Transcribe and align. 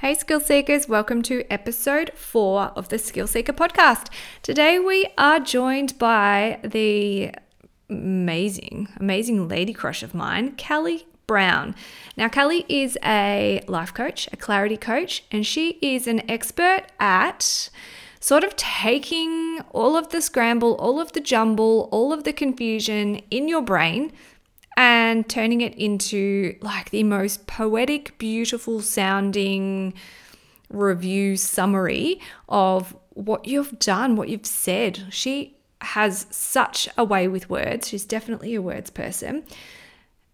Hey, 0.00 0.14
Skill 0.14 0.40
Seekers, 0.40 0.88
welcome 0.88 1.20
to 1.24 1.44
episode 1.52 2.12
four 2.14 2.72
of 2.74 2.88
the 2.88 2.98
Skill 2.98 3.26
Seeker 3.26 3.52
podcast. 3.52 4.10
Today 4.42 4.78
we 4.78 5.06
are 5.18 5.38
joined 5.38 5.98
by 5.98 6.58
the 6.64 7.34
amazing, 7.90 8.88
amazing 8.98 9.46
lady 9.46 9.74
crush 9.74 10.02
of 10.02 10.14
mine, 10.14 10.52
Kelly 10.52 11.06
Brown. 11.26 11.74
Now, 12.16 12.30
Kelly 12.30 12.64
is 12.66 12.96
a 13.04 13.62
life 13.68 13.92
coach, 13.92 14.26
a 14.32 14.38
clarity 14.38 14.78
coach, 14.78 15.22
and 15.30 15.44
she 15.44 15.78
is 15.82 16.06
an 16.06 16.22
expert 16.30 16.84
at 16.98 17.68
sort 18.20 18.42
of 18.42 18.56
taking 18.56 19.60
all 19.70 19.98
of 19.98 20.08
the 20.08 20.22
scramble, 20.22 20.76
all 20.76 20.98
of 20.98 21.12
the 21.12 21.20
jumble, 21.20 21.90
all 21.92 22.10
of 22.10 22.24
the 22.24 22.32
confusion 22.32 23.16
in 23.30 23.48
your 23.48 23.60
brain 23.60 24.12
and 24.80 25.28
turning 25.28 25.60
it 25.60 25.74
into 25.74 26.56
like 26.62 26.88
the 26.88 27.02
most 27.02 27.46
poetic, 27.46 28.16
beautiful 28.16 28.80
sounding 28.80 29.92
review 30.70 31.36
summary 31.36 32.18
of 32.48 32.96
what 33.10 33.46
you've 33.46 33.78
done, 33.78 34.16
what 34.16 34.30
you've 34.30 34.46
said. 34.46 35.04
She 35.10 35.54
has 35.82 36.24
such 36.30 36.88
a 36.96 37.04
way 37.04 37.28
with 37.28 37.50
words. 37.50 37.88
She's 37.88 38.06
definitely 38.06 38.54
a 38.54 38.62
words 38.62 38.88
person. 38.88 39.44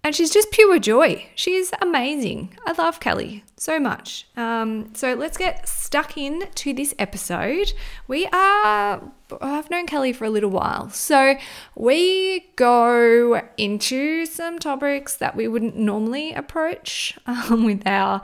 And 0.06 0.15
she's 0.15 0.30
just 0.30 0.52
pure 0.52 0.78
joy. 0.78 1.27
She's 1.34 1.73
amazing. 1.83 2.56
I 2.65 2.74
love 2.80 3.01
Kelly 3.01 3.42
so 3.56 3.80
much. 3.80 4.29
Um, 4.37 4.95
so 4.95 5.15
let's 5.15 5.37
get 5.37 5.69
stuck 5.69 6.16
in 6.16 6.45
to 6.55 6.73
this 6.73 6.95
episode. 6.96 7.73
We 8.06 8.27
are, 8.27 9.02
I've 9.41 9.69
known 9.69 9.88
Kelly 9.88 10.12
for 10.12 10.24
a 10.24 10.30
little 10.30 10.51
while. 10.51 10.91
So 10.91 11.34
we 11.74 12.46
go 12.55 13.42
into 13.56 14.27
some 14.27 14.60
topics 14.60 15.16
that 15.16 15.34
we 15.34 15.48
wouldn't 15.48 15.77
normally 15.77 16.32
approach 16.34 17.18
um, 17.27 17.65
with 17.65 17.84
our 17.84 18.23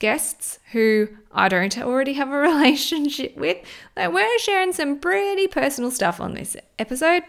guests 0.00 0.58
who 0.72 1.10
I 1.30 1.48
don't 1.48 1.78
already 1.78 2.14
have 2.14 2.30
a 2.32 2.38
relationship 2.38 3.36
with. 3.36 3.58
Like 3.96 4.12
we're 4.12 4.38
sharing 4.40 4.72
some 4.72 4.98
pretty 4.98 5.46
personal 5.46 5.92
stuff 5.92 6.20
on 6.20 6.34
this 6.34 6.56
episode. 6.76 7.22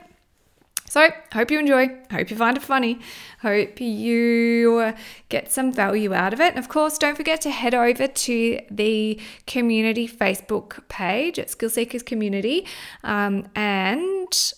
So, 0.92 1.10
hope 1.32 1.52
you 1.52 1.58
enjoy. 1.58 1.88
Hope 2.12 2.30
you 2.30 2.36
find 2.36 2.58
it 2.58 2.64
funny. 2.64 3.00
Hope 3.42 3.80
you 3.80 4.94
get 5.30 5.50
some 5.50 5.72
value 5.72 6.14
out 6.14 6.34
of 6.34 6.42
it. 6.42 6.50
And 6.50 6.60
of 6.60 6.68
course, 6.68 6.98
don't 6.98 7.16
forget 7.16 7.40
to 7.42 7.50
head 7.50 7.74
over 7.74 8.08
to 8.08 8.60
the 8.70 9.18
community 9.48 10.06
Facebook 10.06 10.86
page 10.90 11.40
at 11.40 11.50
Skill 11.50 11.70
Seekers 11.70 12.04
Community 12.04 12.68
um, 13.06 13.48
and 13.56 14.54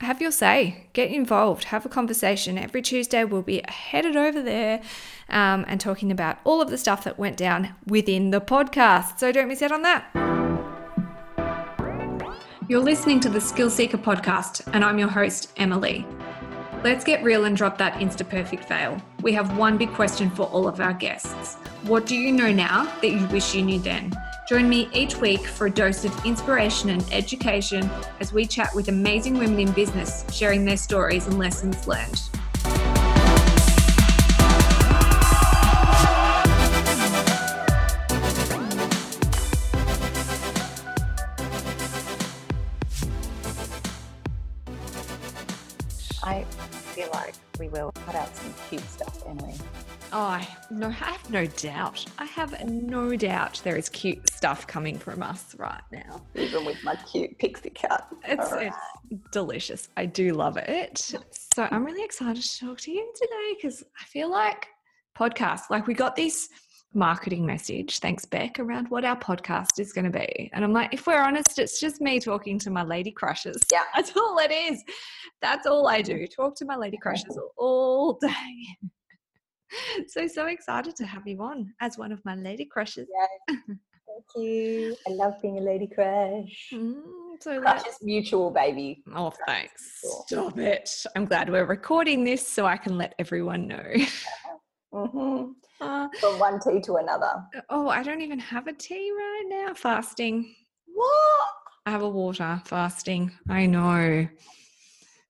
have 0.00 0.20
your 0.20 0.32
say. 0.32 0.88
Get 0.92 1.12
involved. 1.12 1.66
Have 1.66 1.86
a 1.86 1.88
conversation. 1.88 2.58
Every 2.58 2.82
Tuesday, 2.82 3.22
we'll 3.22 3.42
be 3.42 3.62
headed 3.68 4.16
over 4.16 4.42
there 4.42 4.82
um, 5.28 5.64
and 5.68 5.80
talking 5.80 6.10
about 6.10 6.38
all 6.42 6.60
of 6.60 6.68
the 6.68 6.78
stuff 6.78 7.04
that 7.04 7.16
went 7.16 7.36
down 7.36 7.76
within 7.86 8.32
the 8.32 8.40
podcast. 8.40 9.20
So, 9.20 9.30
don't 9.30 9.46
miss 9.46 9.62
out 9.62 9.70
on 9.70 9.82
that. 9.82 10.35
You're 12.68 12.80
listening 12.80 13.20
to 13.20 13.28
the 13.28 13.40
Skill 13.40 13.70
Seeker 13.70 13.96
podcast, 13.96 14.68
and 14.72 14.84
I'm 14.84 14.98
your 14.98 15.06
host, 15.06 15.52
Emily. 15.56 16.04
Let's 16.82 17.04
get 17.04 17.22
real 17.22 17.44
and 17.44 17.56
drop 17.56 17.78
that 17.78 18.00
insta 18.00 18.28
perfect 18.28 18.64
fail. 18.64 19.00
We 19.22 19.32
have 19.34 19.56
one 19.56 19.78
big 19.78 19.92
question 19.92 20.30
for 20.30 20.46
all 20.46 20.66
of 20.66 20.80
our 20.80 20.92
guests 20.92 21.54
What 21.84 22.06
do 22.06 22.16
you 22.16 22.32
know 22.32 22.52
now 22.52 22.92
that 23.02 23.12
you 23.12 23.24
wish 23.28 23.54
you 23.54 23.62
knew 23.62 23.78
then? 23.78 24.12
Join 24.48 24.68
me 24.68 24.88
each 24.92 25.14
week 25.18 25.46
for 25.46 25.68
a 25.68 25.70
dose 25.70 26.04
of 26.04 26.26
inspiration 26.26 26.90
and 26.90 27.06
education 27.12 27.88
as 28.18 28.32
we 28.32 28.44
chat 28.44 28.74
with 28.74 28.88
amazing 28.88 29.38
women 29.38 29.60
in 29.60 29.70
business, 29.70 30.24
sharing 30.32 30.64
their 30.64 30.76
stories 30.76 31.28
and 31.28 31.38
lessons 31.38 31.86
learned. 31.86 32.20
We 47.66 47.80
will 47.80 47.90
put 47.92 48.14
out 48.14 48.34
some 48.36 48.54
cute 48.68 48.88
stuff, 48.88 49.22
Emily. 49.26 49.54
Oh, 50.12 50.20
I, 50.20 50.46
no, 50.70 50.86
I 50.86 50.90
have 50.90 51.30
no 51.30 51.46
doubt. 51.46 52.04
I 52.18 52.24
have 52.26 52.64
no 52.64 53.16
doubt 53.16 53.60
there 53.64 53.76
is 53.76 53.88
cute 53.88 54.30
stuff 54.30 54.66
coming 54.66 54.98
from 54.98 55.20
us 55.22 55.56
right 55.58 55.82
now. 55.90 56.22
Even 56.36 56.64
with 56.64 56.82
my 56.84 56.94
cute 56.94 57.36
pixie 57.38 57.70
cut. 57.70 58.06
It's, 58.24 58.52
right. 58.52 58.72
it's 59.10 59.30
delicious. 59.32 59.88
I 59.96 60.06
do 60.06 60.32
love 60.32 60.56
it. 60.58 60.98
So 61.54 61.68
I'm 61.70 61.84
really 61.84 62.04
excited 62.04 62.40
to 62.40 62.58
talk 62.60 62.80
to 62.82 62.92
you 62.92 63.12
today 63.16 63.56
because 63.56 63.82
I 64.00 64.04
feel 64.04 64.30
like 64.30 64.68
podcast, 65.18 65.62
like 65.70 65.88
we 65.88 65.94
got 65.94 66.14
this 66.14 66.48
marketing 66.94 67.44
message, 67.44 67.98
thanks 67.98 68.24
Beck, 68.24 68.58
around 68.58 68.88
what 68.88 69.04
our 69.04 69.16
podcast 69.16 69.78
is 69.78 69.92
going 69.92 70.10
to 70.10 70.18
be. 70.18 70.50
And 70.52 70.64
I'm 70.64 70.72
like, 70.72 70.92
if 70.94 71.06
we're 71.06 71.20
honest, 71.20 71.58
it's 71.58 71.78
just 71.80 72.00
me 72.00 72.18
talking 72.20 72.58
to 72.60 72.70
my 72.70 72.82
lady 72.82 73.10
crushes. 73.10 73.60
Yeah. 73.70 73.82
That's 73.94 74.16
all 74.16 74.38
it 74.38 74.50
is. 74.50 74.82
That's 75.42 75.66
all 75.66 75.88
I 75.88 76.02
do. 76.02 76.26
Talk 76.26 76.56
to 76.56 76.64
my 76.64 76.76
lady 76.76 76.96
crushes 76.96 77.38
all 77.56 78.18
day. 78.20 78.28
So 80.06 80.28
so 80.28 80.46
excited 80.46 80.94
to 80.94 81.04
have 81.04 81.26
you 81.26 81.42
on 81.42 81.74
as 81.80 81.98
one 81.98 82.12
of 82.12 82.24
my 82.24 82.36
lady 82.36 82.64
crushes. 82.64 83.08
Yes. 83.48 83.58
Thank 84.16 84.24
you. 84.36 84.96
I 85.08 85.10
love 85.10 85.34
being 85.42 85.58
a 85.58 85.60
lady 85.60 85.88
crush. 85.88 86.70
Mm, 86.72 87.02
so 87.40 87.60
Crush 87.60 87.86
is 87.86 87.98
mutual, 88.00 88.50
baby. 88.50 89.02
Oh, 89.14 89.32
thanks. 89.46 90.00
Stop 90.26 90.56
it. 90.58 90.88
I'm 91.14 91.26
glad 91.26 91.50
we're 91.50 91.66
recording 91.66 92.24
this 92.24 92.46
so 92.46 92.64
I 92.64 92.76
can 92.76 92.96
let 92.96 93.14
everyone 93.18 93.66
know. 93.66 93.82
hmm 95.04 95.52
Uh, 95.80 96.08
From 96.20 96.38
one 96.38 96.58
tea 96.60 96.80
to 96.80 96.96
another. 96.96 97.44
oh, 97.68 97.88
I 97.88 98.02
don't 98.02 98.22
even 98.22 98.38
have 98.38 98.66
a 98.66 98.72
tea 98.72 99.12
right 99.12 99.44
now. 99.46 99.74
Fasting. 99.74 100.54
What? 100.86 101.48
I 101.84 101.90
have 101.90 102.02
a 102.02 102.08
water 102.08 102.60
fasting. 102.64 103.30
I 103.48 103.66
know. 103.66 104.26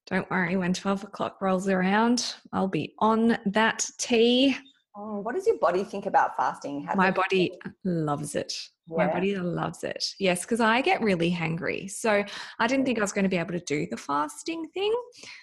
Don't 0.06 0.30
worry, 0.30 0.56
when 0.56 0.72
12 0.72 1.02
o'clock 1.04 1.40
rolls 1.42 1.68
around, 1.68 2.34
I'll 2.52 2.68
be 2.68 2.94
on 3.00 3.38
that 3.46 3.84
tea. 3.98 4.56
Oh, 4.96 5.20
what 5.20 5.34
does 5.34 5.46
your 5.48 5.58
body 5.58 5.82
think 5.82 6.06
about 6.06 6.36
fasting? 6.36 6.84
How 6.84 6.94
My 6.94 7.10
body 7.10 7.52
loves 7.84 8.36
it. 8.36 8.54
My 8.88 9.08
body 9.08 9.36
loves 9.36 9.82
it. 9.82 10.02
Yes, 10.20 10.42
because 10.42 10.60
I 10.60 10.80
get 10.80 11.02
really 11.02 11.30
hangry. 11.30 11.90
So 11.90 12.24
I 12.60 12.66
didn't 12.68 12.86
think 12.86 12.98
I 12.98 13.02
was 13.02 13.12
going 13.12 13.24
to 13.24 13.28
be 13.28 13.36
able 13.36 13.52
to 13.52 13.60
do 13.60 13.86
the 13.90 13.96
fasting 13.96 14.68
thing. 14.68 14.94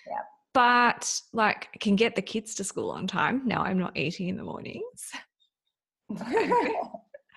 Yeah. 0.08 0.14
But 0.54 1.22
like, 1.34 1.70
I 1.74 1.78
can 1.80 1.96
get 1.96 2.16
the 2.16 2.22
kids 2.22 2.56
to 2.56 2.64
school 2.64 2.92
on 2.92 3.08
time. 3.08 3.42
Now 3.46 3.64
I'm 3.64 3.80
not 3.80 3.98
eating 3.98 4.30
in 4.30 4.38
the 4.38 4.44
mornings, 4.44 5.12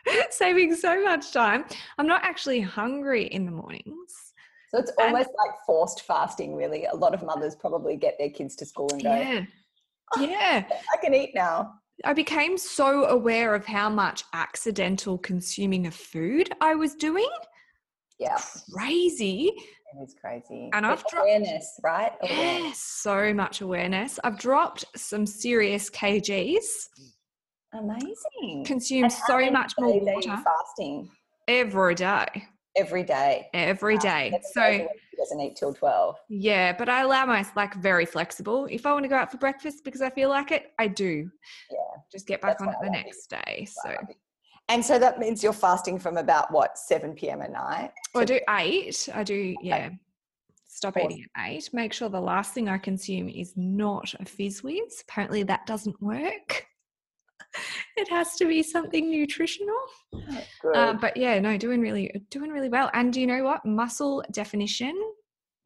saving 0.31 0.75
so 0.75 1.03
much 1.03 1.33
time. 1.33 1.65
I'm 1.99 2.07
not 2.07 2.25
actually 2.25 2.61
hungry 2.61 3.25
in 3.25 3.47
the 3.47 3.53
mornings. 3.53 4.33
so 4.71 4.79
it's 4.79 4.93
almost 4.99 5.31
like 5.39 5.55
forced 5.67 6.03
fasting, 6.03 6.55
really. 6.55 6.85
A 6.85 6.95
lot 6.95 7.15
of 7.15 7.23
mothers 7.23 7.55
probably 7.55 7.97
get 7.97 8.17
their 8.19 8.31
kids 8.31 8.55
to 8.57 8.67
school 8.67 8.89
and 8.93 9.03
go, 9.03 9.15
Yeah. 9.15 9.45
Yeah. 10.19 10.65
I 10.95 10.97
can 11.03 11.15
eat 11.15 11.33
now. 11.35 11.75
I 12.05 12.13
became 12.13 12.59
so 12.59 13.07
aware 13.07 13.55
of 13.55 13.65
how 13.65 13.89
much 13.89 14.23
accidental 14.35 15.17
consuming 15.17 15.87
of 15.87 15.95
food 15.95 16.51
I 16.61 16.75
was 16.75 16.95
doing. 16.95 17.29
Yeah, 18.19 18.39
Crazy. 18.73 19.53
it 19.57 20.03
is 20.03 20.15
crazy. 20.21 20.71
And 20.73 20.87
I've 20.87 21.01
dropped- 21.07 21.15
awareness, 21.27 21.79
right? 21.83 22.13
Awareness. 22.23 22.63
Yes, 22.65 22.79
so 22.79 23.35
much 23.35 23.61
awareness. 23.61 24.19
I've 24.25 24.39
dropped 24.39 24.85
some 24.97 25.27
serious 25.27 25.91
kgs, 25.91 26.89
Amazing. 27.75 28.65
consumed 28.65 29.13
so 29.13 29.51
much 29.51 29.75
more 29.79 29.93
days 29.93 30.03
are 30.03 30.11
you 30.11 30.15
water 30.31 30.43
fasting 30.45 31.11
every 31.49 31.95
day. 31.95 32.27
every 32.77 33.03
day. 33.03 33.49
Every 33.55 33.99
day. 33.99 34.39
So, 34.53 34.63
he 34.71 35.17
doesn't 35.17 35.41
eat 35.41 35.57
till 35.57 35.73
12. 35.75 36.17
yeah, 36.29 36.73
but 36.77 36.89
I 36.89 37.03
allow 37.03 37.25
myself 37.27 37.57
like 37.57 37.75
very 37.75 38.05
flexible. 38.07 38.67
If 38.71 38.87
I 38.87 38.93
want 38.93 39.05
to 39.05 39.09
go 39.09 39.17
out 39.17 39.31
for 39.31 39.39
breakfast 39.39 39.83
because 39.85 40.01
I 40.03 40.11
feel 40.11 40.29
like 40.31 40.53
it, 40.53 40.73
I 40.79 40.89
do. 40.89 41.31
Yeah. 41.71 41.79
Just 42.13 42.27
get 42.27 42.41
back 42.41 42.59
That's 42.59 42.63
on 42.69 42.75
it 42.75 42.77
the 42.83 42.91
next 42.91 43.29
day. 43.29 43.67
So, 43.83 43.95
And 44.69 44.85
so 44.85 44.99
that 44.99 45.19
means 45.19 45.43
you're 45.43 45.53
fasting 45.53 45.99
from 45.99 46.17
about 46.17 46.51
what, 46.51 46.77
7 46.77 47.15
p.m. 47.15 47.41
at 47.41 47.53
night? 47.53 47.93
Well, 48.15 48.23
I 48.23 48.25
do 48.25 48.41
eight. 48.51 49.09
I 49.15 49.23
do, 49.23 49.55
yeah. 49.63 49.91
Stop 50.67 50.97
Awesome. 50.97 51.11
eating 51.13 51.25
at 51.37 51.49
eight. 51.51 51.71
Make 51.73 51.93
sure 51.93 52.09
the 52.09 52.21
last 52.21 52.53
thing 52.53 52.69
I 52.69 52.77
consume 52.77 53.29
is 53.29 53.53
not 53.57 54.13
a 54.19 54.25
fizz 54.25 54.63
whiz. 54.63 55.03
Apparently, 55.09 55.43
that 55.45 55.67
doesn't 55.67 56.01
work. 56.03 56.67
It 57.97 58.09
has 58.11 58.35
to 58.37 58.45
be 58.45 58.63
something 58.63 59.11
nutritional. 59.11 59.75
Good. 60.61 60.77
Uh, 60.77 60.93
but 61.01 61.17
yeah, 61.17 61.39
no, 61.39 61.57
doing 61.57 61.81
really, 61.81 62.13
doing 62.29 62.51
really 62.51 62.69
well. 62.69 62.91
And 62.93 63.11
do 63.11 63.19
you 63.19 63.27
know 63.27 63.43
what? 63.45 63.65
Muscle 63.65 64.23
definition. 64.31 64.95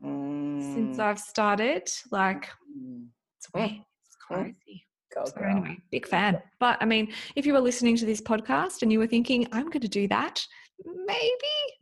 Since 0.01 0.97
Mm, 0.97 1.01
I've 1.01 1.19
started, 1.19 1.91
like 2.13 2.49
mm. 2.79 3.07
it's 3.39 3.53
way, 3.53 3.85
it's 4.07 4.17
crazy. 4.17 4.87
Go, 5.15 5.25
So 5.25 5.33
girl. 5.33 5.51
anyway, 5.51 5.79
big 5.91 6.07
fan. 6.07 6.41
But 6.59 6.79
I 6.81 6.85
mean, 6.85 7.13
if 7.37 7.45
you 7.47 7.53
were 7.53 7.61
listening 7.61 7.97
to 7.97 8.07
this 8.07 8.21
podcast 8.21 8.83
and 8.83 8.93
you 8.93 8.99
were 8.99 9.07
thinking, 9.07 9.47
I'm 9.53 9.65
going 9.67 9.81
to 9.81 9.89
do 9.89 10.07
that, 10.09 10.45
maybe 10.85 11.29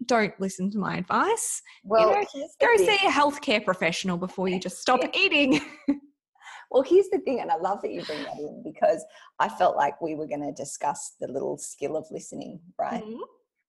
don't 0.06 0.38
listen 0.40 0.70
to 0.70 0.78
my 0.78 0.96
advice. 0.96 1.62
Well, 1.84 2.10
know, 2.10 2.24
here's 2.32 2.56
the 2.60 2.66
Go 2.66 2.76
thing. 2.76 2.86
see 2.98 3.06
a 3.06 3.10
healthcare 3.10 3.64
professional 3.64 4.16
before 4.16 4.48
you 4.48 4.58
just 4.58 4.78
stop 4.80 5.00
eating. 5.14 5.60
well, 6.70 6.82
here's 6.82 7.08
the 7.10 7.18
thing, 7.18 7.40
and 7.40 7.50
I 7.50 7.56
love 7.56 7.82
that 7.82 7.92
you 7.92 8.02
bring 8.02 8.22
that 8.24 8.38
in 8.38 8.62
because 8.64 9.04
I 9.38 9.48
felt 9.48 9.76
like 9.76 10.00
we 10.00 10.14
were 10.14 10.26
going 10.26 10.42
to 10.42 10.52
discuss 10.52 11.14
the 11.20 11.28
little 11.28 11.58
skill 11.58 11.96
of 11.96 12.06
listening, 12.10 12.60
right? 12.78 13.04
Mhm. 13.04 13.18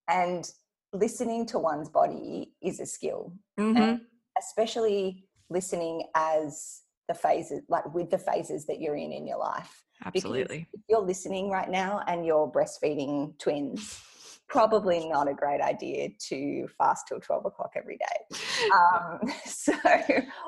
And 0.08 0.50
listening 0.92 1.46
to 1.46 1.58
one's 1.58 1.88
body 1.88 2.52
is 2.62 2.80
a 2.80 2.86
skill, 2.86 3.32
Mhm. 3.58 4.00
especially 4.38 5.28
listening 5.48 6.08
as 6.14 6.82
the 7.10 7.14
phases, 7.14 7.62
like 7.68 7.92
with 7.92 8.08
the 8.08 8.18
phases 8.18 8.66
that 8.66 8.80
you're 8.80 8.96
in 8.96 9.12
in 9.12 9.26
your 9.26 9.38
life. 9.38 9.82
Absolutely. 10.04 10.68
If 10.72 10.80
you're 10.88 11.02
listening 11.02 11.50
right 11.50 11.68
now 11.68 12.02
and 12.06 12.24
you're 12.24 12.50
breastfeeding 12.50 13.36
twins, 13.38 14.00
probably 14.48 15.08
not 15.08 15.28
a 15.28 15.34
great 15.34 15.60
idea 15.60 16.10
to 16.28 16.68
fast 16.78 17.08
till 17.08 17.18
12 17.18 17.46
o'clock 17.46 17.72
every 17.76 17.98
day. 17.98 18.38
Um, 18.72 19.18
so, 19.44 19.72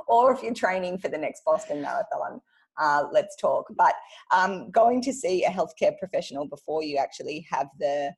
or 0.06 0.32
if 0.32 0.42
you're 0.42 0.54
training 0.54 0.98
for 0.98 1.08
the 1.08 1.18
next 1.18 1.42
Boston 1.44 1.82
Marathon, 1.82 2.40
uh, 2.80 3.04
let's 3.10 3.34
talk. 3.36 3.66
But 3.76 3.94
um, 4.32 4.70
going 4.70 5.02
to 5.02 5.12
see 5.12 5.44
a 5.44 5.50
healthcare 5.50 5.98
professional 5.98 6.46
before 6.46 6.84
you 6.84 6.96
actually 6.96 7.44
have 7.50 7.66
the 7.78 8.12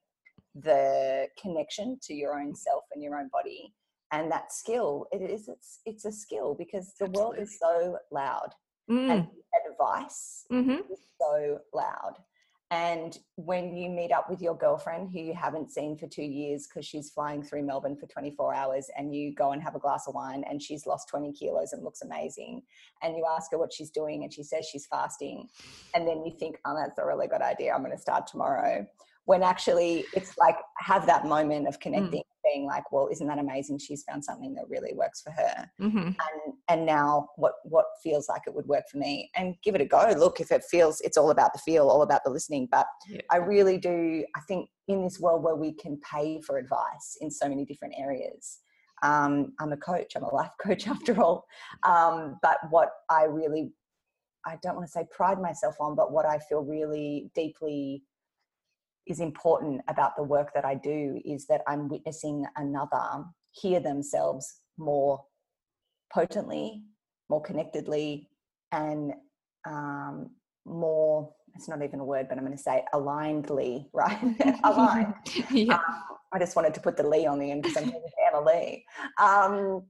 the 0.56 1.26
connection 1.42 1.98
to 2.00 2.14
your 2.14 2.38
own 2.38 2.54
self 2.54 2.84
and 2.92 3.02
your 3.02 3.16
own 3.18 3.28
body 3.32 3.72
and 4.14 4.30
that 4.30 4.52
skill 4.52 5.06
it 5.12 5.22
is 5.36 5.48
it's 5.48 5.80
it's 5.84 6.04
a 6.04 6.12
skill 6.12 6.54
because 6.54 6.86
the 7.00 7.06
world 7.16 7.34
is 7.38 7.58
so 7.58 7.98
loud 8.10 8.50
Mm. 8.90 9.10
and 9.12 9.26
advice 9.70 10.44
Mhm. 10.50 10.80
is 10.90 11.00
so 11.18 11.58
loud. 11.72 12.14
And 12.70 13.18
when 13.36 13.64
you 13.80 13.88
meet 13.88 14.12
up 14.12 14.28
with 14.28 14.42
your 14.42 14.56
girlfriend 14.64 15.04
who 15.10 15.20
you 15.20 15.32
haven't 15.32 15.70
seen 15.70 15.96
for 15.96 16.06
two 16.06 16.28
years 16.40 16.66
because 16.66 16.84
she's 16.84 17.08
flying 17.16 17.42
through 17.42 17.62
Melbourne 17.62 17.96
for 17.96 18.06
24 18.06 18.52
hours, 18.60 18.90
and 18.96 19.14
you 19.16 19.34
go 19.34 19.52
and 19.52 19.62
have 19.62 19.74
a 19.74 19.78
glass 19.78 20.06
of 20.06 20.14
wine 20.14 20.42
and 20.48 20.60
she's 20.60 20.84
lost 20.86 21.08
20 21.08 21.32
kilos 21.32 21.72
and 21.72 21.82
looks 21.82 22.02
amazing, 22.02 22.62
and 23.02 23.16
you 23.16 23.24
ask 23.36 23.50
her 23.52 23.58
what 23.58 23.72
she's 23.72 23.90
doing 23.90 24.22
and 24.22 24.30
she 24.34 24.42
says 24.42 24.66
she's 24.66 24.86
fasting, 24.86 25.48
and 25.94 26.06
then 26.06 26.18
you 26.26 26.32
think, 26.38 26.54
oh, 26.66 26.74
that's 26.76 26.98
a 26.98 27.06
really 27.06 27.26
good 27.26 27.40
idea. 27.52 27.72
I'm 27.72 27.82
going 27.84 27.96
to 27.96 28.06
start 28.08 28.26
tomorrow. 28.26 28.86
When 29.24 29.42
actually 29.42 29.92
it's 30.12 30.36
like 30.36 30.58
have 30.90 31.06
that 31.06 31.24
moment 31.24 31.68
of 31.68 31.80
connecting, 31.80 32.23
being 32.54 32.66
like, 32.66 32.90
well, 32.92 33.08
isn't 33.10 33.26
that 33.26 33.38
amazing? 33.38 33.78
She's 33.78 34.04
found 34.04 34.24
something 34.24 34.54
that 34.54 34.68
really 34.68 34.94
works 34.94 35.20
for 35.20 35.30
her 35.30 35.70
Mhm. 35.80 36.06
and 36.06 36.54
and 36.68 36.86
now 36.86 37.28
what 37.36 37.54
what 37.64 37.86
feels 38.02 38.28
like 38.28 38.42
it 38.46 38.54
would 38.54 38.66
work 38.66 38.84
for 38.90 38.98
me 38.98 39.30
and 39.36 39.54
give 39.62 39.74
it 39.74 39.80
a 39.80 39.84
go 39.84 40.14
look 40.16 40.40
if 40.40 40.50
it 40.50 40.62
feels 40.64 41.00
it's 41.00 41.16
all 41.16 41.30
about 41.30 41.52
the 41.52 41.58
feel 41.58 41.88
all 41.88 42.02
about 42.02 42.22
the 42.24 42.30
listening 42.30 42.68
but 42.70 42.86
Yeah. 43.08 43.20
i 43.30 43.36
really 43.36 43.78
do 43.78 44.24
i 44.36 44.40
think 44.48 44.68
in 44.88 45.02
this 45.02 45.18
world 45.20 45.42
where 45.42 45.56
we 45.56 45.72
can 45.72 46.00
pay 46.10 46.40
for 46.40 46.58
advice 46.58 47.16
in 47.20 47.30
so 47.30 47.48
many 47.48 47.64
different 47.64 47.94
areas 47.98 48.60
um, 49.02 49.52
i'm 49.60 49.72
a 49.72 49.76
coach 49.76 50.14
i'm 50.16 50.22
a 50.24 50.34
life 50.34 50.52
coach 50.66 50.86
after 50.86 51.20
all 51.22 51.44
um, 51.84 52.38
but 52.42 52.58
what 52.70 52.90
i 53.10 53.24
really 53.24 53.72
i 54.46 54.56
don't 54.62 54.76
want 54.76 54.86
to 54.86 54.92
say 54.92 55.04
pride 55.10 55.40
myself 55.40 55.74
on 55.80 55.94
but 55.94 56.12
what 56.12 56.26
i 56.26 56.38
feel 56.38 56.62
really 56.62 57.30
deeply 57.34 58.02
is 59.06 59.20
important 59.20 59.82
about 59.88 60.16
the 60.16 60.22
work 60.22 60.52
that 60.54 60.64
I 60.64 60.74
do 60.74 61.20
is 61.24 61.46
that 61.46 61.62
I'm 61.66 61.88
witnessing 61.88 62.44
another 62.56 63.24
hear 63.52 63.80
themselves 63.80 64.60
more 64.78 65.24
potently, 66.12 66.82
more 67.28 67.42
connectedly, 67.42 68.28
and 68.72 69.12
um, 69.66 70.30
more. 70.64 71.32
It's 71.54 71.68
not 71.68 71.82
even 71.82 72.00
a 72.00 72.04
word, 72.04 72.26
but 72.28 72.36
I'm 72.36 72.44
going 72.44 72.56
to 72.56 72.62
say 72.62 72.84
alignedly, 72.92 73.88
right? 73.92 74.18
Aligned. 74.64 75.14
yeah. 75.50 75.78
I 76.32 76.38
just 76.38 76.56
wanted 76.56 76.74
to 76.74 76.80
put 76.80 76.96
the 76.96 77.06
Lee 77.06 77.26
on 77.26 77.38
the 77.38 77.50
end 77.50 77.62
because 77.62 77.76
I'm 77.76 77.92
Emma 78.26 78.44
Lee. 78.44 78.84
Um, 79.22 79.84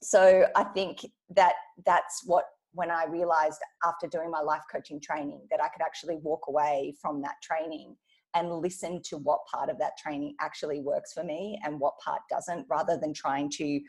so 0.00 0.46
I 0.54 0.62
think 0.62 1.04
that 1.34 1.54
that's 1.84 2.22
what 2.24 2.44
when 2.72 2.90
I 2.90 3.06
realized 3.06 3.58
after 3.84 4.06
doing 4.06 4.30
my 4.30 4.40
life 4.40 4.62
coaching 4.70 5.00
training 5.00 5.40
that 5.50 5.60
I 5.60 5.68
could 5.68 5.82
actually 5.82 6.16
walk 6.16 6.42
away 6.46 6.94
from 7.00 7.20
that 7.22 7.34
training 7.42 7.96
and 8.34 8.50
listen 8.50 9.00
to 9.04 9.16
what 9.18 9.40
part 9.52 9.70
of 9.70 9.78
that 9.78 9.96
training 9.98 10.34
actually 10.40 10.80
works 10.80 11.12
for 11.12 11.24
me 11.24 11.58
and 11.64 11.80
what 11.80 11.98
part 11.98 12.20
doesn't, 12.30 12.66
rather 12.68 12.96
than 12.96 13.12
trying 13.12 13.50
to, 13.50 13.80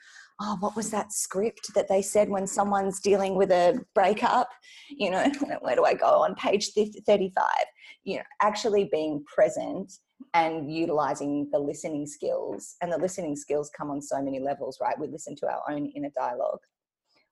oh, 0.41 0.57
what 0.59 0.75
was 0.75 0.89
that 0.91 1.11
script 1.11 1.73
that 1.75 1.87
they 1.87 2.01
said 2.01 2.29
when 2.29 2.47
someone's 2.47 2.99
dealing 2.99 3.35
with 3.35 3.51
a 3.51 3.79
breakup? 3.93 4.49
You 4.89 5.11
know, 5.11 5.31
where 5.61 5.75
do 5.75 5.85
I 5.85 5.93
go 5.93 6.23
on 6.23 6.35
page 6.35 6.71
35? 6.73 7.45
You 8.03 8.17
know, 8.17 8.23
actually 8.41 8.89
being 8.91 9.23
present 9.33 9.91
and 10.33 10.71
utilizing 10.71 11.49
the 11.51 11.59
listening 11.59 12.05
skills. 12.05 12.75
And 12.81 12.91
the 12.91 12.97
listening 12.97 13.35
skills 13.35 13.71
come 13.75 13.89
on 13.89 14.01
so 14.01 14.21
many 14.21 14.39
levels, 14.39 14.79
right? 14.81 14.99
We 14.99 15.07
listen 15.07 15.35
to 15.37 15.47
our 15.47 15.61
own 15.69 15.87
inner 15.87 16.11
dialogue. 16.15 16.59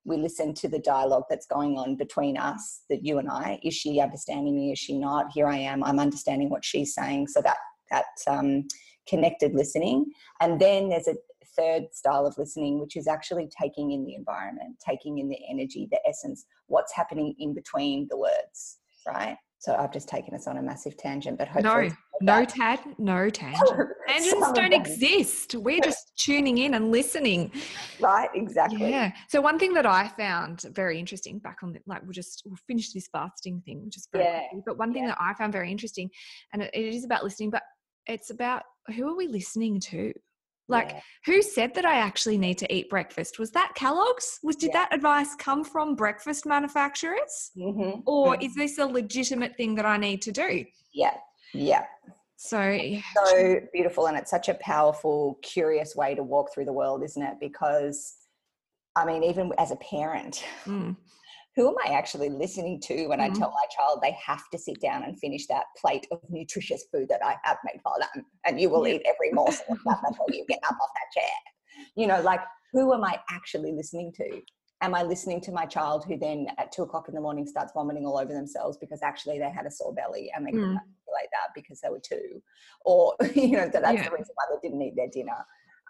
We 0.07 0.18
listen 0.18 0.54
to 0.56 0.68
the 0.68 0.80
dialogue 0.80 1.25
that's 1.30 1.45
going 1.45 1.77
on 1.77 1.95
between 1.95 2.38
us, 2.38 2.81
that 2.89 3.06
you 3.06 3.19
and 3.19 3.30
I. 3.30 3.59
Is 3.62 3.74
she 3.75 4.00
understanding 4.00 4.56
me? 4.56 4.71
Is 4.71 4.80
she 4.80 4.98
not? 4.98 5.31
Here 5.33 5.48
I 5.48 5.57
am. 5.57 5.83
I'm 5.83 6.00
understanding 6.00 6.50
what 6.50 6.65
she's 6.65 6.95
saying. 6.95 7.27
So 7.27 7.42
that 7.42 7.57
that 7.92 8.06
um, 8.27 8.68
connected 9.07 9.54
listening. 9.54 10.06
And 10.42 10.59
then 10.59 10.89
there's 10.89 11.07
a 11.07 11.15
third 11.57 11.94
style 11.94 12.25
of 12.25 12.38
listening, 12.38 12.80
which 12.80 12.95
is 12.95 13.07
actually 13.07 13.50
taking 13.59 13.92
in 13.92 14.06
the 14.06 14.15
environment, 14.15 14.77
taking 14.86 15.19
in 15.19 15.27
the 15.27 15.39
energy, 15.50 15.88
the 15.92 16.00
essence, 16.07 16.45
what's 16.68 16.94
happening 16.94 17.36
in 17.39 17.54
between 17.54 18.07
the 18.09 18.18
words, 18.18 18.80
right? 19.06 19.38
So 19.59 19.75
I've 19.75 19.92
just 19.92 20.07
taken 20.07 20.36
us 20.36 20.48
on 20.48 20.57
a 20.57 20.62
massive 20.62 20.95
tangent, 20.98 21.38
but 21.39 21.48
hopefully 21.48 21.89
No, 22.21 22.39
no 22.39 22.45
tad, 22.45 22.80
no 22.98 23.30
tangent. 23.30 23.89
Tangents 24.07 24.51
don't 24.54 24.74
exist. 24.74 25.56
We're 25.56 25.81
just 25.83 26.13
tuning 26.18 26.59
in 26.59 26.75
and 26.75 26.92
listening. 26.92 27.51
right, 28.00 28.30
exactly. 28.36 28.89
Yeah. 28.89 29.12
So 29.30 29.42
one 29.42 29.57
thing 29.57 29.74
that 29.74 29.86
I 29.86 30.07
found 30.09 30.62
very 30.74 31.00
interesting 31.00 31.39
back 31.39 31.57
on 31.63 31.74
the, 31.74 31.80
like 31.88 32.04
we'll 32.04 32.12
just 32.12 32.44
we'll 32.45 32.57
finish 32.68 32.92
this 32.94 33.09
fasting 33.12 33.62
thing, 33.65 33.83
which 33.83 33.98
is 33.98 34.07
very 34.12 34.25
Yeah, 34.25 34.42
but 34.65 34.77
one 34.77 34.94
thing 34.94 35.04
yeah. 35.04 35.09
that 35.09 35.18
I 35.19 35.33
found 35.33 35.54
very 35.54 35.71
interesting, 35.71 36.09
and 36.54 36.62
it, 36.62 36.71
it 36.74 36.94
is 36.94 37.04
about 37.04 37.24
listening, 37.24 37.50
but 37.50 37.63
it's 38.06 38.30
about 38.30 38.63
who 38.95 39.09
are 39.09 39.18
we 39.18 39.27
listening 39.27 39.80
to? 39.81 40.13
Like 40.68 40.92
Yeah. 40.92 41.02
who 41.25 41.42
said 41.42 41.74
that 41.75 41.86
I 41.86 41.96
actually 41.96 42.38
need 42.38 42.58
to 42.60 42.74
eat 42.74 42.90
breakfast? 42.90 43.40
Was 43.40 43.52
that 43.52 43.74
Kellogg's? 43.75 44.40
Was 44.44 44.56
did 44.56 44.69
Yeah. 44.74 44.80
that 44.80 44.94
advice 44.94 45.36
come 45.36 45.64
from 45.64 45.96
breakfast 45.96 46.46
manufacturers? 46.46 47.52
Mhm, 47.58 48.04
Or 48.06 48.36
mhm. 48.36 48.44
is 48.44 48.56
this 48.56 48.78
a 48.78 48.86
legitimate 48.86 49.56
thing 49.56 49.75
that 49.75 49.86
I 49.86 49.98
need 49.98 50.22
to 50.24 50.31
do? 50.31 50.66
yeah, 50.94 51.16
yeah. 51.54 51.86
So 52.38 52.80
so 53.16 53.60
beautiful 53.74 54.08
and 54.08 54.18
it's 54.18 54.30
such 54.30 54.48
a 54.50 54.54
powerful 54.56 55.40
curious 55.42 55.96
way 55.96 56.14
to 56.16 56.22
walk 56.24 56.54
through 56.54 56.66
the 56.66 56.74
world 56.74 57.04
isn't 57.04 57.22
it 57.24 57.36
because 57.40 58.16
i 58.96 59.04
mean 59.04 59.24
even 59.24 59.52
as 59.58 59.72
a 59.72 59.75
parent 59.78 60.44
Mm. 60.66 60.96
Who 61.57 61.68
am 61.68 61.75
i 61.86 61.92
actually 61.92 62.30
listening 62.30 62.80
to 62.80 63.07
when 63.07 63.19
Mhm. 63.19 63.24
i 63.25 63.30
tell 63.39 63.50
my 63.51 63.65
child 63.75 64.00
they 64.01 64.12
have 64.25 64.44
to 64.51 64.57
sit 64.57 64.80
down 64.80 65.04
and 65.04 65.19
finish 65.19 65.45
that 65.48 65.65
plate 65.75 66.07
of 66.12 66.19
nutritious 66.30 66.86
food 66.92 67.09
that 67.09 67.19
i 67.25 67.36
have 67.44 67.57
made 67.65 67.81
for 67.83 67.94
them 68.00 68.24
and 68.45 68.62
you 68.62 68.69
will 68.69 68.88
Yeah. 68.88 68.94
eat 68.94 69.01
every 69.06 69.31
morsel 69.33 69.65
of 69.71 69.80
that 69.86 69.98
before 70.09 70.27
you 70.31 70.45
get 70.48 70.59
up 70.69 70.78
off 70.81 70.90
that 70.95 71.19
chair 71.21 71.83
you 71.95 72.07
know 72.07 72.21
like 72.21 72.40
who 72.71 72.94
am 72.94 73.04
i 73.04 73.19
actually 73.31 73.71
listening 73.73 74.14
to 74.14 74.42
am 74.81 74.94
i 74.94 75.02
listening 75.04 75.42
to 75.42 75.52
my 75.52 75.66
child 75.66 76.06
who 76.06 76.16
then 76.18 76.47
at 76.59 76.71
two 76.71 76.83
o'clock 76.83 77.07
in 77.09 77.16
the 77.16 77.21
morning 77.21 77.47
starts 77.47 77.73
vomiting 77.73 78.06
all 78.06 78.18
over 78.19 78.33
themselves 78.33 78.78
because 78.78 79.02
actually 79.02 79.40
they 79.40 79.49
had 79.49 79.66
a 79.66 79.71
sore 79.71 79.94
belly 79.94 80.31
and 80.35 80.45
they 80.45 80.52
couldn't 80.52 80.78
Mm. 80.78 80.78
articulate 80.78 81.30
that 81.31 81.49
because 81.56 81.81
they 81.81 81.90
were 81.90 81.99
two 82.14 82.42
or 82.85 83.16
you 83.35 83.54
know 83.57 83.68
that 83.73 83.81
that's 83.81 83.95
Yeah. 83.95 84.09
the 84.09 84.16
reason 84.16 84.33
why 84.35 84.45
they 84.52 84.68
didn't 84.68 84.81
eat 84.83 84.95
their 84.95 85.09
dinner 85.09 85.40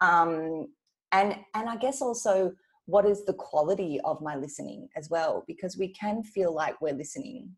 um, 0.02 0.68
and 1.12 1.36
and 1.56 1.70
i 1.70 1.76
guess 1.76 2.02
also 2.02 2.54
what 2.88 3.06
is 3.06 3.26
the 3.26 3.34
quality 3.34 4.00
of 4.04 4.22
my 4.22 4.36
listening 4.36 4.90
as 4.96 5.10
well 5.10 5.44
because 5.48 5.78
we 5.78 5.90
can 5.90 6.24
feel 6.24 6.54
like 6.54 6.82
we're 6.82 6.94
listening 6.94 7.50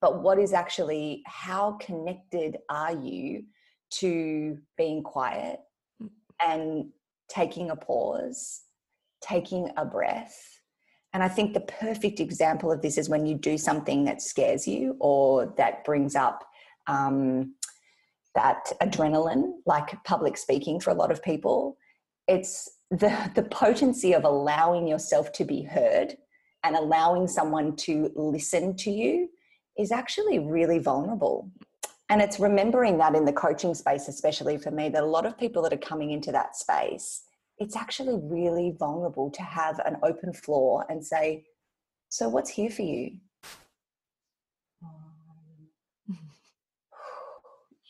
but 0.00 0.22
what 0.22 0.38
is 0.38 0.52
actually 0.52 1.22
how 1.26 1.72
connected 1.80 2.56
are 2.68 2.94
you 2.94 3.44
to 3.90 4.58
being 4.76 5.02
quiet 5.02 5.60
and 6.44 6.86
taking 7.28 7.70
a 7.70 7.76
pause 7.76 8.62
taking 9.22 9.70
a 9.76 9.84
breath 9.84 10.60
and 11.12 11.22
I 11.22 11.28
think 11.28 11.54
the 11.54 11.60
perfect 11.60 12.20
example 12.20 12.70
of 12.70 12.82
this 12.82 12.96
is 12.96 13.08
when 13.08 13.26
you 13.26 13.34
do 13.34 13.58
something 13.58 14.04
that 14.04 14.22
scares 14.22 14.66
you 14.68 14.96
or 15.00 15.52
that 15.56 15.84
brings 15.84 16.14
up 16.14 16.44
um, 16.86 17.54
that 18.34 18.72
adrenaline, 18.80 19.54
like 19.66 20.02
public 20.04 20.36
speaking 20.36 20.78
for 20.78 20.90
a 20.90 20.94
lot 20.94 21.10
of 21.10 21.22
people. 21.22 21.76
It's 22.30 22.70
the, 22.92 23.30
the 23.34 23.42
potency 23.42 24.12
of 24.12 24.22
allowing 24.22 24.86
yourself 24.86 25.32
to 25.32 25.44
be 25.44 25.62
heard 25.62 26.16
and 26.62 26.76
allowing 26.76 27.26
someone 27.26 27.74
to 27.74 28.12
listen 28.14 28.76
to 28.76 28.90
you 28.90 29.28
is 29.76 29.90
actually 29.90 30.38
really 30.38 30.78
vulnerable. 30.78 31.50
And 32.08 32.22
it's 32.22 32.38
remembering 32.38 32.98
that 32.98 33.16
in 33.16 33.24
the 33.24 33.32
coaching 33.32 33.74
space, 33.74 34.06
especially 34.06 34.58
for 34.58 34.70
me, 34.70 34.88
that 34.90 35.02
a 35.02 35.06
lot 35.06 35.26
of 35.26 35.36
people 35.36 35.60
that 35.62 35.72
are 35.72 35.88
coming 35.88 36.12
into 36.12 36.30
that 36.30 36.54
space, 36.54 37.22
it's 37.58 37.74
actually 37.74 38.16
really 38.22 38.76
vulnerable 38.78 39.28
to 39.30 39.42
have 39.42 39.80
an 39.80 39.96
open 40.04 40.32
floor 40.32 40.86
and 40.88 41.04
say, 41.04 41.44
So, 42.10 42.28
what's 42.28 42.50
here 42.50 42.70
for 42.70 42.82
you? 42.82 43.16
Um, 44.84 46.18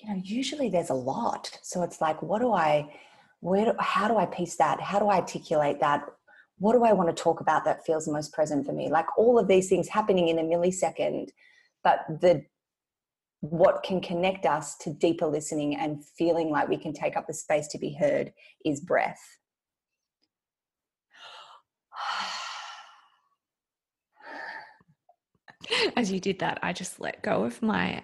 You 0.03 0.09
know, 0.09 0.21
usually 0.25 0.71
there's 0.71 0.89
a 0.89 0.95
lot. 0.95 1.59
So 1.63 1.83
it's 1.83 2.01
like, 2.01 2.23
what 2.23 2.41
do 2.41 2.53
I, 2.53 2.91
where, 3.41 3.67
do, 3.67 3.73
how 3.79 4.09
do 4.09 4.17
I 4.17 4.27
piece 4.27 4.57
that? 4.57 4.81
How 4.81 4.99
do 4.99 5.07
I 5.07 5.17
articulate 5.17 5.81
that? 5.81 6.05
what 6.61 6.75
do 6.75 6.85
I 6.85 6.93
want 6.93 7.09
to 7.09 7.15
talk 7.23 7.41
about 7.41 7.65
that 7.65 7.85
feels 7.87 8.07
most 8.07 8.35
present 8.35 8.67
for 8.67 8.73
me? 8.73 8.91
Like 8.91 9.07
all 9.17 9.39
of 9.39 9.49
these 9.49 9.71
things 9.71 9.89
happening 9.89 10.29
in 10.29 10.39
a 10.39 10.43
millisecond, 10.43 11.31
but 11.83 12.01
the 12.21 12.45
what 13.41 13.83
can 13.83 14.03
connect 14.03 14.45
us 14.45 14.77
to 14.77 14.93
deeper 14.93 15.27
listening 15.27 15.75
and 15.75 16.05
feeling 16.05 16.51
like 16.51 16.69
we 16.69 16.77
can 16.77 16.93
take 16.93 17.17
up 17.17 17.27
the 17.27 17.33
space 17.33 17.67
to 17.69 17.79
be 17.79 17.95
heard 17.95 18.35
is 18.67 18.81
breath. 18.81 19.39
As 25.97 26.13
you 26.13 26.21
did 26.21 26.41
that, 26.41 26.59
I 26.63 26.75
just 26.75 27.01
let 27.01 27.23
go 27.23 27.45
of 27.45 27.63
my 27.63 28.03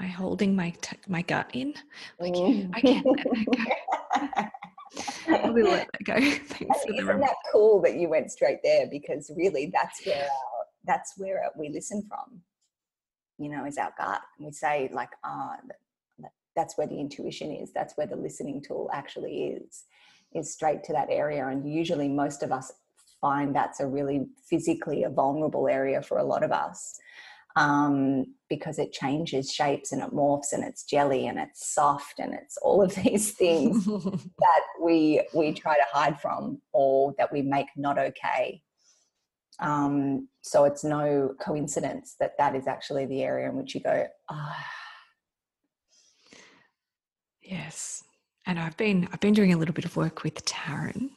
my 0.00 0.06
holding 0.06 0.56
my 0.56 0.70
t- 0.80 0.96
my 1.06 1.20
gut 1.20 1.50
in. 1.52 1.74
Like, 2.18 2.32
mm. 2.32 2.70
I 2.72 2.80
can't 2.80 3.06
let 3.06 3.18
that 3.18 3.44
go. 3.44 3.52
Will 5.54 5.70
let 5.70 5.88
that 5.92 6.04
go. 6.04 6.14
Thanks 6.20 6.84
and 6.86 6.98
isn't 6.98 7.20
that 7.20 7.36
cool 7.52 7.80
that 7.82 7.96
you 7.96 8.08
went 8.08 8.30
straight 8.30 8.58
there? 8.62 8.86
Because 8.90 9.30
really, 9.36 9.70
that's 9.72 10.04
where 10.06 10.22
our, 10.22 10.64
that's 10.84 11.14
where 11.16 11.50
we 11.56 11.68
listen 11.70 12.02
from. 12.08 12.40
You 13.38 13.50
know, 13.50 13.64
is 13.64 13.78
our 13.78 13.92
gut. 13.98 14.22
And 14.38 14.46
we 14.46 14.52
say 14.52 14.90
like, 14.92 15.10
ah, 15.24 15.56
oh, 15.58 16.26
that's 16.54 16.78
where 16.78 16.86
the 16.86 16.98
intuition 16.98 17.50
is. 17.50 17.72
That's 17.72 17.96
where 17.96 18.06
the 18.06 18.16
listening 18.16 18.62
tool 18.62 18.90
actually 18.92 19.44
is. 19.44 19.84
Is 20.32 20.52
straight 20.52 20.82
to 20.84 20.92
that 20.92 21.08
area, 21.10 21.46
and 21.46 21.72
usually 21.72 22.08
most 22.08 22.42
of 22.42 22.50
us 22.50 22.72
find 23.20 23.54
that's 23.54 23.80
a 23.80 23.86
really 23.86 24.26
physically 24.48 25.04
a 25.04 25.08
vulnerable 25.08 25.68
area 25.68 26.02
for 26.02 26.18
a 26.18 26.24
lot 26.24 26.42
of 26.42 26.50
us 26.50 26.98
um, 27.56 28.26
because 28.48 28.78
it 28.78 28.92
changes 28.92 29.52
shapes 29.52 29.92
and 29.92 30.02
it 30.02 30.10
morphs 30.10 30.52
and 30.52 30.64
it's 30.64 30.84
jelly 30.84 31.28
and 31.28 31.38
it's 31.38 31.72
soft 31.72 32.18
and 32.18 32.34
it's 32.34 32.56
all 32.58 32.82
of 32.82 32.94
these 33.04 33.32
things 33.32 33.84
that 34.38 34.62
we 34.82 35.22
we 35.34 35.52
try 35.52 35.74
to 35.74 35.84
hide 35.92 36.20
from 36.20 36.60
or 36.72 37.14
that 37.18 37.32
we 37.32 37.42
make 37.42 37.68
not 37.76 37.98
okay. 37.98 38.60
Um, 39.60 40.28
so 40.42 40.64
it's 40.64 40.82
no 40.82 41.34
coincidence 41.40 42.16
that 42.18 42.36
that 42.38 42.56
is 42.56 42.66
actually 42.66 43.06
the 43.06 43.22
area 43.22 43.48
in 43.48 43.56
which 43.56 43.74
you 43.74 43.80
go. 43.80 44.06
Ah. 44.28 44.66
Yes, 47.40 48.02
and 48.46 48.58
I've 48.58 48.76
been 48.76 49.08
I've 49.12 49.20
been 49.20 49.34
doing 49.34 49.52
a 49.52 49.56
little 49.56 49.74
bit 49.74 49.84
of 49.84 49.96
work 49.96 50.24
with 50.24 50.44
Taryn, 50.44 51.10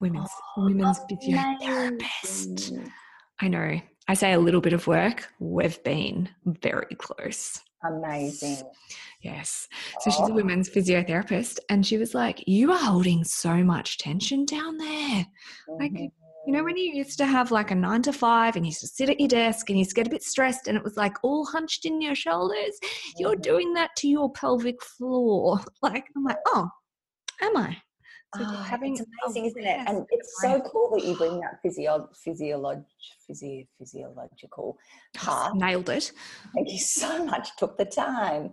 women's 0.00 0.30
oh, 0.56 0.64
women's 0.64 1.00
physiotherapist. 1.10 2.88
I 3.40 3.48
know 3.48 3.80
I 4.08 4.14
say 4.14 4.32
a 4.32 4.38
little 4.38 4.60
bit 4.60 4.72
of 4.72 4.86
work, 4.86 5.28
we've 5.40 5.82
been 5.82 6.28
very 6.44 6.94
close. 6.94 7.60
Amazing. 7.84 8.62
Yes. 9.22 9.68
So 10.00 10.10
she's 10.10 10.28
a 10.28 10.32
women's 10.32 10.70
physiotherapist, 10.70 11.58
and 11.68 11.84
she 11.86 11.98
was 11.98 12.14
like, 12.14 12.42
You 12.46 12.72
are 12.72 12.78
holding 12.78 13.24
so 13.24 13.56
much 13.64 13.98
tension 13.98 14.44
down 14.44 14.78
there. 14.78 15.26
Mm-hmm. 15.68 15.80
Like, 15.80 15.92
you 16.46 16.52
know, 16.52 16.62
when 16.62 16.76
you 16.76 16.94
used 16.94 17.18
to 17.18 17.26
have 17.26 17.50
like 17.50 17.72
a 17.72 17.74
nine 17.74 18.02
to 18.02 18.12
five 18.12 18.54
and 18.54 18.64
you 18.64 18.68
used 18.68 18.80
to 18.82 18.86
sit 18.86 19.10
at 19.10 19.18
your 19.18 19.28
desk 19.28 19.68
and 19.68 19.76
you 19.76 19.80
used 19.80 19.90
to 19.90 19.96
get 19.96 20.06
a 20.06 20.10
bit 20.10 20.22
stressed 20.22 20.68
and 20.68 20.76
it 20.76 20.84
was 20.84 20.96
like 20.96 21.16
all 21.24 21.44
hunched 21.44 21.84
in 21.86 22.00
your 22.00 22.14
shoulders, 22.14 22.78
mm-hmm. 22.82 23.12
you're 23.18 23.36
doing 23.36 23.74
that 23.74 23.90
to 23.96 24.08
your 24.08 24.30
pelvic 24.32 24.82
floor. 24.82 25.60
Like, 25.82 26.06
I'm 26.16 26.24
like, 26.24 26.38
Oh, 26.46 26.68
am 27.42 27.56
I? 27.56 27.76
So 28.36 28.44
oh, 28.44 28.62
having 28.62 28.94
it's 28.94 29.02
amazing, 29.24 29.46
isn't 29.46 29.64
it? 29.64 29.80
And 29.86 30.06
it's 30.10 30.40
so 30.40 30.60
cool 30.60 30.90
that 30.94 31.04
you 31.04 31.16
bring 31.16 31.40
that 31.40 31.60
physio, 31.62 32.08
physiolog, 32.26 32.84
physio, 33.26 33.64
physiological 33.78 34.78
part. 35.14 35.56
Nailed 35.56 35.88
it. 35.88 36.12
Thank 36.54 36.70
you 36.70 36.78
so 36.78 37.24
much. 37.30 37.56
Took 37.56 37.78
the 37.78 37.84
time, 37.84 38.52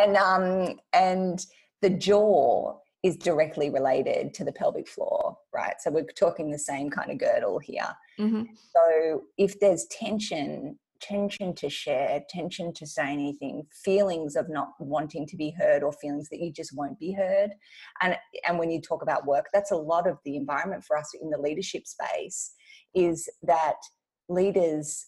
and 0.00 0.16
um, 0.16 0.78
and 0.92 1.44
the 1.80 1.90
jaw 1.90 2.78
is 3.02 3.16
directly 3.16 3.68
related 3.68 4.32
to 4.34 4.44
the 4.44 4.52
pelvic 4.52 4.88
floor, 4.88 5.36
right? 5.52 5.74
So 5.80 5.90
we're 5.90 6.04
talking 6.04 6.50
the 6.50 6.58
same 6.58 6.88
kind 6.88 7.10
of 7.10 7.18
girdle 7.18 7.58
here. 7.58 7.88
Mm-hmm. 8.18 8.42
So 8.54 9.24
if 9.38 9.58
there's 9.58 9.86
tension 9.86 10.78
tension 11.02 11.54
to 11.56 11.68
share, 11.68 12.22
tension 12.28 12.72
to 12.74 12.86
say 12.86 13.12
anything, 13.12 13.66
feelings 13.84 14.36
of 14.36 14.48
not 14.48 14.68
wanting 14.78 15.26
to 15.26 15.36
be 15.36 15.54
heard 15.58 15.82
or 15.82 15.92
feelings 15.92 16.28
that 16.30 16.40
you 16.40 16.52
just 16.52 16.74
won't 16.74 16.98
be 16.98 17.12
heard. 17.12 17.50
And 18.00 18.16
and 18.46 18.58
when 18.58 18.70
you 18.70 18.80
talk 18.80 19.02
about 19.02 19.26
work, 19.26 19.46
that's 19.52 19.72
a 19.72 19.76
lot 19.76 20.08
of 20.08 20.18
the 20.24 20.36
environment 20.36 20.84
for 20.84 20.96
us 20.96 21.10
in 21.20 21.30
the 21.30 21.38
leadership 21.38 21.86
space 21.86 22.52
is 22.94 23.28
that 23.42 23.76
leaders 24.28 25.06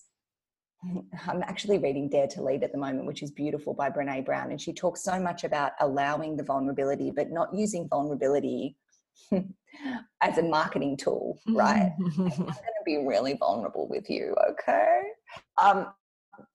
I'm 1.29 1.43
actually 1.43 1.79
reading 1.79 2.09
Dare 2.09 2.27
to 2.29 2.43
Lead 2.43 2.63
at 2.63 2.73
the 2.73 2.79
moment, 2.79 3.07
which 3.07 3.23
is 3.23 3.31
beautiful 3.31 3.75
by 3.75 3.91
Brene 3.91 4.25
Brown. 4.25 4.51
And 4.51 4.61
she 4.61 4.73
talks 4.73 5.03
so 5.03 5.19
much 5.21 5.45
about 5.45 5.73
allowing 5.81 6.37
the 6.37 6.43
vulnerability, 6.43 7.11
but 7.11 7.31
not 7.31 7.55
using 7.55 7.89
vulnerability 7.89 8.77
as 10.21 10.39
a 10.39 10.43
marketing 10.43 10.97
tool, 10.97 11.39
right? 11.49 11.93
Mm-hmm. 12.01 12.23
I'm 12.23 12.29
going 12.29 12.47
to 12.47 12.85
be 12.85 13.05
really 13.07 13.35
vulnerable 13.35 13.89
with 13.89 14.09
you, 14.11 14.35
okay? 14.51 15.03
Um, 15.61 15.89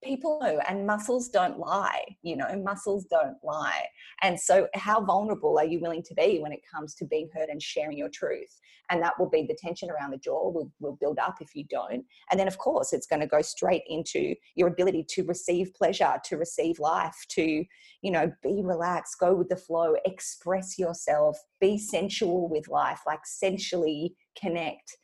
people 0.03 0.39
know 0.41 0.59
and 0.67 0.85
muscles 0.85 1.29
don't 1.29 1.57
lie 1.57 2.03
you 2.21 2.35
know 2.35 2.47
muscles 2.63 3.05
don't 3.05 3.37
lie. 3.43 3.85
And 4.21 4.39
so 4.39 4.67
how 4.75 5.03
vulnerable 5.03 5.57
are 5.57 5.65
you 5.65 5.79
willing 5.79 6.03
to 6.03 6.13
be 6.13 6.39
when 6.39 6.51
it 6.51 6.61
comes 6.71 6.93
to 6.95 7.05
being 7.05 7.29
heard 7.33 7.49
and 7.49 7.61
sharing 7.61 7.97
your 7.97 8.09
truth? 8.09 8.59
And 8.89 9.01
that 9.03 9.13
will 9.19 9.29
be 9.29 9.43
the 9.43 9.57
tension 9.61 9.89
around 9.89 10.11
the 10.11 10.17
jaw 10.17 10.49
will, 10.49 10.71
will 10.79 10.97
build 10.99 11.19
up 11.19 11.37
if 11.41 11.55
you 11.55 11.63
don't. 11.69 12.03
And 12.31 12.39
then 12.39 12.47
of 12.47 12.57
course 12.57 12.91
it's 12.93 13.07
going 13.07 13.21
to 13.21 13.27
go 13.27 13.41
straight 13.41 13.83
into 13.87 14.35
your 14.55 14.67
ability 14.67 15.05
to 15.09 15.23
receive 15.23 15.73
pleasure 15.73 16.15
to 16.25 16.37
receive 16.37 16.79
life 16.79 17.17
to 17.29 17.63
you 18.01 18.11
know 18.11 18.31
be 18.43 18.61
relaxed 18.63 19.19
go 19.19 19.33
with 19.33 19.49
the 19.49 19.55
flow 19.55 19.95
express 20.05 20.77
yourself 20.77 21.37
be 21.59 21.77
sensual 21.77 22.47
with 22.49 22.67
life 22.67 23.01
like 23.05 23.25
sensually 23.25 24.15
connect 24.39 24.97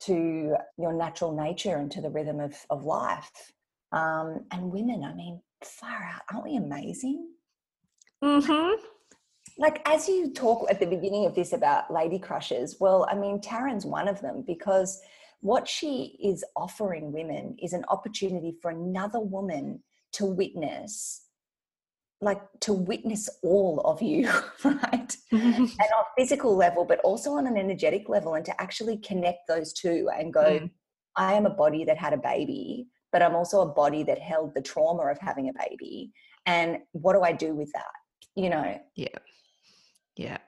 to 0.00 0.56
your 0.78 0.92
natural 0.92 1.32
nature 1.36 1.76
and 1.76 1.90
to 1.92 2.00
the 2.00 2.10
rhythm 2.10 2.40
of, 2.40 2.54
of 2.70 2.84
life. 2.84 3.52
Um, 3.92 4.46
and 4.50 4.70
women, 4.70 5.04
I 5.04 5.14
mean, 5.14 5.40
far 5.62 6.02
out, 6.14 6.22
aren't 6.32 6.44
we 6.44 6.56
amazing? 6.56 7.28
Mm-hmm. 8.22 8.82
Like, 9.58 9.86
as 9.86 10.08
you 10.08 10.32
talk 10.32 10.70
at 10.70 10.80
the 10.80 10.86
beginning 10.86 11.26
of 11.26 11.34
this 11.34 11.52
about 11.52 11.92
lady 11.92 12.18
crushes, 12.18 12.76
well, 12.80 13.06
I 13.10 13.14
mean, 13.14 13.40
Taryn's 13.40 13.84
one 13.84 14.08
of 14.08 14.20
them 14.20 14.44
because 14.46 15.00
what 15.40 15.68
she 15.68 16.18
is 16.22 16.44
offering 16.56 17.12
women 17.12 17.56
is 17.62 17.72
an 17.72 17.84
opportunity 17.88 18.54
for 18.60 18.70
another 18.70 19.20
woman 19.20 19.82
to 20.12 20.26
witness 20.26 21.22
like 22.20 22.40
to 22.60 22.72
witness 22.72 23.28
all 23.42 23.80
of 23.80 24.02
you, 24.02 24.30
right? 24.64 25.16
and 25.32 25.70
on 25.70 26.04
physical 26.16 26.54
level, 26.54 26.84
but 26.84 27.00
also 27.00 27.32
on 27.32 27.46
an 27.46 27.56
energetic 27.56 28.08
level, 28.08 28.34
and 28.34 28.44
to 28.44 28.60
actually 28.60 28.98
connect 28.98 29.48
those 29.48 29.72
two 29.72 30.08
and 30.16 30.32
go, 30.32 30.42
mm. 30.42 30.70
I 31.16 31.34
am 31.34 31.46
a 31.46 31.50
body 31.50 31.84
that 31.84 31.98
had 31.98 32.12
a 32.12 32.18
baby, 32.18 32.88
but 33.12 33.22
I'm 33.22 33.34
also 33.34 33.62
a 33.62 33.66
body 33.66 34.02
that 34.04 34.18
held 34.18 34.54
the 34.54 34.62
trauma 34.62 35.10
of 35.10 35.18
having 35.18 35.48
a 35.48 35.68
baby. 35.68 36.12
And 36.46 36.78
what 36.92 37.14
do 37.14 37.22
I 37.22 37.32
do 37.32 37.54
with 37.54 37.70
that? 37.72 37.84
You 38.36 38.50
know? 38.50 38.80
Yeah. 38.94 39.18
Yeah. 40.16 40.38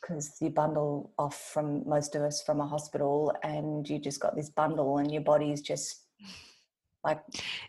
Because 0.00 0.36
you 0.40 0.50
bundle 0.50 1.12
off 1.18 1.50
from 1.52 1.88
most 1.88 2.14
of 2.14 2.22
us 2.22 2.42
from 2.42 2.60
a 2.60 2.66
hospital 2.66 3.34
and 3.42 3.88
you 3.88 3.98
just 3.98 4.20
got 4.20 4.36
this 4.36 4.50
bundle 4.50 4.98
and 4.98 5.10
your 5.10 5.22
body's 5.22 5.62
just 5.62 6.02
like 7.04 7.20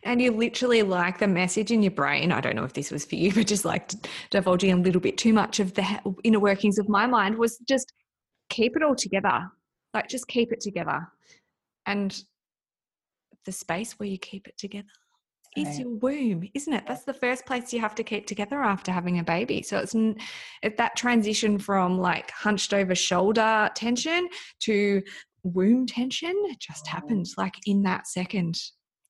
and 0.03 0.21
you 0.21 0.31
literally 0.31 0.81
like 0.81 1.19
the 1.19 1.27
message 1.27 1.71
in 1.71 1.83
your 1.83 1.91
brain. 1.91 2.31
I 2.31 2.41
don't 2.41 2.55
know 2.55 2.63
if 2.63 2.73
this 2.73 2.91
was 2.91 3.05
for 3.05 3.15
you 3.15 3.33
but 3.35 3.47
just 3.47 3.65
like 3.65 3.91
divulging 4.29 4.71
a 4.71 4.77
little 4.77 5.01
bit 5.01 5.17
too 5.17 5.33
much 5.33 5.59
of 5.59 5.73
the 5.73 5.85
inner 6.23 6.39
workings 6.39 6.77
of 6.77 6.89
my 6.89 7.05
mind 7.05 7.37
was 7.37 7.57
just 7.67 7.91
keep 8.49 8.75
it 8.75 8.83
all 8.83 8.95
together. 8.95 9.47
Like 9.93 10.09
just 10.09 10.27
keep 10.27 10.51
it 10.51 10.61
together. 10.61 11.07
And 11.85 12.17
the 13.45 13.51
space 13.51 13.93
where 13.99 14.09
you 14.09 14.17
keep 14.17 14.47
it 14.47 14.57
together 14.57 14.87
is 15.55 15.79
your 15.79 15.89
womb 15.89 16.43
isn't 16.53 16.73
it? 16.73 16.83
That's 16.85 17.05
the 17.05 17.13
first 17.13 17.45
place 17.45 17.71
you 17.71 17.79
have 17.79 17.95
to 17.95 18.03
keep 18.03 18.27
together 18.27 18.61
after 18.61 18.91
having 18.91 19.19
a 19.19 19.23
baby. 19.23 19.61
So 19.61 19.77
it's 19.77 19.95
if 20.61 20.75
that 20.77 20.97
transition 20.97 21.57
from 21.59 21.97
like 21.97 22.29
hunched 22.31 22.73
over 22.73 22.93
shoulder 22.93 23.69
tension 23.73 24.27
to 24.61 25.01
womb 25.43 25.85
tension 25.85 26.33
just 26.59 26.87
oh. 26.87 26.91
happens 26.91 27.35
like 27.37 27.53
in 27.67 27.83
that 27.83 28.07
second 28.07 28.59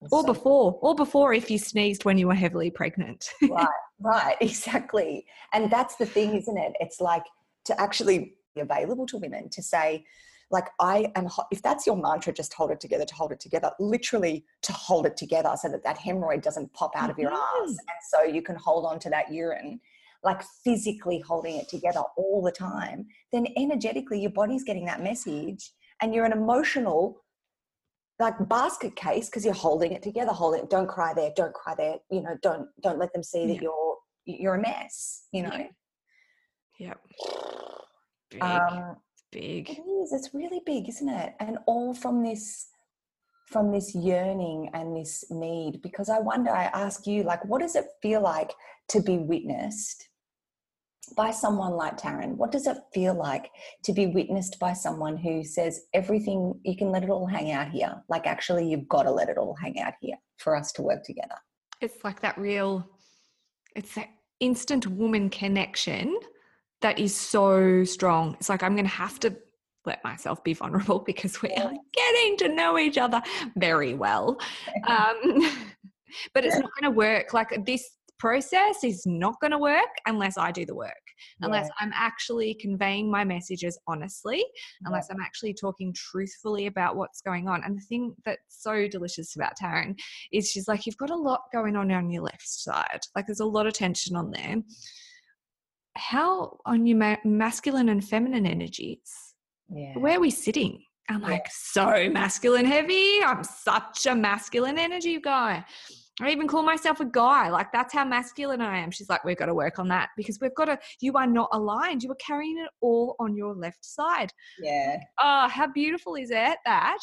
or 0.01 0.21
so 0.21 0.23
before, 0.23 0.79
or 0.81 0.95
before 0.95 1.33
if 1.33 1.49
you 1.49 1.57
sneezed 1.57 2.05
when 2.05 2.17
you 2.17 2.27
were 2.27 2.35
heavily 2.35 2.69
pregnant. 2.69 3.29
right, 3.49 3.67
right, 3.99 4.35
exactly. 4.41 5.25
And 5.53 5.71
that's 5.71 5.95
the 5.95 6.05
thing, 6.05 6.35
isn't 6.35 6.57
it? 6.57 6.73
It's 6.79 7.01
like 7.01 7.23
to 7.65 7.79
actually 7.79 8.35
be 8.55 8.61
available 8.61 9.05
to 9.07 9.17
women 9.17 9.49
to 9.49 9.63
say, 9.63 10.05
like, 10.51 10.67
I 10.79 11.11
am, 11.15 11.27
if 11.51 11.61
that's 11.61 11.87
your 11.87 11.97
mantra, 11.97 12.31
just 12.31 12.53
hold 12.53 12.71
it 12.71 12.79
together, 12.79 13.05
to 13.05 13.15
hold 13.15 13.31
it 13.31 13.39
together, 13.39 13.71
literally 13.79 14.45
to 14.61 14.73
hold 14.73 15.05
it 15.05 15.17
together 15.17 15.53
so 15.59 15.69
that 15.69 15.83
that 15.83 15.97
hemorrhoid 15.97 16.43
doesn't 16.43 16.71
pop 16.73 16.91
out 16.95 17.09
of 17.09 17.17
your 17.17 17.31
mm-hmm. 17.31 17.63
ass. 17.63 17.69
And 17.69 17.79
so 18.09 18.23
you 18.23 18.41
can 18.41 18.55
hold 18.55 18.85
on 18.85 18.99
to 18.99 19.09
that 19.09 19.31
urine, 19.33 19.79
like 20.23 20.43
physically 20.63 21.19
holding 21.19 21.55
it 21.55 21.67
together 21.67 22.01
all 22.17 22.43
the 22.43 22.51
time, 22.51 23.07
then 23.31 23.47
energetically 23.57 24.19
your 24.19 24.31
body's 24.31 24.63
getting 24.63 24.85
that 24.85 25.01
message 25.01 25.71
and 26.01 26.13
you're 26.13 26.25
an 26.25 26.31
emotional 26.31 27.21
like 28.19 28.33
basket 28.47 28.95
case 28.95 29.27
because 29.27 29.43
you're 29.43 29.53
holding 29.53 29.91
it 29.91 30.01
together 30.01 30.31
holding 30.31 30.61
it 30.61 30.69
don't 30.69 30.87
cry 30.87 31.13
there 31.13 31.31
don't 31.35 31.53
cry 31.53 31.75
there 31.75 31.95
you 32.09 32.21
know 32.21 32.37
don't 32.41 32.67
don't 32.81 32.97
let 32.97 33.11
them 33.13 33.23
see 33.23 33.45
that 33.45 33.55
yeah. 33.55 33.61
you're 33.61 33.97
you're 34.25 34.55
a 34.55 34.61
mess 34.61 35.25
you 35.31 35.43
know 35.43 35.67
yeah, 36.79 36.93
yeah. 38.33 38.67
Um, 38.67 38.97
big. 39.31 39.69
It 39.69 39.81
is. 39.81 40.13
It's 40.13 40.33
really 40.33 40.61
big, 40.65 40.89
isn't 40.89 41.09
it? 41.09 41.33
And 41.39 41.57
all 41.67 41.93
from 41.93 42.23
this 42.23 42.67
from 43.47 43.71
this 43.71 43.93
yearning 43.93 44.71
and 44.73 44.97
this 44.97 45.23
need 45.29 45.79
because 45.83 46.09
I 46.09 46.17
wonder 46.17 46.49
I 46.49 46.63
ask 46.65 47.05
you 47.05 47.21
like 47.21 47.45
what 47.45 47.61
does 47.61 47.75
it 47.75 47.85
feel 48.01 48.19
like 48.21 48.51
to 48.89 48.99
be 49.01 49.19
witnessed 49.19 50.09
by 51.15 51.31
someone 51.31 51.73
like 51.73 51.97
Taryn? 51.97 52.35
What 52.35 52.51
does 52.51 52.67
it 52.67 52.77
feel 52.93 53.13
like 53.13 53.51
to 53.83 53.93
be 53.93 54.07
witnessed 54.07 54.59
by 54.59 54.73
someone 54.73 55.17
who 55.17 55.43
says 55.43 55.81
everything 55.93 56.59
you 56.63 56.75
can 56.75 56.91
let 56.91 57.03
it 57.03 57.09
all 57.09 57.27
hang 57.27 57.51
out 57.51 57.69
here? 57.69 58.03
Like 58.09 58.27
actually 58.27 58.69
you've 58.69 58.87
got 58.87 59.03
to 59.03 59.11
let 59.11 59.29
it 59.29 59.37
all 59.37 59.55
hang 59.61 59.79
out 59.79 59.93
here 60.01 60.15
for 60.37 60.55
us 60.55 60.71
to 60.73 60.81
work 60.81 61.03
together. 61.03 61.35
It's 61.81 62.03
like 62.03 62.21
that 62.21 62.37
real 62.37 62.87
it's 63.75 63.93
that 63.95 64.07
instant 64.39 64.87
woman 64.87 65.29
connection 65.29 66.17
that 66.81 66.99
is 66.99 67.15
so 67.15 67.83
strong. 67.83 68.35
It's 68.39 68.49
like 68.49 68.63
I'm 68.63 68.73
going 68.75 68.85
to 68.85 68.91
have 68.91 69.19
to 69.21 69.35
let 69.85 70.03
myself 70.03 70.43
be 70.43 70.53
vulnerable 70.53 70.99
because 71.05 71.41
we 71.41 71.49
are 71.49 71.73
getting 71.93 72.37
to 72.37 72.49
know 72.49 72.77
each 72.77 72.97
other 72.97 73.21
very 73.55 73.93
well. 73.93 74.39
Um, 74.87 75.41
but 76.33 76.45
it's 76.45 76.55
not 76.55 76.69
going 76.79 76.91
to 76.91 76.95
work. 76.95 77.33
Like 77.33 77.65
this 77.65 77.89
process 78.19 78.83
is 78.83 79.03
not 79.05 79.39
going 79.41 79.51
to 79.51 79.57
work 79.57 79.89
unless 80.05 80.37
I 80.37 80.51
do 80.51 80.65
the 80.65 80.75
work, 80.75 80.93
unless 81.41 81.69
I'm 81.79 81.91
actually 81.93 82.55
conveying 82.55 83.09
my 83.11 83.23
messages 83.23 83.77
honestly, 83.87 84.43
unless 84.85 85.09
I'm 85.09 85.19
actually 85.21 85.53
talking 85.53 85.93
truthfully 85.93 86.67
about 86.67 86.95
what's 86.95 87.21
going 87.21 87.47
on. 87.47 87.63
And 87.63 87.77
the 87.77 87.83
thing 87.83 88.15
that's 88.25 88.39
so 88.49 88.87
delicious 88.87 89.35
about 89.35 89.53
Taryn 89.61 89.97
is 90.31 90.49
she's 90.49 90.67
like, 90.67 90.85
you've 90.85 90.97
got 90.97 91.09
a 91.09 91.15
lot 91.15 91.41
going 91.53 91.75
on 91.75 91.91
on 91.91 92.09
your 92.09 92.23
left 92.23 92.47
side. 92.47 93.01
Like 93.15 93.27
there's 93.27 93.39
a 93.41 93.45
lot 93.45 93.67
of 93.67 93.73
tension 93.73 94.15
on 94.15 94.31
there. 94.31 94.55
How 95.97 96.57
on 96.65 96.85
your 96.85 96.97
ma- 96.97 97.15
masculine 97.23 97.89
and 97.89 98.03
feminine 98.03 98.45
energies? 98.45 99.11
Yeah. 99.69 99.97
Where 99.97 100.17
are 100.17 100.21
we 100.21 100.31
sitting? 100.31 100.83
I'm 101.09 101.21
Yeah. 101.21 101.27
like 101.27 101.47
so 101.49 102.09
masculine 102.09 102.65
heavy. 102.65 103.21
I'm 103.23 103.43
such 103.43 104.05
a 104.05 104.15
masculine 104.15 104.77
energy 104.77 105.19
guy. 105.19 105.63
I 106.21 106.29
even 106.31 106.47
call 106.47 106.63
myself 106.63 107.01
a 107.01 107.05
guy. 107.05 107.49
Like 107.49 107.71
that's 107.73 107.93
how 107.93 108.05
masculine 108.05 108.61
I 108.61 108.77
am. 108.77 108.91
She's 108.91 109.09
like, 109.09 109.25
we've 109.25 109.37
got 109.37 109.47
to 109.47 109.53
work 109.53 109.79
on 109.79 109.87
that 109.89 110.09
because 110.15 110.39
we've 110.39 110.55
got 110.55 110.65
to. 110.65 110.79
You 111.01 111.13
are 111.13 111.27
not 111.27 111.49
aligned. 111.51 112.03
You 112.03 112.11
are 112.11 112.15
carrying 112.15 112.57
it 112.57 112.69
all 112.81 113.15
on 113.19 113.35
your 113.35 113.53
left 113.53 113.83
side. 113.83 114.31
Yeah. 114.59 114.97
Oh, 115.19 115.47
how 115.49 115.67
beautiful 115.67 116.15
is 116.15 116.31
it 116.31 116.57
that 116.65 116.99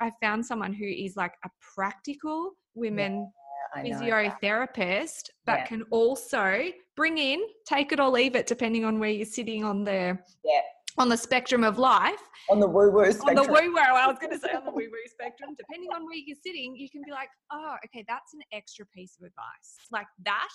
I 0.00 0.12
found 0.22 0.46
someone 0.46 0.72
who 0.72 0.86
is 0.86 1.16
like 1.16 1.32
a 1.44 1.48
practical 1.74 2.52
women 2.74 3.28
know. 3.76 3.82
physiotherapist, 3.84 5.30
but 5.44 5.58
Yeah. 5.58 5.66
can 5.66 5.82
also 5.90 6.70
bring 6.96 7.18
in, 7.18 7.40
take 7.66 7.90
it 7.92 7.98
or 8.00 8.08
leave 8.08 8.36
it, 8.36 8.46
depending 8.46 8.84
on 8.84 9.00
where 9.00 9.10
you're 9.10 9.26
sitting 9.26 9.64
on 9.64 9.82
the 9.84 10.16
Yeah. 10.44 10.60
On 10.98 11.08
the 11.08 11.16
spectrum 11.16 11.64
of 11.64 11.78
life. 11.78 12.20
On 12.50 12.60
the 12.60 12.66
woo 12.66 12.90
woo 12.90 13.04
spectrum. 13.12 13.38
On 13.38 13.46
the 13.46 13.52
woo 13.52 13.72
woo, 13.72 13.78
I 13.78 14.06
was 14.06 14.18
going 14.18 14.32
to 14.32 14.38
say 14.38 14.52
on 14.52 14.64
the 14.64 14.70
woo 14.74 14.76
woo 14.90 15.06
spectrum, 15.06 15.50
depending 15.56 15.90
on 15.94 16.04
where 16.04 16.16
you're 16.16 16.36
sitting, 16.44 16.74
you 16.76 16.90
can 16.90 17.02
be 17.04 17.10
like, 17.12 17.28
oh, 17.52 17.76
okay, 17.86 18.04
that's 18.08 18.34
an 18.34 18.40
extra 18.52 18.86
piece 18.86 19.16
of 19.20 19.26
advice. 19.26 19.76
Like 19.90 20.06
that 20.24 20.48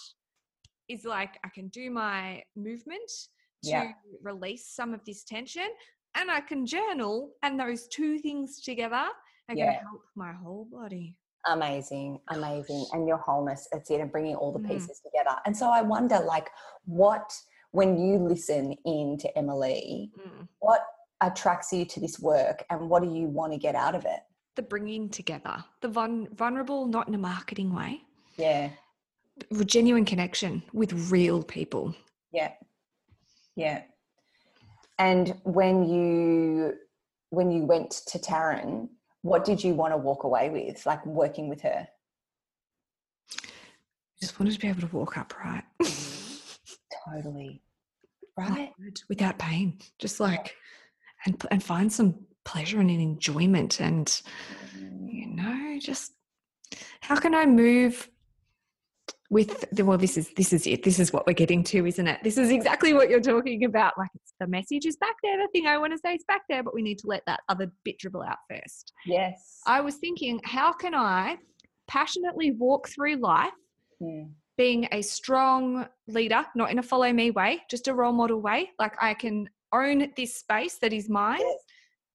is 0.89 1.05
like 1.05 1.37
I 1.45 1.49
can 1.53 1.69
do 1.69 1.89
my 1.89 2.43
movement 2.55 3.09
to 3.63 3.69
Yeah. 3.69 3.91
release 4.21 4.67
some 4.67 4.93
of 4.93 5.01
this 5.05 5.23
tension, 5.23 5.67
and 6.15 6.29
I 6.29 6.41
can 6.41 6.65
journal, 6.65 7.31
and 7.43 7.59
those 7.59 7.87
two 7.87 8.19
things 8.19 8.61
together 8.61 8.95
are 9.49 9.55
going 9.55 9.67
to 9.67 9.73
help 9.73 10.01
my 10.15 10.33
whole 10.33 10.67
body. 10.71 11.15
amazing 11.47 12.17
amazing 12.29 12.85
and 12.93 13.05
your 13.05 13.17
wholeness 13.17 13.67
it's 13.73 13.91
it 13.91 13.99
and 13.99 14.09
bringing 14.13 14.33
all 14.33 14.53
the 14.53 14.59
Mm. 14.59 14.69
pieces 14.69 15.01
together 15.05 15.35
and 15.45 15.53
so 15.61 15.65
i 15.69 15.81
wonder 15.81 16.17
like 16.21 16.49
what 16.85 17.27
when 17.73 17.97
you 17.97 18.17
listen 18.17 18.71
in 18.85 19.17
to 19.17 19.37
emily 19.37 20.11
Mm. 20.17 20.47
what 20.59 20.81
attracts 21.21 21.73
you 21.73 21.83
to 21.85 21.99
this 21.99 22.19
work 22.19 22.63
and 22.69 22.89
what 22.89 23.03
do 23.03 23.09
you 23.13 23.25
want 23.27 23.51
to 23.51 23.57
get 23.59 23.75
out 23.75 23.95
of 23.95 24.05
it 24.05 24.21
the 24.55 24.61
bringing 24.61 25.09
together, 25.09 25.65
the 25.81 25.87
vul- 25.87 26.27
vulnerable, 26.35 26.85
not 26.85 27.07
in 27.07 27.15
a 27.15 27.17
marketing 27.17 27.73
way, 27.73 28.01
yeah 28.37 28.69
genuine 29.65 30.05
connection 30.05 30.61
with 30.73 30.91
real 31.11 31.41
people. 31.43 31.93
yeah 32.31 32.51
yeah 33.55 33.81
and 34.99 35.35
when 35.43 35.75
you 35.89 36.73
when 37.31 37.49
you 37.49 37.63
went 37.65 37.89
to 38.11 38.19
Taryn, 38.19 38.89
what 39.23 39.43
did 39.43 39.63
you 39.63 39.73
want 39.73 39.91
to 39.91 39.97
walk 39.97 40.23
away 40.23 40.51
with 40.51 40.85
like 40.85 41.03
working 41.05 41.49
with 41.49 41.61
her 41.61 41.87
I 43.43 43.47
Just 44.21 44.39
wanted 44.39 44.53
to 44.53 44.59
be 44.59 44.67
able 44.69 44.81
to 44.87 44.95
walk 44.95 45.17
upright. 45.17 45.63
totally. 47.09 47.61
Right. 48.35 48.73
without 49.09 49.37
pain 49.37 49.77
just 49.99 50.19
like 50.19 50.55
and 51.27 51.39
and 51.51 51.63
find 51.63 51.93
some 51.93 52.15
pleasure 52.45 52.79
and 52.79 52.89
an 52.89 52.99
enjoyment 52.99 53.79
and 53.79 54.21
you 55.05 55.27
know 55.27 55.77
just 55.79 56.13
how 57.01 57.15
can 57.15 57.35
i 57.35 57.45
move 57.45 58.09
with 59.29 59.65
the, 59.71 59.85
well 59.85 59.99
this 59.99 60.17
is 60.17 60.31
this 60.35 60.51
is 60.53 60.65
it. 60.67 60.83
This 60.83 60.99
is 60.99 61.11
what 61.13 61.25
we're 61.27 61.33
getting 61.33 61.63
to 61.65 61.85
isn't 61.87 62.07
it? 62.07 62.23
This 62.23 62.37
is 62.37 62.51
exactly 62.51 62.93
what 62.93 63.09
you're 63.09 63.19
talking 63.19 63.65
about. 63.65 63.93
Like 63.97 64.11
it's, 64.13 64.33
the 64.39 64.45
message 64.45 64.85
is 64.85 64.95
back 64.97 65.15
there. 65.23 65.37
The 65.37 65.47
thing 65.51 65.65
i 65.65 65.77
want 65.77 65.91
to 65.91 65.97
say 65.97 66.13
is 66.13 66.23
back 66.27 66.41
there 66.49 66.61
but 66.63 66.73
we 66.73 66.83
need 66.83 66.99
to 66.99 67.07
let 67.07 67.23
that 67.25 67.41
other 67.49 67.71
bit 67.83 67.97
dribble 67.97 68.21
out 68.21 68.37
first. 68.49 68.93
Yes. 69.05 69.59
I 69.65 69.81
was 69.81 69.95
thinking 69.95 70.39
how 70.43 70.71
can 70.71 70.93
i 70.93 71.37
passionately 71.87 72.51
walk 72.51 72.89
through 72.89 73.17
life 73.17 73.51
Mm. 74.01 74.31
Being 74.57 74.87
a 74.91 75.01
strong 75.01 75.87
leader, 76.07 76.45
not 76.55 76.71
in 76.71 76.79
a 76.79 76.83
follow 76.83 77.11
me 77.11 77.31
way, 77.31 77.61
just 77.69 77.87
a 77.87 77.93
role 77.93 78.11
model 78.13 78.41
way. 78.41 78.71
Like 78.79 78.95
I 79.01 79.13
can 79.13 79.49
own 79.71 80.11
this 80.15 80.35
space 80.37 80.77
that 80.79 80.93
is 80.93 81.09
mine, 81.09 81.41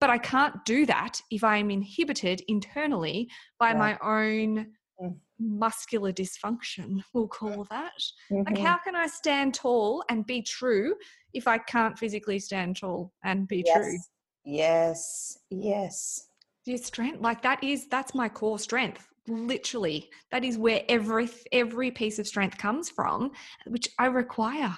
but 0.00 0.10
I 0.10 0.18
can't 0.18 0.64
do 0.64 0.86
that 0.86 1.20
if 1.30 1.42
I 1.42 1.56
am 1.56 1.70
inhibited 1.70 2.42
internally 2.48 3.28
by 3.58 3.70
Yeah. 3.70 3.78
my 3.78 3.98
own 4.02 4.74
Mm. 5.00 5.16
muscular 5.38 6.12
dysfunction, 6.12 7.00
we'll 7.12 7.28
call 7.28 7.64
that. 7.70 7.92
Like, 8.30 8.56
Mhm. 8.56 8.64
how 8.64 8.78
can 8.78 8.96
I 8.96 9.06
stand 9.06 9.54
tall 9.54 10.04
and 10.08 10.26
be 10.26 10.42
true 10.42 10.96
if 11.32 11.46
I 11.46 11.58
can't 11.58 11.96
physically 11.96 12.40
stand 12.40 12.76
tall 12.76 13.12
and 13.22 13.46
be 13.46 13.62
true? 13.62 13.92
yes 13.92 14.10
yes 14.44 15.38
yes 15.50 16.28
Your 16.64 16.78
strength, 16.78 17.20
like 17.20 17.42
that 17.42 17.62
is 17.62 17.86
that's 17.88 18.14
my 18.14 18.28
core 18.28 18.58
strength. 18.58 19.08
Literally, 19.28 20.10
that 20.30 20.44
is 20.44 20.56
where 20.58 20.82
every 20.88 21.28
every 21.52 21.90
piece 21.90 22.18
of 22.18 22.26
strength 22.26 22.58
comes 22.58 22.88
from, 22.90 23.32
which 23.66 23.88
I 23.98 24.06
require 24.06 24.76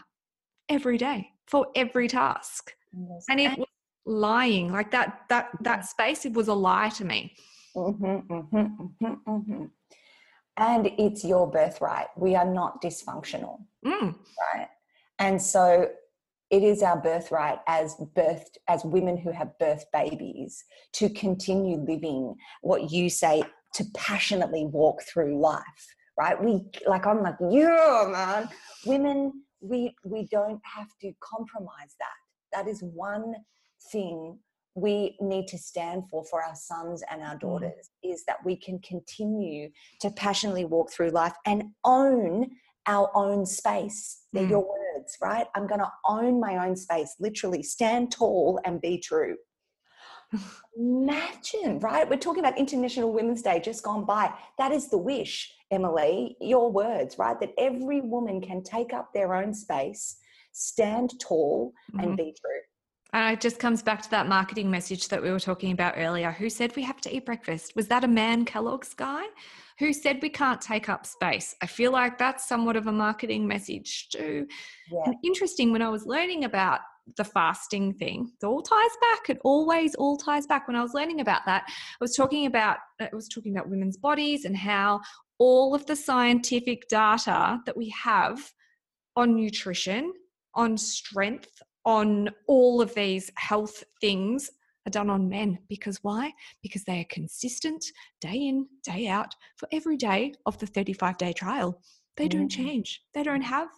every 0.69 0.99
day 0.99 1.31
for 1.47 1.69
every 1.75 2.09
task. 2.09 2.75
Yes. 2.93 3.27
And 3.29 3.41
it 3.41 3.59
was 3.59 3.69
lying 4.07 4.73
like 4.73 4.91
that. 4.91 5.23
That 5.29 5.47
Mm-hmm. 5.47 5.65
that 5.65 5.87
space 5.87 6.25
it 6.27 6.33
was 6.33 6.49
a 6.49 6.55
lie 6.55 6.91
to 6.91 7.05
me. 7.05 7.35
Mhm, 7.77 8.27
mhm, 8.27 8.91
mhm, 9.01 9.17
mhm. 9.27 9.71
And 10.57 10.87
it's 10.99 11.25
your 11.25 11.51
birthright. 11.51 12.09
We 12.17 12.35
are 12.35 12.45
not 12.45 12.83
dysfunctional, 12.83 13.61
Mm, 13.85 14.15
right? 14.53 14.69
And 15.19 15.41
so 15.41 15.89
it 16.51 16.63
is 16.65 16.83
our 16.83 16.97
birthright 17.01 17.61
as 17.69 17.95
birthed 18.17 18.59
as 18.69 18.85
women 18.85 19.17
who 19.17 19.31
have 19.31 19.53
birthed 19.61 19.85
babies 19.93 20.65
to 20.95 21.09
continue 21.09 21.77
living 21.77 22.35
what 22.63 22.91
you 22.91 23.09
say 23.09 23.43
to 23.75 23.85
passionately 23.95 24.67
walk 24.67 25.03
through 25.03 25.41
life, 25.41 25.95
right? 26.19 26.43
We 26.43 26.65
like 26.87 27.07
I'm 27.07 27.23
like, 27.23 27.37
yeah, 27.51 28.07
man. 28.11 28.49
Women, 28.87 29.45
we 29.61 29.95
we 30.05 30.27
don't 30.31 30.61
have 30.65 30.89
to 31.03 31.13
compromise 31.21 31.95
that. 31.99 32.17
That 32.53 32.69
is 32.69 32.83
one 32.83 33.35
thing 33.93 34.39
we 34.75 35.17
need 35.21 35.49
to 35.49 35.59
stand 35.59 36.05
for 36.11 36.25
for 36.25 36.43
our 36.43 36.55
sons 36.55 37.03
and 37.11 37.23
our 37.23 37.37
daughters 37.37 37.91
is 38.05 38.25
that 38.27 38.37
we 38.45 38.57
can 38.57 38.79
continue 38.81 39.69
to 40.01 40.11
passionately 40.11 40.65
walk 40.65 40.93
through 40.93 41.11
life 41.11 41.35
and 41.45 41.65
own 41.85 42.49
our 42.87 43.11
own 43.15 43.45
space. 43.45 44.27
They're 44.33 44.45
Mm. 44.45 44.51
your 44.51 44.69
words, 44.69 45.17
right? 45.21 45.47
I'm 45.55 45.67
going 45.67 45.81
to 45.81 45.93
own 46.09 46.41
my 46.41 46.67
own 46.67 46.77
space, 46.77 47.15
literally 47.19 47.63
stand 47.63 48.13
tall 48.13 48.61
and 48.65 48.81
be 48.81 48.99
true. 48.99 49.37
Imagine, 50.77 51.79
right? 51.81 52.09
We're 52.09 52.17
talking 52.17 52.41
about 52.41 52.59
International 52.59 53.13
Women's 53.13 53.43
Day 53.43 53.61
just 53.61 53.83
gone 53.83 54.05
by. 54.05 54.33
That 54.59 54.73
is 54.73 54.89
the 54.89 54.99
wish, 54.99 55.53
Emily, 55.71 56.37
your 56.41 56.71
words, 56.71 57.19
right? 57.19 57.39
That 57.41 57.53
every 57.59 58.01
woman 58.01 58.41
can 58.41 58.63
take 58.63 58.93
up 58.93 59.13
their 59.13 59.35
own 59.35 59.53
space, 59.53 60.17
stand 60.53 61.19
tall, 61.21 61.73
mhm. 61.93 62.03
and 62.03 62.17
be 62.17 62.35
true. 62.41 62.61
And 63.13 63.33
it 63.33 63.41
just 63.41 63.59
comes 63.59 63.83
back 63.83 64.03
to 64.03 64.11
that 64.11 64.29
marketing 64.29 64.71
message 64.71 65.09
that 65.09 65.21
we 65.21 65.33
were 65.33 65.41
talking 65.41 65.73
about 65.73 65.95
earlier. 65.97 66.31
Who 66.31 66.49
said 66.49 66.77
we 66.77 66.85
have 66.85 67.01
to 67.01 67.15
eat 67.15 67.27
breakfast? 67.27 67.75
Was 67.75 67.89
that 67.89 68.05
a 68.05 68.09
man 68.09 68.45
Kellogg's 68.45 68.95
guy? 68.95 69.25
Who 69.81 69.93
said 69.93 70.21
we 70.23 70.29
can't 70.29 70.61
take 70.61 70.89
up 70.89 71.07
space? 71.07 71.57
I 71.61 71.67
feel 71.67 71.91
like 71.91 72.19
that's 72.19 72.47
somewhat 72.47 72.77
of 72.77 72.87
a 72.87 72.93
marketing 72.93 73.49
message 73.49 74.11
too. 74.11 74.47
Yeah. 74.93 75.01
And 75.07 75.17
interesting 75.25 75.73
when 75.73 75.83
I 75.83 75.89
was 75.89 76.07
learning 76.07 76.45
about 76.45 76.81
the 77.17 77.25
fasting 77.25 77.93
thing, 77.95 78.31
it 78.41 78.45
all 78.47 78.63
ties 78.63 78.91
back. 79.01 79.31
It 79.31 79.39
always 79.45 79.95
all 79.95 80.17
ties 80.17 80.47
back. 80.47 80.67
When 80.67 80.77
I 80.77 80.83
was 80.83 80.95
learning 80.95 81.21
about 81.21 81.43
that, 81.47 81.65
I 81.69 81.73
was 82.01 82.15
talking 82.15 82.47
about 82.47 82.79
I 83.01 83.09
was 83.13 83.29
talking 83.29 83.57
about 83.57 83.69
women's 83.71 83.97
bodies 83.97 84.45
and 84.45 84.57
how 84.57 85.01
all 85.39 85.75
of 85.75 85.87
the 85.87 85.97
scientific 85.97 86.89
data 86.89 87.61
that 87.67 87.77
we 87.77 87.89
have 87.91 88.53
on 89.17 89.35
nutrition, 89.35 90.13
on 90.55 90.77
strength, 90.77 91.63
on 91.85 92.29
all 92.47 92.81
of 92.81 92.95
these 92.95 93.31
health 93.37 93.83
things 94.01 94.51
are 94.87 94.91
done 94.91 95.11
on 95.11 95.29
men. 95.29 95.59
Because 95.69 95.99
why? 96.03 96.33
Because 96.63 96.85
they 96.85 97.01
are 97.01 97.07
consistent 97.11 97.85
day 98.21 98.35
in, 98.49 98.67
day 98.85 99.09
out 99.09 99.35
for 99.57 99.69
every 99.73 99.97
day 99.97 100.35
of 100.47 100.59
the 100.59 100.67
35 100.67 101.17
day 101.19 101.33
trial. 101.33 101.83
They 102.17 102.29
don't 102.29 102.49
Mm. 102.49 102.57
change. 102.57 103.03
They 103.15 103.23
don't 103.23 103.43
have 103.43 103.69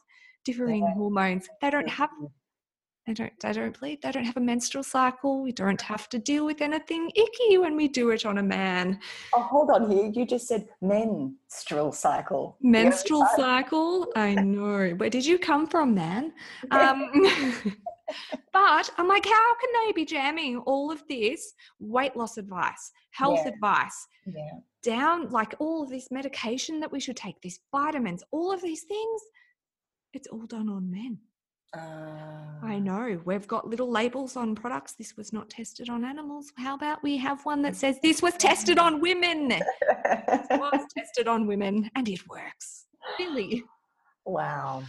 differing 0.44 0.82
Yeah. 0.82 0.94
hormones. 0.94 1.48
They 1.60 1.70
don't 1.70 1.88
have. 1.88 2.10
They 3.06 3.14
don't 3.14 3.32
they 3.40 3.52
don't 3.52 3.78
bleed. 3.78 4.00
They 4.02 4.12
don't 4.12 4.24
have 4.24 4.36
a 4.36 4.40
menstrual 4.40 4.84
cycle. 4.84 5.42
We 5.42 5.50
don't 5.50 5.80
have 5.82 6.08
to 6.10 6.18
deal 6.20 6.46
with 6.46 6.60
anything 6.60 7.10
icky 7.16 7.58
when 7.58 7.74
we 7.76 7.88
do 7.88 8.10
it 8.10 8.24
on 8.24 8.38
a 8.38 8.42
man. 8.42 9.00
Oh, 9.34 9.42
hold 9.42 9.70
on 9.70 9.90
here. 9.90 10.06
You 10.06 10.24
just 10.24 10.46
said 10.46 10.68
menstrual 10.80 11.90
cycle. 11.92 12.56
Menstrual 12.60 13.22
time- 13.22 13.36
cycle. 13.36 14.06
I 14.14 14.34
know. 14.34 14.90
Where 14.90 15.10
did 15.10 15.26
you 15.26 15.36
come 15.38 15.66
from, 15.66 15.94
man? 15.96 16.32
Um, 16.70 17.10
but 18.52 18.90
I'm 18.96 19.08
like, 19.08 19.24
how 19.26 19.54
can 19.56 19.70
they 19.86 19.92
be 19.92 20.04
jamming 20.04 20.58
all 20.58 20.92
of 20.92 21.02
this 21.08 21.54
weight 21.80 22.16
loss 22.16 22.36
advice, 22.38 22.92
health 23.10 23.40
Yeah. 23.44 23.52
advice, 23.52 24.06
yeah. 24.26 24.50
down 24.84 25.28
like 25.30 25.54
all 25.58 25.82
of 25.82 25.90
this 25.90 26.12
medication 26.12 26.78
that 26.80 26.92
we 26.92 27.00
should 27.00 27.16
take, 27.16 27.40
these 27.42 27.58
vitamins, 27.72 28.22
all 28.30 28.52
of 28.52 28.62
these 28.62 28.84
things? 28.84 29.22
It's 30.12 30.28
all 30.28 30.46
done 30.46 30.68
on 30.68 30.88
men. 30.88 31.18
I 31.74 32.76
Uh, 32.76 32.78
know. 32.78 33.20
We've 33.24 33.46
got 33.48 33.66
little 33.68 33.90
labels 33.90 34.36
on 34.36 34.54
products. 34.54 34.92
This 34.92 35.16
was 35.16 35.32
not 35.32 35.48
tested 35.50 35.88
on 35.88 36.04
animals. 36.04 36.52
How 36.58 36.74
about 36.74 37.02
we 37.02 37.16
have 37.18 37.44
one 37.44 37.62
that 37.62 37.76
says 37.76 37.98
this 38.02 38.22
was 38.22 38.34
tested 38.34 38.78
on 38.78 39.00
women? 39.00 39.48
was 40.50 40.86
tested 40.96 41.28
on 41.28 41.46
women 41.46 41.90
and 41.96 42.08
it 42.08 42.28
works. 42.28 42.86
Really? 43.18 43.64
wow. 44.24 44.82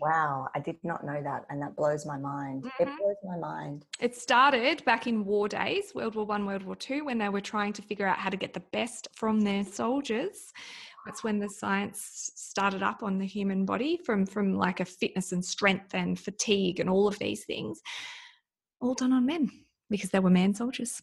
Wow. 0.00 0.48
I 0.56 0.58
did 0.60 0.76
not 0.82 1.04
know 1.06 1.22
that. 1.22 1.44
And 1.50 1.62
that 1.62 1.76
blows 1.76 2.04
my 2.04 2.18
mind. 2.18 2.66
It 2.80 2.88
Mhm. 2.88 2.98
blows 2.98 3.16
my 3.24 3.36
mind. 3.38 3.86
It 4.00 4.16
started 4.16 4.84
back 4.84 5.06
in 5.06 5.24
war 5.24 5.46
days, 5.48 5.94
World 5.94 6.16
War 6.16 6.26
One, 6.26 6.46
World 6.46 6.64
War 6.64 6.74
Two, 6.74 7.04
when 7.04 7.18
they 7.18 7.28
were 7.28 7.40
trying 7.40 7.72
to 7.74 7.82
figure 7.82 8.06
out 8.06 8.18
how 8.18 8.28
to 8.28 8.36
get 8.36 8.52
the 8.54 8.60
best 8.72 9.06
from 9.14 9.40
their 9.42 9.62
soldiers. 9.64 10.52
That's 11.06 11.22
when 11.22 11.38
the 11.38 11.48
science 11.48 12.30
started 12.34 12.82
up 12.82 13.02
on 13.02 13.18
the 13.18 13.26
human 13.26 13.64
body 13.64 14.00
from 14.04 14.24
from 14.24 14.54
like 14.54 14.80
a 14.80 14.84
fitness 14.84 15.32
and 15.32 15.44
strength 15.44 15.94
and 15.94 16.18
fatigue 16.18 16.80
and 16.80 16.88
all 16.88 17.06
of 17.06 17.18
these 17.18 17.44
things, 17.44 17.80
all 18.80 18.94
done 18.94 19.12
on 19.12 19.26
men 19.26 19.50
because 19.90 20.10
they 20.10 20.20
were 20.20 20.30
man 20.30 20.54
soldiers. 20.54 21.02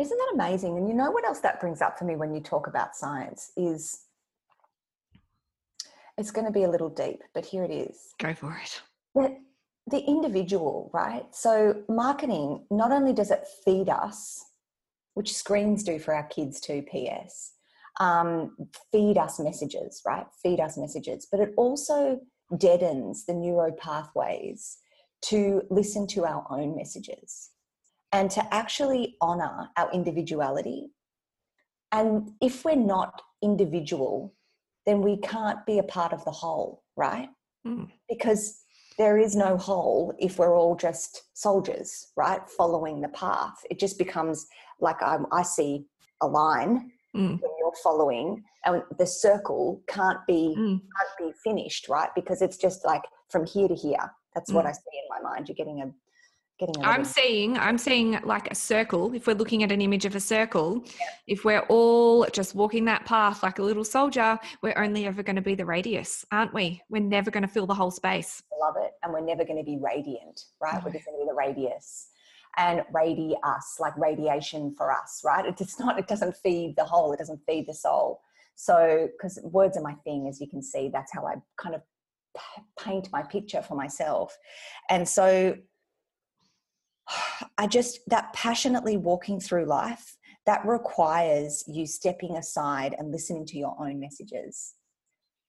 Isn't 0.00 0.18
that 0.18 0.32
amazing? 0.34 0.76
And 0.76 0.88
you 0.88 0.94
know 0.94 1.10
what 1.10 1.24
else 1.24 1.40
that 1.40 1.60
brings 1.60 1.80
up 1.80 1.98
for 1.98 2.04
me 2.04 2.16
when 2.16 2.34
you 2.34 2.40
talk 2.40 2.66
about 2.66 2.96
science 2.96 3.52
is 3.56 4.00
it's 6.18 6.30
going 6.30 6.46
to 6.46 6.52
be 6.52 6.64
a 6.64 6.70
little 6.70 6.88
deep, 6.88 7.22
but 7.34 7.44
here 7.44 7.64
it 7.64 7.70
is. 7.70 8.14
Go 8.18 8.34
for 8.34 8.60
it. 8.62 8.82
the, 9.14 9.36
the 9.90 10.00
individual, 10.00 10.90
right? 10.92 11.26
So, 11.32 11.82
marketing 11.88 12.64
not 12.70 12.92
only 12.92 13.12
does 13.12 13.30
it 13.30 13.46
feed 13.64 13.88
us, 13.88 14.44
which 15.14 15.34
screens 15.34 15.82
do 15.84 15.98
for 15.98 16.14
our 16.14 16.24
kids 16.24 16.60
too, 16.60 16.84
PS, 16.90 17.53
um, 18.00 18.56
feed 18.92 19.18
us 19.18 19.38
messages, 19.38 20.02
right? 20.06 20.26
Feed 20.42 20.60
us 20.60 20.76
messages, 20.76 21.26
but 21.30 21.40
it 21.40 21.52
also 21.56 22.20
deadens 22.58 23.26
the 23.26 23.34
neuro 23.34 23.72
pathways 23.72 24.78
to 25.22 25.62
listen 25.70 26.06
to 26.08 26.24
our 26.24 26.44
own 26.50 26.76
messages 26.76 27.50
and 28.12 28.30
to 28.30 28.54
actually 28.54 29.16
honor 29.20 29.70
our 29.76 29.90
individuality. 29.92 30.90
And 31.92 32.32
if 32.40 32.64
we're 32.64 32.76
not 32.76 33.22
individual, 33.42 34.34
then 34.86 35.00
we 35.00 35.16
can't 35.18 35.64
be 35.64 35.78
a 35.78 35.82
part 35.82 36.12
of 36.12 36.24
the 36.24 36.30
whole, 36.30 36.82
right? 36.96 37.28
Mm. 37.66 37.88
because 38.10 38.60
there 38.98 39.16
is 39.18 39.34
no 39.34 39.56
whole 39.56 40.12
if 40.18 40.38
we're 40.38 40.54
all 40.54 40.76
just 40.76 41.22
soldiers, 41.32 42.08
right? 42.14 42.46
Following 42.50 43.00
the 43.00 43.08
path. 43.08 43.56
It 43.70 43.78
just 43.78 43.96
becomes 43.96 44.46
like 44.80 45.02
I, 45.02 45.16
I 45.32 45.42
see 45.42 45.86
a 46.20 46.26
line 46.26 46.92
Mm. 47.16 47.40
when 47.40 47.50
following, 47.82 48.42
and 48.64 48.82
the 48.98 49.06
circle 49.06 49.82
can't 49.88 50.18
be 50.26 50.54
Mm. 50.56 50.80
can't 50.80 51.18
be 51.18 51.32
finished, 51.42 51.88
right? 51.88 52.10
Because 52.14 52.42
it's 52.42 52.56
just 52.56 52.84
like 52.84 53.02
from 53.28 53.44
here 53.46 53.68
to 53.68 53.74
here. 53.74 54.12
That's 54.34 54.52
what 54.52 54.64
Mm. 54.64 54.68
I 54.68 54.72
see 54.72 54.98
in 55.02 55.08
my 55.08 55.20
mind. 55.30 55.48
You're 55.48 55.54
getting 55.56 55.80
a 55.82 55.92
getting 56.60 56.84
a 56.84 56.86
I'm 56.86 57.04
seeing, 57.04 57.58
I'm 57.58 57.76
seeing 57.78 58.12
like 58.22 58.48
a 58.48 58.54
circle. 58.54 59.12
If 59.12 59.26
we're 59.26 59.34
looking 59.34 59.64
at 59.64 59.72
an 59.72 59.80
image 59.80 60.04
of 60.04 60.14
a 60.14 60.20
circle, 60.20 60.84
if 61.26 61.44
we're 61.44 61.66
all 61.68 62.26
just 62.32 62.54
walking 62.54 62.84
that 62.84 63.04
path 63.06 63.42
like 63.42 63.58
a 63.58 63.62
little 63.62 63.82
soldier, 63.82 64.38
we're 64.62 64.78
only 64.78 65.04
ever 65.04 65.24
going 65.24 65.34
to 65.34 65.42
be 65.42 65.56
the 65.56 65.66
radius, 65.66 66.24
aren't 66.30 66.54
we? 66.54 66.80
We're 66.88 67.02
never 67.02 67.32
going 67.32 67.42
to 67.42 67.48
fill 67.48 67.66
the 67.66 67.74
whole 67.74 67.90
space. 67.90 68.40
love 68.60 68.76
it 68.78 68.92
and 69.02 69.12
we're 69.12 69.20
never 69.20 69.44
going 69.44 69.58
to 69.58 69.64
be 69.64 69.76
radiant 69.78 70.44
right 70.60 70.82
we're 70.84 70.92
just 70.92 71.04
going 71.04 71.18
to 71.18 71.24
be 71.24 71.28
the 71.28 71.34
radius 71.34 72.08
and 72.56 72.82
radi 72.92 73.34
us 73.42 73.76
like 73.80 73.96
radiation 73.96 74.74
for 74.76 74.92
us 74.92 75.22
right? 75.24 75.44
It's 75.46 75.78
not 75.78 75.98
it 75.98 76.06
doesn't 76.06 76.36
feed 76.36 76.74
the 76.76 76.84
whole 76.84 77.12
it 77.12 77.18
doesn't 77.18 77.40
feed 77.46 77.66
the 77.66 77.74
soul. 77.74 78.20
So 78.56 79.08
because 79.12 79.38
words 79.42 79.76
are 79.76 79.82
my 79.82 79.94
thing 80.04 80.28
as 80.28 80.40
you 80.40 80.48
can 80.48 80.62
see 80.62 80.88
that's 80.88 81.12
how 81.12 81.26
i 81.26 81.34
kind 81.56 81.74
of 81.74 81.82
paint 82.78 83.08
my 83.12 83.22
picture 83.22 83.62
for 83.62 83.74
myself. 83.74 84.36
And 84.88 85.08
so 85.08 85.56
i 87.58 87.66
just 87.66 88.00
that 88.08 88.32
passionately 88.32 88.96
walking 88.96 89.40
through 89.40 89.66
life 89.66 90.16
that 90.46 90.64
requires 90.66 91.64
you 91.66 91.86
stepping 91.86 92.36
aside 92.36 92.94
and 92.98 93.10
listening 93.10 93.46
to 93.46 93.58
your 93.58 93.74
own 93.80 93.98
messages 93.98 94.74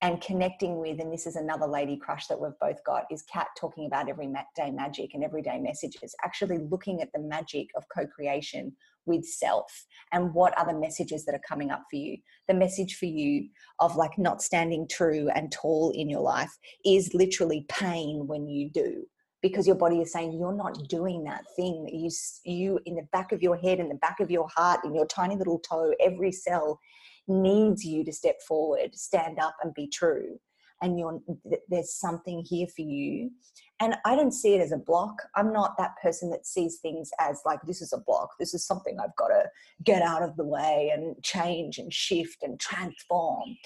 and 0.06 0.22
connecting 0.22 0.78
with, 0.78 1.00
and 1.00 1.12
this 1.12 1.26
is 1.26 1.36
another 1.36 1.66
lady 1.66 1.98
crush 1.98 2.28
that 2.28 2.40
we've 2.40 2.60
both 2.62 2.84
got, 2.84 3.06
is 3.10 3.24
Kat 3.24 3.48
talking 3.60 3.88
about 3.88 4.08
everyday 4.08 4.70
magic 4.72 5.16
and 5.16 5.24
everyday 5.24 5.58
messages, 5.58 6.14
actually 6.24 6.60
looking 6.60 7.02
at 7.02 7.12
the 7.12 7.20
magic 7.20 7.70
of 7.76 7.86
co 7.90 8.06
creation 8.06 8.72
with 9.08 9.26
self 9.26 9.88
and 10.12 10.32
what 10.36 10.56
are 10.60 10.66
the 10.72 10.80
messages 10.80 11.26
that 11.26 11.34
are 11.34 11.42
coming 11.48 11.72
up 11.72 11.86
for 11.90 11.96
you. 11.96 12.18
The 12.48 12.54
message 12.54 12.98
for 12.98 13.08
you 13.08 13.50
of 13.80 13.96
like 13.96 14.16
not 14.20 14.44
standing 14.44 14.88
true 14.88 15.30
and 15.34 15.52
tall 15.52 15.92
in 15.96 16.08
your 16.08 16.22
life 16.22 16.56
is 16.86 17.16
literally 17.16 17.66
pain 17.68 18.28
when 18.28 18.48
you 18.48 18.70
do. 18.70 19.06
Because 19.42 19.66
your 19.66 19.76
body 19.76 20.02
is 20.02 20.12
saying 20.12 20.38
you're 20.40 20.54
not 20.54 20.88
doing 20.88 21.24
that 21.24 21.46
thing 21.56 21.84
that 21.84 21.96
you 21.96 22.12
you 22.44 22.80
in 22.86 22.96
the 22.96 23.08
back 23.12 23.32
of 23.32 23.42
your 23.42 23.58
head, 23.58 23.80
in 23.80 23.90
the 23.90 23.96
back 23.96 24.20
of 24.20 24.30
your 24.30 24.48
heart, 24.56 24.82
in 24.86 24.94
your 24.94 25.08
tiny 25.08 25.36
little 25.36 25.60
toe, 25.60 25.96
every 26.00 26.32
cell 26.32 26.80
needs 27.28 27.84
you 27.84 28.04
to 28.06 28.14
step 28.14 28.42
forward, 28.42 28.96
stand 28.96 29.40
up, 29.40 29.56
and 29.64 29.74
be 29.74 29.88
true. 29.88 30.40
And 30.82 31.00
you're 31.00 31.20
there's 31.70 31.94
something 31.94 32.44
here 32.48 32.68
for 32.68 32.82
you. 32.82 33.32
And 33.80 33.96
I 34.06 34.16
don't 34.16 34.32
see 34.32 34.56
it 34.56 34.62
as 34.62 34.72
a 34.72 34.78
block. 34.78 35.16
I'm 35.36 35.52
not 35.52 35.78
that 35.78 35.96
person 36.02 36.30
that 36.32 36.46
sees 36.46 36.80
things 36.82 37.10
as 37.20 37.42
like 37.46 37.60
this 37.64 37.82
is 37.82 37.94
a 37.94 38.02
block. 38.06 38.32
This 38.40 38.54
is 38.54 38.66
something 38.66 38.98
I've 39.00 39.16
got 39.18 39.30
to 39.30 39.46
get 39.84 40.02
out 40.02 40.22
of 40.22 40.36
the 40.38 40.46
way 40.46 40.92
and 40.94 41.16
change 41.24 41.78
and 41.78 41.94
shift 41.94 42.44
and 42.44 42.60
transform. 42.60 43.58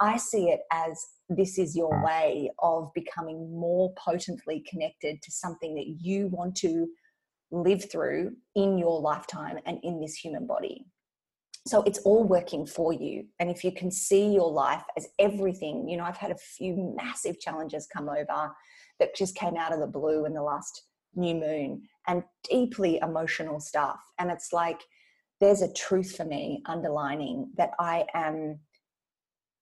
I 0.00 0.16
see 0.16 0.48
it 0.48 0.60
as 0.72 1.04
this 1.28 1.58
is 1.58 1.76
your 1.76 1.92
mm. 1.92 2.04
way 2.04 2.50
of 2.60 2.92
becoming 2.94 3.58
more 3.58 3.92
potently 3.94 4.64
connected 4.68 5.20
to 5.22 5.30
something 5.30 5.74
that 5.74 5.96
you 6.00 6.28
want 6.28 6.56
to 6.56 6.88
live 7.50 7.90
through 7.90 8.32
in 8.54 8.78
your 8.78 9.00
lifetime 9.00 9.58
and 9.66 9.78
in 9.82 10.00
this 10.00 10.14
human 10.14 10.46
body. 10.46 10.84
So 11.68 11.82
it's 11.82 11.98
all 11.98 12.24
working 12.24 12.64
for 12.64 12.94
you. 12.94 13.26
And 13.38 13.50
if 13.50 13.62
you 13.62 13.72
can 13.72 13.90
see 13.90 14.32
your 14.32 14.50
life 14.50 14.84
as 14.96 15.08
everything, 15.18 15.86
you 15.86 15.98
know, 15.98 16.04
I've 16.04 16.16
had 16.16 16.30
a 16.30 16.36
few 16.36 16.94
massive 16.96 17.38
challenges 17.38 17.86
come 17.86 18.08
over 18.08 18.50
that 18.98 19.14
just 19.14 19.34
came 19.34 19.54
out 19.54 19.74
of 19.74 19.80
the 19.80 19.86
blue 19.86 20.24
in 20.24 20.32
the 20.32 20.42
last 20.42 20.84
new 21.14 21.34
moon 21.34 21.82
and 22.06 22.24
deeply 22.48 22.98
emotional 23.02 23.60
stuff. 23.60 24.00
And 24.18 24.30
it's 24.30 24.50
like 24.50 24.80
there's 25.40 25.60
a 25.60 25.70
truth 25.74 26.16
for 26.16 26.24
me 26.24 26.62
underlining 26.64 27.50
that 27.58 27.72
I 27.78 28.06
am 28.14 28.60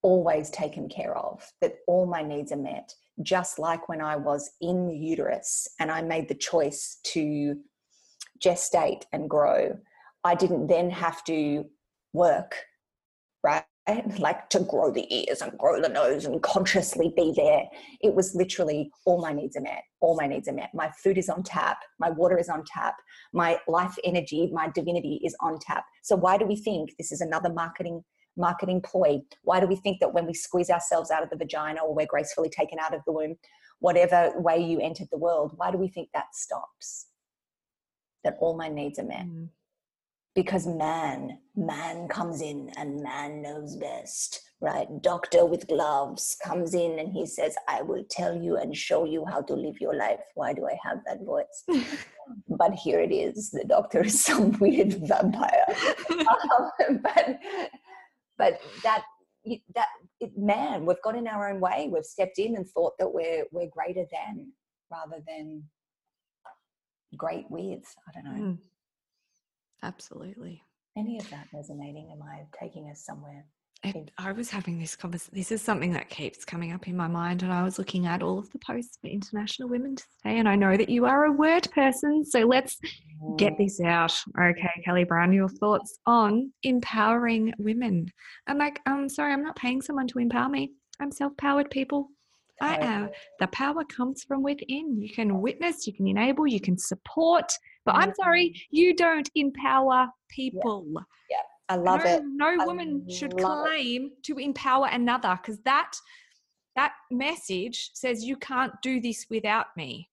always 0.03 0.49
taken 0.51 0.89
care 0.89 1.19
of, 1.19 1.43
that 1.61 1.75
all 1.89 2.07
my 2.07 2.23
needs 2.23 2.53
are 2.53 2.57
met, 2.57 2.95
just 3.21 3.59
like 3.59 3.89
when 3.89 4.01
I 4.01 4.15
was 4.15 4.49
in 4.61 4.87
the 4.87 4.97
uterus 4.97 5.67
and 5.81 5.91
I 5.91 6.03
made 6.03 6.29
the 6.29 6.37
choice 6.37 7.01
to 7.07 7.57
gestate 8.41 9.03
and 9.13 9.29
grow. 9.29 9.77
I 10.23 10.37
didn't 10.37 10.69
then 10.69 10.91
have 10.91 11.25
to 11.25 11.65
work, 12.13 12.55
right? 13.43 13.65
Like 14.19 14.49
to 14.51 14.59
grow 14.59 14.91
the 14.91 15.07
ears 15.15 15.41
and 15.43 15.57
grow 15.59 15.81
the 15.81 15.89
nose 15.89 16.25
and 16.25 16.43
consciously 16.43 17.13
be 17.17 17.33
there. 17.37 17.63
It 18.01 18.17
was 18.17 18.35
literally 18.35 18.91
all 19.05 19.21
my 19.21 19.33
needs 19.33 19.57
are 19.57 19.61
met. 19.61 19.85
All 20.01 20.17
my 20.17 20.27
needs 20.27 20.49
are 20.49 20.53
met. 20.53 20.71
My 20.75 20.91
food 21.05 21.17
is 21.19 21.29
on 21.29 21.45
tap. 21.45 21.79
My 22.01 22.11
water 22.11 22.37
is 22.37 22.49
on 22.49 22.65
tap. 22.67 22.97
My 23.33 23.61
life 23.69 23.95
energy, 24.03 24.51
my 24.53 24.71
divinity 24.75 25.21
is 25.25 25.37
on 25.41 25.61
tap. 25.61 25.85
So 26.03 26.17
why 26.17 26.37
do 26.37 26.47
we 26.47 26.57
think 26.57 26.97
this 26.99 27.13
is 27.13 27.21
another 27.21 27.53
marketing 27.53 28.03
marketing 28.37 28.83
ploy? 28.83 29.21
Why 29.43 29.61
do 29.61 29.67
we 29.67 29.77
think 29.77 30.01
that 30.01 30.13
when 30.13 30.27
we 30.27 30.35
squeeze 30.35 30.71
ourselves 30.71 31.13
out 31.13 31.23
of 31.23 31.31
the 31.31 31.37
vagina 31.37 31.81
or 31.81 31.95
we're 31.95 32.07
gracefully 32.07 32.51
taken 32.51 32.79
out 32.81 32.95
of 32.95 33.03
the 33.07 33.13
womb, 33.13 33.37
whatever 33.79 34.33
way 34.37 34.59
you 34.59 34.81
entered 34.81 35.09
the 35.11 35.19
world, 35.19 35.53
why 35.57 35.71
do 35.71 35.79
we 35.79 35.89
think 35.89 36.09
that 36.13 36.35
stops? 36.35 37.07
That 38.25 38.37
all 38.41 38.57
my 38.57 38.69
needs 38.69 38.99
are 38.99 39.05
met. 39.05 39.27
Mm. 39.27 39.49
Because 40.37 40.67
man, 40.67 41.39
man 41.57 42.07
comes 42.09 42.43
in 42.43 42.71
and 42.77 43.03
man 43.03 43.41
knows 43.41 43.75
best, 43.77 44.43
right? 44.61 44.87
Doctor 45.01 45.47
with 45.47 45.67
gloves 45.67 46.37
comes 46.45 46.75
in 46.75 46.99
and 46.99 47.11
he 47.11 47.25
says, 47.25 47.57
I 47.67 47.81
will 47.81 48.05
tell 48.11 48.37
you 48.37 48.59
and 48.59 48.77
show 48.77 49.07
you 49.07 49.25
how 49.25 49.41
to 49.41 49.55
live 49.55 49.81
your 49.81 49.97
life. 49.97 50.21
Why 50.35 50.53
do 50.53 50.67
I 50.67 50.79
have 50.85 50.99
that 51.07 51.25
voice? 51.25 51.65
but 52.51 52.75
here 52.75 53.01
it 53.01 53.13
is. 53.13 53.51
The 53.51 53.65
doctor 53.67 54.05
is 54.05 54.21
some 54.25 54.53
weird 54.59 54.93
vampire. 55.09 55.65
um, 56.11 57.01
but, 57.03 57.39
but 58.37 58.61
that, 58.83 59.05
that 59.75 59.89
it, 60.21 60.37
man, 60.37 60.85
we've 60.85 61.03
got 61.03 61.17
in 61.17 61.27
our 61.27 61.49
own 61.49 61.61
way. 61.61 61.89
We've 61.91 62.05
stepped 62.05 62.39
in 62.39 62.57
and 62.57 62.69
thought 62.69 62.93
that 62.99 63.09
we're, 63.09 63.45
we're 63.53 63.71
greater 63.71 64.05
than 64.13 64.53
rather 64.91 65.23
than 65.27 65.63
great 67.17 67.47
with. 67.49 67.85
I 68.07 68.13
don't 68.13 68.25
know. 68.25 68.47
Mm. 68.49 68.59
Absolutely. 69.83 70.63
Any 70.97 71.19
of 71.19 71.29
that 71.31 71.47
resonating? 71.53 72.11
Am 72.13 72.23
I 72.23 72.47
taking 72.59 72.91
us 72.91 73.05
somewhere? 73.05 73.45
It, 73.85 74.11
I 74.19 74.33
was 74.33 74.51
having 74.51 74.81
this 74.81 74.97
conversation. 74.97 75.35
This 75.35 75.53
is 75.53 75.61
something 75.61 75.93
that 75.93 76.09
keeps 76.09 76.45
coming 76.45 76.73
up 76.73 76.89
in 76.89 76.97
my 76.97 77.07
mind, 77.07 77.43
and 77.43 77.53
I 77.53 77.63
was 77.63 77.79
looking 77.79 78.07
at 78.07 78.23
all 78.23 78.39
of 78.39 78.51
the 78.51 78.59
posts 78.59 78.99
for 79.01 79.09
International 79.09 79.69
Women's 79.69 80.05
Day, 80.25 80.39
and 80.39 80.49
I 80.49 80.57
know 80.57 80.77
that 80.77 80.89
you 80.89 81.05
are 81.05 81.27
a 81.27 81.33
word 81.33 81.71
person, 81.73 82.25
so 82.25 82.41
let's 82.41 82.79
get 83.37 83.53
mm. 83.53 83.59
this 83.59 83.81
out. 83.81 84.19
Okay, 84.41 84.83
Kelly 84.85 85.05
Brown, 85.05 85.33
your 85.33 85.51
thoughts 85.51 85.99
on 86.07 86.53
empowering 86.63 87.53
women? 87.59 88.11
I'm 88.47 88.59
like, 88.59 88.81
I'm 88.87 89.11
sorry, 89.11 89.35
I'm 89.35 89.45
not 89.45 89.57
paying 89.57 89.83
someone 89.83 90.09
to 90.09 90.19
empower 90.19 90.49
me. 90.49 90.73
I'm 90.99 91.13
self-powered 91.13 91.71
people. 91.71 92.09
I 92.63 92.77
am. 92.77 93.11
The 93.39 93.47
power 93.49 93.85
comes 93.85 94.25
from 94.25 94.43
within. 94.43 94.99
You 94.99 95.11
can 95.11 95.43
witness, 95.43 95.87
you 95.87 95.93
can 95.93 96.07
enable, 96.09 96.47
you 96.47 96.61
can 96.61 96.79
support, 96.79 97.53
but 97.87 97.95
I'm 97.95 98.13
sorry, 98.15 98.61
you 98.71 98.95
don't 98.95 99.31
empower 99.35 100.09
people. 100.29 100.85
Yeah, 100.93 101.01
yeah. 101.31 101.37
I 101.69 101.77
love 101.77 102.05
no, 102.05 102.11
it. 102.11 102.23
No 102.27 102.67
woman 102.67 103.09
should 103.09 103.37
claim 103.39 104.07
it. 104.07 104.23
to 104.25 104.39
empower 104.39 104.89
another 104.89 105.39
because 105.41 105.61
that 105.61 105.93
that 106.75 106.93
message 107.11 107.91
says 107.95 108.25
you 108.25 108.37
can't 108.37 108.73
do 108.83 109.01
this 109.01 109.27
without 109.31 109.67
me. 109.77 110.11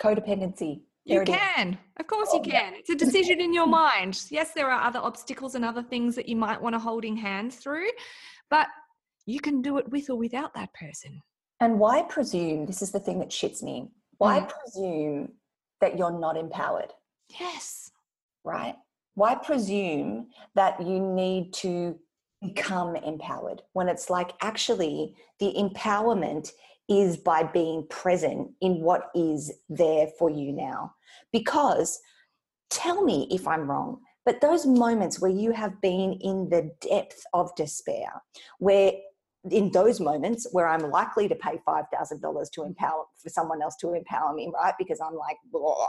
Codependency. 0.00 0.80
There 1.06 1.20
you 1.20 1.24
can. 1.26 1.70
Is. 1.70 1.78
Of 1.98 2.06
course 2.06 2.28
oh, 2.32 2.36
you 2.36 2.42
can. 2.42 2.72
Yeah. 2.72 2.78
It's 2.78 2.90
a 2.90 2.94
decision 2.94 3.40
in 3.40 3.52
your 3.52 3.66
mind. 3.66 4.22
Yes, 4.30 4.52
there 4.54 4.70
are 4.70 4.82
other 4.82 5.00
obstacles 5.00 5.54
and 5.54 5.64
other 5.64 5.82
things 5.82 6.14
that 6.14 6.28
you 6.28 6.36
might 6.36 6.60
want 6.60 6.74
to 6.74 6.78
holding 6.78 7.16
hands 7.16 7.56
through, 7.56 7.88
but 8.48 8.68
you 9.26 9.40
can 9.40 9.60
do 9.60 9.78
it 9.78 9.88
with 9.90 10.08
or 10.08 10.16
without 10.16 10.54
that 10.54 10.72
person. 10.72 11.20
And 11.60 11.78
why 11.78 12.02
presume? 12.02 12.64
This 12.64 12.80
is 12.80 12.90
the 12.90 13.00
thing 13.00 13.18
that 13.18 13.30
shits 13.30 13.62
me. 13.62 13.88
Why 14.18 14.40
mm. 14.40 14.48
presume 14.48 15.32
that 15.80 15.98
you're 15.98 16.18
not 16.18 16.36
empowered. 16.36 16.92
Yes. 17.38 17.90
Right? 18.44 18.76
Why 19.14 19.34
presume 19.34 20.28
that 20.54 20.80
you 20.80 21.00
need 21.00 21.52
to 21.54 21.98
become 22.42 22.96
empowered 22.96 23.62
when 23.72 23.88
it's 23.88 24.08
like 24.08 24.32
actually 24.40 25.14
the 25.40 25.52
empowerment 25.58 26.50
is 26.88 27.16
by 27.16 27.42
being 27.42 27.86
present 27.88 28.50
in 28.60 28.80
what 28.80 29.10
is 29.14 29.52
there 29.68 30.08
for 30.18 30.30
you 30.30 30.52
now? 30.52 30.92
Because 31.32 32.00
tell 32.70 33.04
me 33.04 33.28
if 33.30 33.46
I'm 33.46 33.70
wrong, 33.70 34.00
but 34.24 34.40
those 34.40 34.66
moments 34.66 35.20
where 35.20 35.30
you 35.30 35.52
have 35.52 35.80
been 35.80 36.14
in 36.14 36.48
the 36.48 36.70
depth 36.80 37.22
of 37.32 37.54
despair, 37.56 38.22
where 38.58 38.92
in 39.50 39.70
those 39.72 40.00
moments 40.00 40.46
where 40.52 40.68
I'm 40.68 40.90
likely 40.90 41.28
to 41.28 41.34
pay 41.34 41.58
$5,000 41.66 42.52
to 42.52 42.62
empower 42.62 43.04
for 43.22 43.28
someone 43.30 43.62
else 43.62 43.76
to 43.80 43.94
empower 43.94 44.34
me, 44.34 44.50
right? 44.52 44.74
Because 44.78 45.00
I'm 45.00 45.14
like, 45.14 45.36
Blah. 45.50 45.86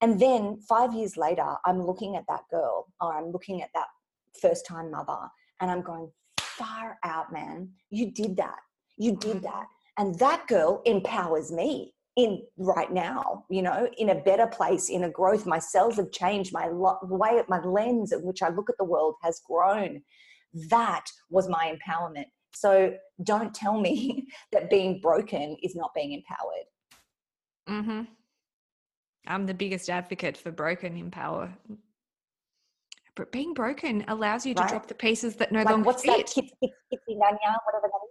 and 0.00 0.18
then 0.18 0.58
five 0.68 0.92
years 0.92 1.16
later, 1.16 1.54
I'm 1.64 1.84
looking 1.84 2.16
at 2.16 2.24
that 2.28 2.42
girl 2.50 2.86
or 3.00 3.16
I'm 3.16 3.30
looking 3.30 3.62
at 3.62 3.70
that 3.74 3.86
first 4.40 4.66
time 4.66 4.90
mother 4.90 5.28
and 5.60 5.70
I'm 5.70 5.82
going, 5.82 6.10
far 6.40 6.98
out, 7.04 7.32
man. 7.32 7.70
You 7.90 8.10
did 8.10 8.36
that. 8.36 8.58
You 8.96 9.16
did 9.16 9.36
mm-hmm. 9.36 9.44
that. 9.44 9.66
And 9.98 10.18
that 10.18 10.46
girl 10.48 10.82
empowers 10.84 11.52
me 11.52 11.94
in 12.16 12.42
right 12.56 12.92
now, 12.92 13.44
you 13.50 13.62
know, 13.62 13.88
in 13.98 14.10
a 14.10 14.14
better 14.14 14.46
place, 14.46 14.88
in 14.88 15.04
a 15.04 15.10
growth. 15.10 15.46
My 15.46 15.58
cells 15.58 15.96
have 15.96 16.12
changed. 16.12 16.52
My 16.52 16.68
lo- 16.68 16.98
way, 17.02 17.42
my 17.48 17.60
lens 17.60 18.12
at 18.12 18.22
which 18.22 18.42
I 18.42 18.48
look 18.48 18.70
at 18.70 18.76
the 18.78 18.84
world 18.84 19.14
has 19.22 19.40
grown. 19.48 20.02
That 20.70 21.04
was 21.30 21.48
my 21.48 21.76
empowerment 21.76 22.26
so 22.54 22.94
don't 23.22 23.54
tell 23.54 23.78
me 23.80 24.26
that 24.52 24.70
being 24.70 25.00
broken 25.00 25.56
is 25.62 25.74
not 25.74 25.90
being 25.94 26.12
empowered. 26.12 26.66
Mm-hmm. 27.68 28.02
I'm 29.26 29.46
the 29.46 29.54
biggest 29.54 29.88
advocate 29.88 30.36
for 30.36 30.50
broken 30.50 30.96
empower. 30.96 31.52
But 33.16 33.30
being 33.30 33.54
broken 33.54 34.04
allows 34.08 34.44
you 34.44 34.54
to 34.54 34.62
right. 34.62 34.68
drop 34.68 34.86
the 34.86 34.94
pieces 34.94 35.36
that 35.36 35.52
no 35.52 35.60
like 35.60 35.70
longer 35.70 35.86
what's 35.86 36.02
fit. 36.02 36.26
that? 36.34 36.44
whatever 37.00 37.88
that 37.88 38.00
is. 38.04 38.10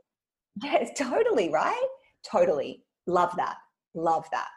Yes, 0.63 0.91
totally, 0.95 1.49
right? 1.49 1.87
Totally. 2.29 2.83
Love 3.07 3.33
that. 3.37 3.57
Love 3.95 4.27
that. 4.31 4.47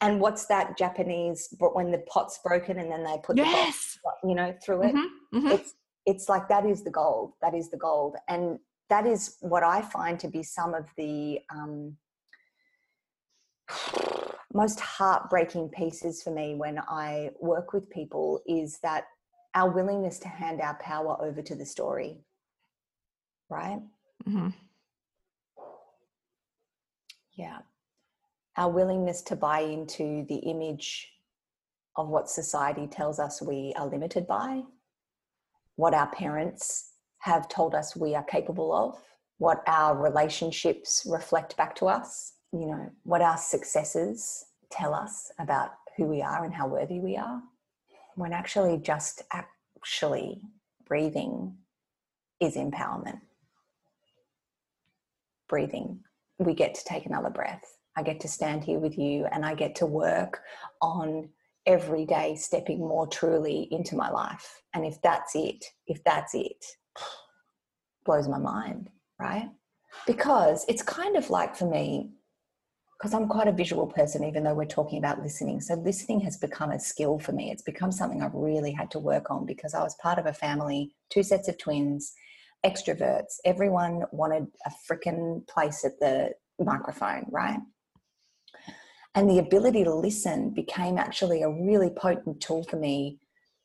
And 0.00 0.20
what's 0.20 0.46
that 0.46 0.76
Japanese 0.76 1.54
when 1.58 1.90
the 1.90 2.02
pot's 2.08 2.40
broken 2.42 2.78
and 2.78 2.90
then 2.90 3.04
they 3.04 3.16
put 3.22 3.36
yes. 3.36 3.94
the 3.94 4.00
pot, 4.00 4.14
you 4.24 4.34
know, 4.34 4.54
through 4.64 4.84
it? 4.84 4.94
Mm-hmm. 4.94 5.38
Mm-hmm. 5.38 5.48
It's 5.48 5.74
it's 6.06 6.28
like 6.28 6.48
that 6.48 6.64
is 6.64 6.84
the 6.84 6.90
gold. 6.90 7.32
That 7.42 7.54
is 7.54 7.70
the 7.70 7.76
gold. 7.76 8.16
And 8.28 8.58
that 8.88 9.06
is 9.06 9.36
what 9.40 9.62
I 9.62 9.82
find 9.82 10.18
to 10.20 10.28
be 10.28 10.42
some 10.42 10.74
of 10.74 10.86
the 10.96 11.40
um, 11.50 11.96
most 14.54 14.80
heartbreaking 14.80 15.70
pieces 15.70 16.22
for 16.22 16.30
me 16.30 16.54
when 16.54 16.78
I 16.78 17.30
work 17.40 17.72
with 17.72 17.90
people 17.90 18.40
is 18.46 18.78
that 18.82 19.04
our 19.54 19.70
willingness 19.70 20.18
to 20.20 20.28
hand 20.28 20.60
our 20.60 20.74
power 20.74 21.16
over 21.20 21.42
to 21.42 21.54
the 21.54 21.66
story, 21.66 22.18
right? 23.48 23.80
Mm-hmm. 24.28 24.48
Yeah. 27.32 27.58
Our 28.56 28.70
willingness 28.70 29.22
to 29.22 29.36
buy 29.36 29.60
into 29.60 30.24
the 30.28 30.36
image 30.36 31.10
of 31.96 32.08
what 32.08 32.28
society 32.28 32.86
tells 32.86 33.18
us 33.18 33.42
we 33.42 33.72
are 33.76 33.86
limited 33.86 34.26
by, 34.26 34.62
what 35.76 35.94
our 35.94 36.08
parents 36.08 36.92
have 37.26 37.48
told 37.48 37.74
us 37.74 37.96
we 37.96 38.14
are 38.14 38.22
capable 38.22 38.72
of, 38.72 39.02
what 39.38 39.62
our 39.66 40.00
relationships 40.00 41.04
reflect 41.10 41.56
back 41.56 41.74
to 41.74 41.86
us, 41.86 42.34
you 42.52 42.66
know, 42.66 42.88
what 43.02 43.20
our 43.20 43.36
successes 43.36 44.44
tell 44.70 44.94
us 44.94 45.32
about 45.40 45.70
who 45.96 46.04
we 46.04 46.22
are 46.22 46.44
and 46.44 46.54
how 46.54 46.68
worthy 46.68 47.00
we 47.00 47.16
are, 47.16 47.42
when 48.14 48.32
actually 48.32 48.78
just 48.78 49.22
actually 49.32 50.40
breathing 50.86 51.56
is 52.38 52.54
empowerment. 52.54 53.20
Breathing. 55.48 55.98
We 56.38 56.54
get 56.54 56.74
to 56.74 56.84
take 56.84 57.06
another 57.06 57.30
breath. 57.30 57.76
I 57.96 58.02
get 58.04 58.20
to 58.20 58.28
stand 58.28 58.62
here 58.62 58.78
with 58.78 58.96
you 58.96 59.26
and 59.32 59.44
I 59.44 59.54
get 59.54 59.74
to 59.76 59.86
work 59.86 60.42
on 60.80 61.28
every 61.66 62.06
day 62.06 62.36
stepping 62.36 62.78
more 62.78 63.08
truly 63.08 63.66
into 63.72 63.96
my 63.96 64.10
life. 64.10 64.62
And 64.74 64.86
if 64.86 65.02
that's 65.02 65.34
it, 65.34 65.64
if 65.88 66.04
that's 66.04 66.34
it, 66.34 66.64
blows 68.04 68.28
my 68.28 68.38
mind, 68.38 68.88
right? 69.18 69.50
Because 70.06 70.64
it's 70.68 70.82
kind 70.82 71.16
of 71.16 71.30
like 71.30 71.56
for 71.56 71.66
me, 71.66 72.10
because 72.98 73.12
I'm 73.12 73.28
quite 73.28 73.48
a 73.48 73.52
visual 73.52 73.86
person, 73.86 74.24
even 74.24 74.44
though 74.44 74.54
we're 74.54 74.64
talking 74.64 74.98
about 74.98 75.22
listening. 75.22 75.60
So, 75.60 75.74
listening 75.74 76.20
has 76.20 76.38
become 76.38 76.70
a 76.70 76.80
skill 76.80 77.18
for 77.18 77.32
me. 77.32 77.50
It's 77.50 77.62
become 77.62 77.92
something 77.92 78.22
I've 78.22 78.34
really 78.34 78.72
had 78.72 78.90
to 78.92 78.98
work 78.98 79.30
on 79.30 79.44
because 79.44 79.74
I 79.74 79.82
was 79.82 79.94
part 79.96 80.18
of 80.18 80.26
a 80.26 80.32
family, 80.32 80.94
two 81.10 81.22
sets 81.22 81.48
of 81.48 81.58
twins, 81.58 82.12
extroverts. 82.64 83.34
Everyone 83.44 84.04
wanted 84.12 84.46
a 84.64 84.70
freaking 84.90 85.46
place 85.46 85.84
at 85.84 86.00
the 86.00 86.30
microphone, 86.58 87.26
right? 87.30 87.58
And 89.14 89.30
the 89.30 89.38
ability 89.38 89.84
to 89.84 89.94
listen 89.94 90.50
became 90.50 90.98
actually 90.98 91.42
a 91.42 91.50
really 91.50 91.90
potent 91.90 92.40
tool 92.40 92.64
for 92.64 92.76
me 92.76 93.18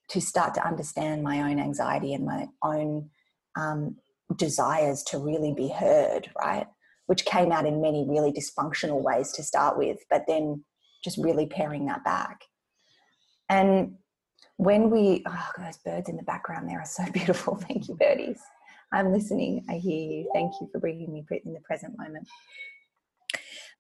to 0.10 0.22
start 0.22 0.54
to 0.56 0.66
understand 0.66 1.24
my 1.24 1.42
own 1.42 1.60
anxiety 1.60 2.14
and 2.14 2.26
my 2.26 2.48
own 2.64 3.10
um, 3.56 3.96
desires 4.38 5.04
to 5.04 5.18
really 5.18 5.54
be 5.54 5.70
heard, 5.70 6.30
right? 6.40 6.68
Which 7.08 7.26
came 7.26 7.52
out 7.52 7.66
in 7.66 7.82
many 7.82 8.06
really 8.08 8.32
dysfunctional 8.32 9.02
ways 9.02 9.32
to 9.34 9.44
start 9.44 9.78
with, 9.78 9.98
but 10.10 10.24
then 10.28 10.64
just 11.04 11.18
really 11.18 11.46
paring 11.46 11.86
that 11.88 12.04
back. 12.04 12.44
And 13.50 13.96
when 14.58 14.90
we, 14.90 15.24
oh, 15.28 15.50
those 15.58 15.78
birds 15.80 16.08
in 16.08 16.18
the 16.18 16.24
background 16.24 16.70
there 16.70 16.80
are 16.80 16.86
so 16.86 17.04
beautiful. 17.14 17.56
Thank 17.56 17.88
you, 17.88 17.96
birdies. 17.96 18.40
I'm 18.94 19.12
listening. 19.12 19.66
I 19.70 19.74
hear 19.74 20.00
you. 20.00 20.30
Thank 20.34 20.54
you 20.60 20.70
for 20.72 20.80
bringing 20.80 21.12
me 21.14 21.26
in 21.46 21.54
the 21.54 21.62
present 21.62 21.98
moment. 21.98 22.28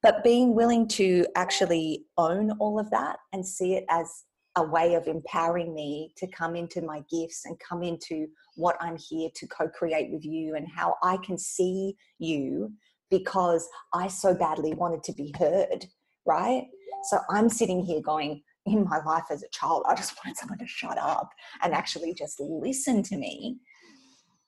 But 0.01 0.23
being 0.23 0.55
willing 0.55 0.87
to 0.89 1.25
actually 1.35 2.05
own 2.17 2.51
all 2.59 2.79
of 2.79 2.89
that 2.91 3.19
and 3.33 3.45
see 3.45 3.75
it 3.75 3.85
as 3.89 4.23
a 4.55 4.63
way 4.63 4.95
of 4.95 5.07
empowering 5.07 5.73
me 5.73 6.13
to 6.17 6.27
come 6.27 6.55
into 6.55 6.81
my 6.81 7.01
gifts 7.09 7.45
and 7.45 7.57
come 7.59 7.83
into 7.83 8.27
what 8.55 8.75
I'm 8.81 8.97
here 8.97 9.29
to 9.35 9.47
co 9.47 9.69
create 9.69 10.11
with 10.11 10.25
you 10.25 10.55
and 10.55 10.67
how 10.67 10.95
I 11.01 11.17
can 11.17 11.37
see 11.37 11.95
you 12.19 12.73
because 13.09 13.67
I 13.93 14.07
so 14.07 14.33
badly 14.33 14.73
wanted 14.73 15.03
to 15.03 15.13
be 15.13 15.33
heard, 15.37 15.85
right? 16.25 16.65
So 17.09 17.19
I'm 17.29 17.49
sitting 17.49 17.83
here 17.83 18.01
going, 18.01 18.43
in 18.65 18.85
my 18.85 19.01
life 19.03 19.25
as 19.29 19.43
a 19.43 19.49
child. 19.49 19.83
I 19.87 19.95
just 19.95 20.15
wanted 20.23 20.37
someone 20.37 20.59
to 20.59 20.67
shut 20.67 20.97
up 20.97 21.29
and 21.61 21.73
actually 21.73 22.13
just 22.13 22.39
listen 22.39 23.03
to 23.03 23.17
me. 23.17 23.57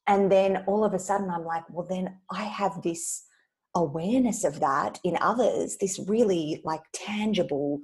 And 0.07 0.31
then 0.31 0.63
all 0.67 0.83
of 0.83 0.93
a 0.93 0.99
sudden, 0.99 1.29
I'm 1.29 1.45
like, 1.45 1.63
well, 1.69 1.87
then 1.89 2.17
I 2.29 2.43
have 2.43 2.81
this 2.81 3.23
awareness 3.75 4.43
of 4.43 4.59
that 4.59 4.99
in 5.03 5.17
others, 5.19 5.77
this 5.79 5.99
really 6.07 6.61
like 6.63 6.81
tangible 6.93 7.79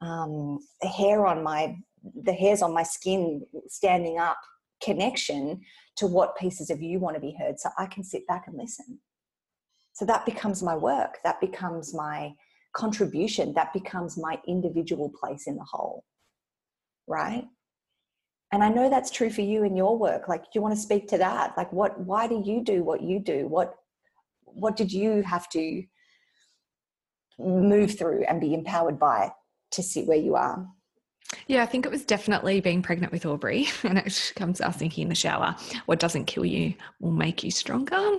um, 0.00 0.58
hair 0.82 1.26
on 1.26 1.42
my, 1.42 1.76
the 2.22 2.32
hairs 2.32 2.62
on 2.62 2.72
my 2.72 2.82
skin 2.82 3.46
standing 3.68 4.18
up 4.18 4.38
connection 4.82 5.60
to 5.96 6.06
what 6.06 6.36
pieces 6.36 6.70
of 6.70 6.82
you 6.82 6.98
want 6.98 7.14
to 7.16 7.20
be 7.20 7.36
heard. 7.38 7.58
So 7.58 7.70
I 7.78 7.86
can 7.86 8.04
sit 8.04 8.26
back 8.26 8.44
and 8.46 8.56
listen. 8.56 8.98
So 9.92 10.04
that 10.04 10.26
becomes 10.26 10.62
my 10.62 10.76
work. 10.76 11.18
That 11.24 11.40
becomes 11.40 11.94
my 11.94 12.32
contribution. 12.74 13.54
That 13.54 13.72
becomes 13.72 14.18
my 14.18 14.40
individual 14.46 15.10
place 15.20 15.46
in 15.46 15.56
the 15.56 15.64
whole. 15.64 16.04
Right? 17.06 17.44
And 18.52 18.62
I 18.62 18.68
know 18.68 18.88
that's 18.88 19.10
true 19.10 19.30
for 19.30 19.40
you 19.40 19.64
in 19.64 19.76
your 19.76 19.96
work. 19.98 20.28
Like, 20.28 20.42
do 20.44 20.50
you 20.54 20.62
want 20.62 20.74
to 20.74 20.80
speak 20.80 21.08
to 21.08 21.18
that? 21.18 21.54
Like, 21.56 21.72
what, 21.72 21.98
why 21.98 22.26
do 22.26 22.42
you 22.44 22.62
do 22.62 22.84
what 22.84 23.02
you 23.02 23.18
do? 23.18 23.48
What, 23.48 23.74
what 24.44 24.76
did 24.76 24.92
you 24.92 25.22
have 25.22 25.48
to 25.50 25.82
move 27.38 27.98
through 27.98 28.24
and 28.28 28.40
be 28.40 28.54
empowered 28.54 28.98
by 28.98 29.32
to 29.74 29.82
sit 29.82 30.06
where 30.06 30.18
you 30.18 30.34
are? 30.34 30.66
Yeah, 31.46 31.62
I 31.62 31.66
think 31.66 31.86
it 31.86 31.92
was 31.92 32.04
definitely 32.04 32.60
being 32.60 32.82
pregnant 32.82 33.12
with 33.12 33.26
Aubrey. 33.26 33.66
And 33.84 33.98
it 33.98 34.32
comes 34.36 34.60
out 34.60 34.76
thinking 34.76 35.02
in 35.02 35.08
the 35.08 35.14
shower, 35.14 35.56
what 35.86 35.98
doesn't 36.00 36.26
kill 36.26 36.44
you 36.44 36.74
will 37.00 37.12
make 37.12 37.42
you 37.42 37.50
stronger. 37.50 38.18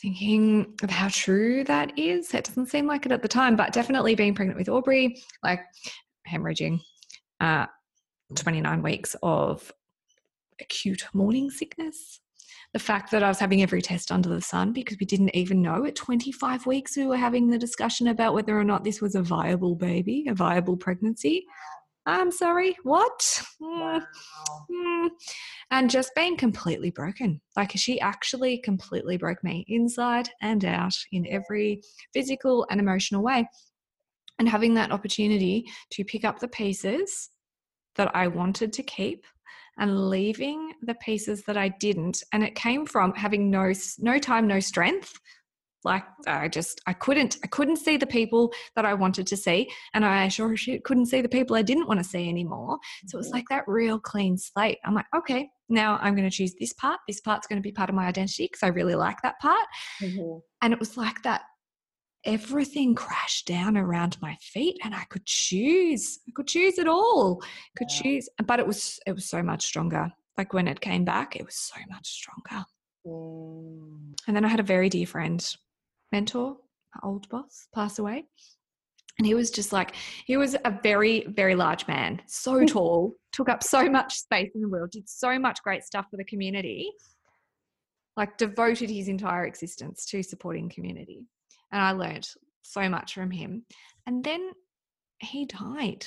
Thinking 0.00 0.74
of 0.82 0.90
how 0.90 1.08
true 1.08 1.64
that 1.64 1.98
is. 1.98 2.34
It 2.34 2.44
doesn't 2.44 2.66
seem 2.66 2.86
like 2.86 3.06
it 3.06 3.12
at 3.12 3.22
the 3.22 3.28
time, 3.28 3.56
but 3.56 3.72
definitely 3.72 4.14
being 4.14 4.34
pregnant 4.34 4.58
with 4.58 4.68
Aubrey, 4.68 5.22
like 5.42 5.60
hemorrhaging, 6.28 6.80
uh, 7.40 7.66
29 8.34 8.82
weeks 8.82 9.16
of 9.22 9.72
acute 10.60 11.06
morning 11.14 11.50
sickness. 11.50 12.20
The 12.74 12.80
fact 12.80 13.10
that 13.12 13.22
I 13.22 13.28
was 13.28 13.38
having 13.38 13.62
every 13.62 13.80
test 13.80 14.12
under 14.12 14.28
the 14.28 14.42
sun 14.42 14.72
because 14.72 14.98
we 15.00 15.06
didn't 15.06 15.34
even 15.34 15.62
know 15.62 15.86
at 15.86 15.94
25 15.94 16.66
weeks 16.66 16.96
we 16.96 17.06
were 17.06 17.16
having 17.16 17.48
the 17.48 17.56
discussion 17.56 18.08
about 18.08 18.34
whether 18.34 18.58
or 18.58 18.64
not 18.64 18.84
this 18.84 19.00
was 19.00 19.14
a 19.14 19.22
viable 19.22 19.76
baby, 19.76 20.26
a 20.28 20.34
viable 20.34 20.76
pregnancy. 20.76 21.46
I'm 22.06 22.30
sorry, 22.30 22.76
what? 22.82 23.42
Mm, 23.62 23.80
wow. 23.80 24.02
Mm. 24.70 25.08
And 25.70 25.90
just 25.90 26.14
being 26.14 26.36
completely 26.36 26.90
broken. 26.90 27.40
Like 27.56 27.72
she 27.76 27.98
actually 28.00 28.58
completely 28.58 29.16
broke 29.16 29.42
me 29.42 29.64
inside 29.68 30.28
and 30.42 30.64
out 30.64 30.96
in 31.12 31.26
every 31.28 31.80
physical 32.12 32.66
and 32.70 32.80
emotional 32.80 33.22
way. 33.22 33.48
And 34.38 34.48
having 34.48 34.74
that 34.74 34.90
opportunity 34.90 35.64
to 35.92 36.04
pick 36.04 36.24
up 36.24 36.40
the 36.40 36.48
pieces 36.48 37.30
that 37.94 38.14
I 38.14 38.26
wanted 38.26 38.72
to 38.74 38.82
keep 38.82 39.24
and 39.78 40.08
leaving 40.08 40.72
the 40.82 40.94
pieces 40.94 41.42
that 41.44 41.56
I 41.56 41.68
didn't. 41.68 42.22
And 42.32 42.42
it 42.42 42.54
came 42.54 42.86
from 42.86 43.14
having 43.14 43.50
no 43.50 43.72
no 43.98 44.18
time, 44.18 44.46
no 44.46 44.60
strength 44.60 45.18
like 45.84 46.04
i 46.26 46.48
just 46.48 46.80
i 46.86 46.92
couldn't 46.92 47.36
i 47.44 47.46
couldn't 47.46 47.76
see 47.76 47.96
the 47.96 48.06
people 48.06 48.52
that 48.74 48.84
i 48.84 48.94
wanted 48.94 49.26
to 49.26 49.36
see 49.36 49.70
and 49.92 50.04
i 50.04 50.28
sure 50.28 50.54
couldn't 50.82 51.06
see 51.06 51.20
the 51.20 51.28
people 51.28 51.54
i 51.54 51.62
didn't 51.62 51.86
want 51.86 52.00
to 52.00 52.04
see 52.04 52.28
anymore 52.28 52.78
so 53.06 53.16
it 53.16 53.18
was 53.18 53.26
mm-hmm. 53.28 53.36
like 53.36 53.44
that 53.50 53.64
real 53.66 53.98
clean 53.98 54.36
slate 54.36 54.78
i'm 54.84 54.94
like 54.94 55.06
okay 55.14 55.48
now 55.68 55.98
i'm 56.00 56.14
going 56.16 56.28
to 56.28 56.34
choose 56.34 56.54
this 56.58 56.72
part 56.72 56.98
this 57.06 57.20
part's 57.20 57.46
going 57.46 57.58
to 57.60 57.66
be 57.66 57.72
part 57.72 57.88
of 57.88 57.94
my 57.94 58.06
identity 58.06 58.44
because 58.44 58.62
i 58.62 58.68
really 58.68 58.94
like 58.94 59.20
that 59.22 59.38
part 59.40 59.66
mm-hmm. 60.02 60.38
and 60.62 60.72
it 60.72 60.80
was 60.80 60.96
like 60.96 61.22
that 61.22 61.42
everything 62.24 62.94
crashed 62.94 63.46
down 63.46 63.76
around 63.76 64.16
my 64.20 64.36
feet 64.40 64.78
and 64.82 64.94
i 64.94 65.04
could 65.10 65.24
choose 65.26 66.20
i 66.28 66.32
could 66.34 66.46
choose 66.46 66.78
it 66.78 66.88
all 66.88 67.42
could 67.76 67.88
yeah. 67.90 68.02
choose 68.02 68.28
but 68.46 68.58
it 68.58 68.66
was 68.66 68.98
it 69.06 69.12
was 69.12 69.24
so 69.24 69.42
much 69.42 69.64
stronger 69.64 70.10
like 70.38 70.52
when 70.52 70.68
it 70.68 70.80
came 70.80 71.04
back 71.04 71.36
it 71.36 71.44
was 71.44 71.54
so 71.54 71.80
much 71.90 72.08
stronger 72.08 72.64
mm. 73.06 74.14
and 74.26 74.36
then 74.36 74.44
i 74.44 74.48
had 74.48 74.60
a 74.60 74.64
very 74.64 74.88
dear 74.88 75.06
friend 75.06 75.56
mentor, 76.14 76.56
old 77.02 77.28
boss, 77.28 77.66
pass 77.74 77.98
away. 77.98 78.24
And 79.18 79.26
he 79.26 79.34
was 79.34 79.50
just 79.50 79.72
like, 79.72 79.96
he 80.26 80.36
was 80.36 80.54
a 80.64 80.78
very, 80.82 81.26
very 81.26 81.56
large 81.56 81.88
man, 81.88 82.22
so 82.26 82.64
tall, 82.74 83.14
took 83.32 83.48
up 83.48 83.64
so 83.64 83.90
much 83.90 84.18
space 84.18 84.50
in 84.54 84.60
the 84.60 84.68
world, 84.68 84.90
did 84.92 85.08
so 85.08 85.38
much 85.40 85.58
great 85.64 85.82
stuff 85.82 86.06
for 86.10 86.16
the 86.16 86.24
community, 86.24 86.92
like 88.16 88.38
devoted 88.38 88.90
his 88.90 89.08
entire 89.08 89.44
existence 89.44 90.06
to 90.06 90.22
supporting 90.22 90.68
community. 90.68 91.26
And 91.74 91.82
I 91.82 91.92
learned 91.92 92.26
so 92.62 92.88
much 92.88 93.12
from 93.12 93.30
him. 93.30 93.66
And 94.06 94.24
then 94.24 94.52
he 95.18 95.44
died. 95.44 96.06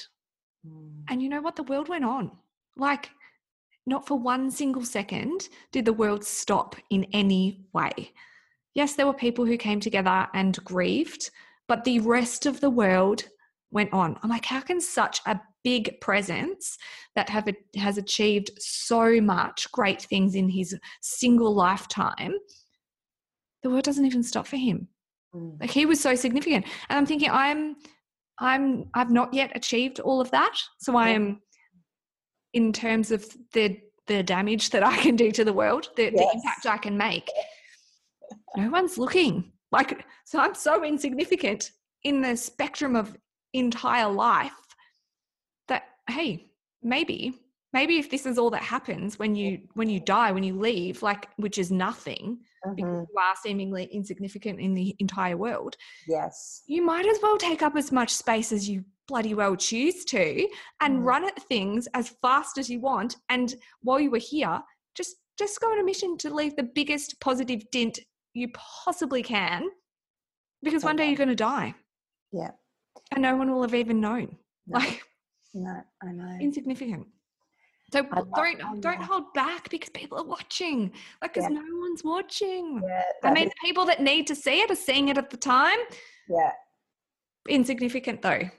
Mm. 0.67 1.03
And 1.09 1.21
you 1.21 1.29
know 1.29 1.41
what? 1.41 1.55
The 1.55 1.63
world 1.63 1.89
went 1.89 2.05
on. 2.05 2.31
Like, 2.75 3.11
not 3.85 4.07
for 4.07 4.17
one 4.17 4.49
single 4.49 4.83
second 4.83 5.49
did 5.71 5.85
the 5.85 5.93
world 5.93 6.23
stop 6.23 6.75
in 6.89 7.05
any 7.13 7.61
way 7.71 8.11
yes, 8.77 8.93
there 8.93 9.07
were 9.07 9.13
people 9.13 9.43
who 9.43 9.57
came 9.57 9.79
together 9.79 10.27
and 10.35 10.63
grieved, 10.63 11.31
but 11.67 11.83
the 11.83 11.99
rest 11.99 12.45
of 12.45 12.61
the 12.61 12.69
world 12.69 13.23
went 13.71 13.91
on. 13.91 14.17
I'm 14.21 14.29
like, 14.29 14.45
how 14.45 14.61
can 14.61 14.79
such 14.79 15.19
a 15.25 15.41
big 15.63 15.99
presence 15.99 16.77
that 17.15 17.27
have 17.27 17.49
has 17.75 17.97
achieved 17.97 18.51
so 18.59 19.19
much 19.19 19.69
great 19.71 20.03
things 20.03 20.35
in 20.35 20.47
his 20.47 20.77
single 21.01 21.55
lifetime, 21.55 22.35
the 23.63 23.69
world 23.71 23.83
doesn't 23.83 24.05
even 24.05 24.21
stop 24.21 24.45
for 24.45 24.57
him. 24.57 24.89
Mm. 25.37 25.61
Like 25.61 25.71
he 25.71 25.85
was 25.85 26.01
so 26.01 26.15
significant, 26.15 26.65
and 26.89 26.97
I'm 26.97 27.05
thinking, 27.05 27.29
I'm, 27.31 27.75
I'm, 28.39 28.89
I've 28.93 29.11
not 29.11 29.33
yet 29.33 29.51
achieved 29.55 29.99
all 29.99 30.19
of 30.21 30.31
that, 30.31 30.57
so 30.79 30.95
I 30.95 31.09
am, 31.09 31.41
in 32.53 32.73
terms 32.73 33.11
of 33.11 33.25
the 33.53 33.79
the 34.07 34.23
damage 34.23 34.69
that 34.69 34.83
I 34.83 34.95
can 34.95 35.17
do 35.17 35.31
to 35.31 35.43
the 35.43 35.51
world, 35.51 35.89
the, 35.97 36.03
yes. 36.03 36.13
the 36.13 36.31
impact 36.33 36.65
I 36.65 36.77
can 36.77 36.97
make 36.97 37.29
no 38.55 38.69
one's 38.69 38.97
looking. 38.97 39.51
Like, 39.71 40.05
so 40.25 40.39
I'm 40.39 40.55
so 40.55 40.83
insignificant 40.83 41.71
in 42.03 42.21
the 42.21 42.35
spectrum 42.35 42.95
of 42.95 43.15
entire 43.53 44.09
life 44.09 44.51
that, 45.67 45.83
hey, 46.09 46.47
maybe, 46.81 47.35
maybe 47.73 47.97
if 47.97 48.09
this 48.09 48.25
is 48.25 48.37
all 48.37 48.49
that 48.51 48.63
happens 48.63 49.19
when 49.19 49.35
you 49.35 49.59
when 49.73 49.89
you 49.89 49.99
die, 49.99 50.31
when 50.31 50.43
you 50.43 50.57
leave, 50.57 51.03
like 51.03 51.27
which 51.37 51.57
is 51.57 51.71
nothing, 51.71 52.39
mm-hmm. 52.67 52.75
because 52.75 53.07
you 53.13 53.19
are 53.19 53.35
seemingly 53.41 53.85
insignificant 53.85 54.59
in 54.59 54.73
the 54.73 54.95
entire 54.99 55.37
world. 55.37 55.75
Yes. 56.07 56.63
You 56.67 56.83
might 56.85 57.05
as 57.05 57.19
well 57.21 57.37
take 57.37 57.61
up 57.61 57.75
as 57.75 57.91
much 57.91 58.11
space 58.13 58.51
as 58.51 58.69
you 58.69 58.83
bloody 59.07 59.33
well 59.33 59.55
choose 59.55 60.03
to 60.05 60.47
and 60.81 60.99
mm. 60.99 61.03
run 61.03 61.25
at 61.25 61.41
things 61.43 61.87
as 61.93 62.09
fast 62.21 62.57
as 62.57 62.69
you 62.69 62.79
want. 62.79 63.15
And 63.29 63.55
while 63.81 63.99
you 63.99 64.11
were 64.11 64.17
here, 64.17 64.61
just 64.95 65.15
just 65.37 65.61
go 65.61 65.71
on 65.71 65.79
a 65.79 65.83
mission 65.83 66.17
to 66.17 66.33
leave 66.33 66.55
the 66.55 66.63
biggest 66.63 67.19
positive 67.19 67.61
dent 67.71 67.99
you 68.33 68.49
possibly 68.53 69.21
can 69.21 69.69
because 70.63 70.83
one 70.83 70.95
day 70.95 71.07
you're 71.07 71.17
going 71.17 71.29
to 71.29 71.35
die. 71.35 71.73
Yeah. 72.31 72.51
And 73.13 73.21
no 73.21 73.35
one 73.35 73.51
will 73.51 73.61
have 73.61 73.75
even 73.75 74.01
known. 74.01 74.37
No. 74.65 74.79
Like, 74.79 75.01
no, 75.53 75.81
I 76.03 76.11
know. 76.11 76.37
Insignificant. 76.41 77.07
So 77.93 78.03
don't 78.35 78.81
don't 78.81 79.01
hold 79.01 79.33
back 79.33 79.69
because 79.69 79.89
people 79.89 80.17
are 80.17 80.25
watching. 80.25 80.91
Like, 81.21 81.33
because 81.33 81.49
yeah. 81.49 81.59
no 81.59 81.79
one's 81.79 82.03
watching. 82.03 82.81
Yeah, 82.85 83.01
I 83.23 83.33
mean, 83.33 83.47
is- 83.47 83.49
the 83.49 83.67
people 83.67 83.85
that 83.85 84.01
need 84.01 84.27
to 84.27 84.35
see 84.35 84.61
it 84.61 84.69
are 84.69 84.75
seeing 84.75 85.07
it 85.07 85.17
at 85.17 85.29
the 85.29 85.37
time. 85.37 85.77
Yeah. 86.27 86.51
Insignificant 87.47 88.21
though. 88.21 88.49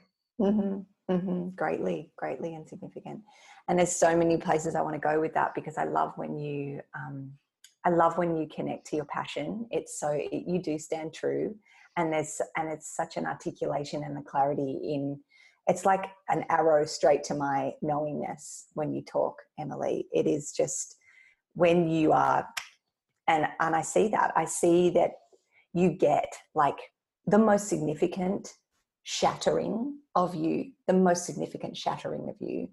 Mm-hmm. 0.41 1.13
Mm-hmm. 1.13 1.49
Greatly, 1.49 2.11
greatly 2.17 2.55
insignificant. 2.55 3.21
And 3.67 3.77
there's 3.77 3.95
so 3.95 4.15
many 4.15 4.37
places 4.37 4.73
I 4.73 4.81
want 4.81 4.95
to 4.95 4.99
go 4.99 5.19
with 5.19 5.33
that 5.35 5.53
because 5.53 5.77
I 5.77 5.83
love 5.83 6.13
when 6.15 6.37
you 6.39 6.81
um, 6.95 7.31
I 7.85 7.91
love 7.91 8.17
when 8.17 8.35
you 8.35 8.47
connect 8.47 8.87
to 8.87 8.95
your 8.95 9.05
passion. 9.05 9.67
It's 9.69 9.99
so 9.99 10.09
it, 10.11 10.43
you 10.47 10.59
do 10.59 10.79
stand 10.79 11.13
true, 11.13 11.55
and 11.97 12.11
there's 12.11 12.41
and 12.57 12.67
it's 12.67 12.95
such 12.95 13.17
an 13.17 13.27
articulation 13.27 14.03
and 14.03 14.17
the 14.17 14.21
clarity 14.21 14.79
in. 14.83 15.19
It's 15.69 15.85
like 15.85 16.05
an 16.29 16.45
arrow 16.49 16.83
straight 16.85 17.23
to 17.25 17.35
my 17.35 17.73
knowingness 17.83 18.65
when 18.73 18.91
you 18.91 19.03
talk, 19.03 19.35
Emily. 19.59 20.07
It 20.11 20.25
is 20.25 20.51
just 20.51 20.97
when 21.53 21.87
you 21.87 22.11
are, 22.11 22.47
and 23.27 23.47
and 23.59 23.75
I 23.75 23.83
see 23.83 24.07
that. 24.09 24.33
I 24.35 24.45
see 24.45 24.89
that 24.91 25.11
you 25.73 25.91
get 25.91 26.33
like 26.55 26.79
the 27.27 27.37
most 27.37 27.69
significant 27.69 28.55
shattering 29.03 29.99
of 30.15 30.33
you, 30.33 30.71
the 30.87 30.93
most 30.93 31.25
significant 31.27 31.77
shattering 31.77 32.27
of 32.29 32.35
you 32.39 32.69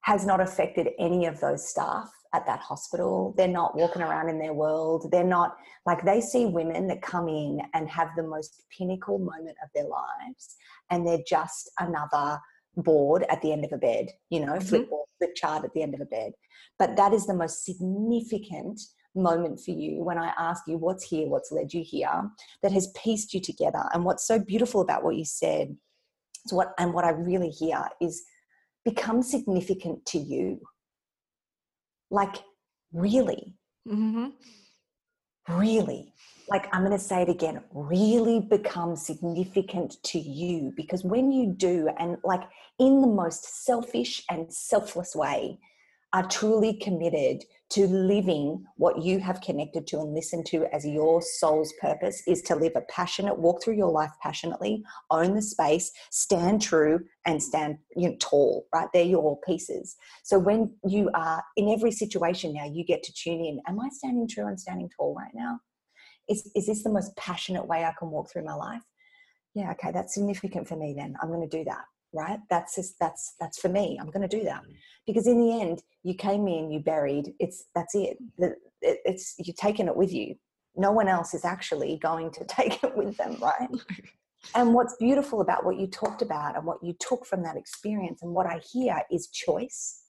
has 0.00 0.24
not 0.24 0.40
affected 0.40 0.88
any 0.98 1.26
of 1.26 1.40
those 1.40 1.68
staff 1.68 2.10
at 2.34 2.46
that 2.46 2.60
hospital. 2.60 3.34
They're 3.36 3.48
not 3.48 3.76
walking 3.76 4.02
around 4.02 4.28
in 4.28 4.38
their 4.38 4.54
world. 4.54 5.08
They're 5.10 5.24
not 5.24 5.56
like 5.86 6.04
they 6.04 6.20
see 6.20 6.46
women 6.46 6.86
that 6.88 7.02
come 7.02 7.28
in 7.28 7.60
and 7.74 7.88
have 7.88 8.08
the 8.16 8.22
most 8.22 8.62
pinnacle 8.76 9.18
moment 9.18 9.56
of 9.62 9.68
their 9.74 9.86
lives, 9.86 10.56
and 10.90 11.06
they're 11.06 11.24
just 11.26 11.70
another 11.78 12.40
board 12.76 13.24
at 13.28 13.42
the 13.42 13.52
end 13.52 13.64
of 13.64 13.72
a 13.72 13.78
bed, 13.78 14.08
you 14.30 14.40
know, 14.40 14.52
mm-hmm. 14.52 14.66
flip 14.66 14.88
board, 14.88 15.06
flip 15.18 15.34
chart 15.34 15.64
at 15.64 15.72
the 15.74 15.82
end 15.82 15.94
of 15.94 16.00
a 16.00 16.06
bed. 16.06 16.32
But 16.78 16.96
that 16.96 17.12
is 17.12 17.26
the 17.26 17.34
most 17.34 17.64
significant 17.64 18.80
moment 19.14 19.60
for 19.60 19.72
you 19.72 20.02
when 20.02 20.18
I 20.18 20.32
ask 20.38 20.62
you 20.66 20.78
what's 20.78 21.04
here, 21.04 21.28
what's 21.28 21.52
led 21.52 21.72
you 21.72 21.84
here, 21.84 22.30
that 22.62 22.72
has 22.72 22.92
pieced 22.96 23.34
you 23.34 23.40
together. 23.40 23.84
And 23.92 24.04
what's 24.04 24.26
so 24.26 24.38
beautiful 24.38 24.80
about 24.80 25.04
what 25.04 25.16
you 25.16 25.24
said 25.24 25.76
So 26.46 26.56
what 26.56 26.72
and 26.78 26.94
what 26.94 27.04
I 27.04 27.10
really 27.10 27.50
hear 27.50 27.84
is 28.00 28.22
become 28.84 29.22
significant 29.22 30.04
to 30.06 30.18
you. 30.18 30.60
Like 32.12 32.36
really, 32.92 33.54
Mm-hmm. 33.88 34.28
really. 35.58 36.12
Like 36.48 36.68
I'm 36.72 36.84
going 36.84 36.92
to 36.92 36.98
say 36.98 37.22
it 37.22 37.28
again, 37.28 37.62
really 37.72 38.38
become 38.40 38.94
significant 38.94 39.96
to 40.04 40.18
you 40.18 40.72
because 40.76 41.02
when 41.02 41.32
you 41.32 41.52
do, 41.52 41.88
and 41.98 42.18
like 42.22 42.42
in 42.78 43.00
the 43.00 43.06
most 43.06 43.64
selfish 43.64 44.22
and 44.30 44.52
selfless 44.52 45.16
way, 45.16 45.58
are 46.12 46.26
truly 46.28 46.74
committed 46.74 47.44
to 47.70 47.86
living 47.86 48.62
what 48.76 49.02
you 49.02 49.18
have 49.18 49.40
connected 49.40 49.86
to 49.86 49.98
and 49.98 50.12
listened 50.12 50.44
to 50.44 50.66
as 50.74 50.86
your 50.86 51.22
soul's 51.22 51.72
purpose 51.80 52.22
is 52.26 52.42
to 52.42 52.54
live 52.54 52.72
a 52.76 52.82
passionate 52.82 53.38
walk 53.38 53.62
through 53.62 53.74
your 53.74 53.90
life 53.90 54.10
passionately 54.22 54.82
own 55.10 55.34
the 55.34 55.40
space 55.40 55.90
stand 56.10 56.60
true 56.60 57.00
and 57.24 57.42
stand 57.42 57.78
you 57.96 58.10
know, 58.10 58.16
tall 58.20 58.66
right? 58.74 58.88
They're 58.92 59.04
your 59.04 59.38
pieces. 59.46 59.96
So 60.22 60.38
when 60.38 60.74
you 60.86 61.10
are 61.14 61.42
in 61.56 61.70
every 61.70 61.92
situation 61.92 62.52
now 62.52 62.66
you 62.66 62.84
get 62.84 63.02
to 63.04 63.12
tune 63.14 63.42
in. 63.42 63.60
Am 63.66 63.80
i 63.80 63.88
standing 63.88 64.28
true? 64.28 64.46
And 64.46 64.60
standing 64.60 64.90
tall 64.94 65.14
right 65.14 65.32
now. 65.34 65.60
Is, 66.28 66.50
is 66.54 66.66
this 66.66 66.82
the 66.82 66.90
most 66.90 67.16
passionate 67.16 67.66
way 67.66 67.84
i 67.84 67.92
can 67.98 68.10
walk 68.10 68.30
through 68.30 68.44
my 68.44 68.54
life? 68.54 68.82
Yeah 69.54 69.70
okay 69.72 69.92
that's 69.92 70.12
significant 70.12 70.68
for 70.68 70.76
me 70.76 70.94
then. 70.94 71.14
I'm 71.22 71.28
going 71.28 71.48
to 71.48 71.56
do 71.56 71.64
that 71.64 71.84
right? 72.12 72.38
That's 72.50 72.76
just, 72.76 72.98
that's 72.98 73.34
that's 73.40 73.58
for 73.58 73.68
me 73.68 73.98
i'm 74.00 74.10
going 74.10 74.28
to 74.28 74.36
do 74.36 74.44
that. 74.44 74.62
Mm. 74.62 74.74
Because 75.06 75.26
in 75.26 75.40
the 75.40 75.60
end 75.60 75.82
you 76.02 76.14
came 76.14 76.46
in 76.48 76.70
you 76.70 76.80
buried 76.80 77.32
it's 77.38 77.64
that's 77.74 77.94
it 77.94 78.18
it's 78.80 79.34
you're 79.38 79.54
taking 79.56 79.88
it 79.88 79.96
with 79.96 80.12
you. 80.12 80.36
No 80.76 80.90
one 80.90 81.08
else 81.08 81.34
is 81.34 81.44
actually 81.44 81.98
going 81.98 82.30
to 82.32 82.44
take 82.48 82.82
it 82.82 82.96
with 82.96 83.16
them 83.16 83.36
right? 83.40 83.68
And 84.56 84.74
what's 84.74 84.96
beautiful 84.96 85.40
about 85.40 85.64
what 85.64 85.78
you 85.78 85.86
talked 85.86 86.20
about 86.20 86.56
and 86.56 86.66
what 86.66 86.82
you 86.82 86.96
took 86.98 87.24
from 87.24 87.44
that 87.44 87.56
experience 87.56 88.22
and 88.22 88.34
what 88.34 88.44
i 88.44 88.58
hear 88.58 89.00
is 89.08 89.28
choice. 89.28 90.00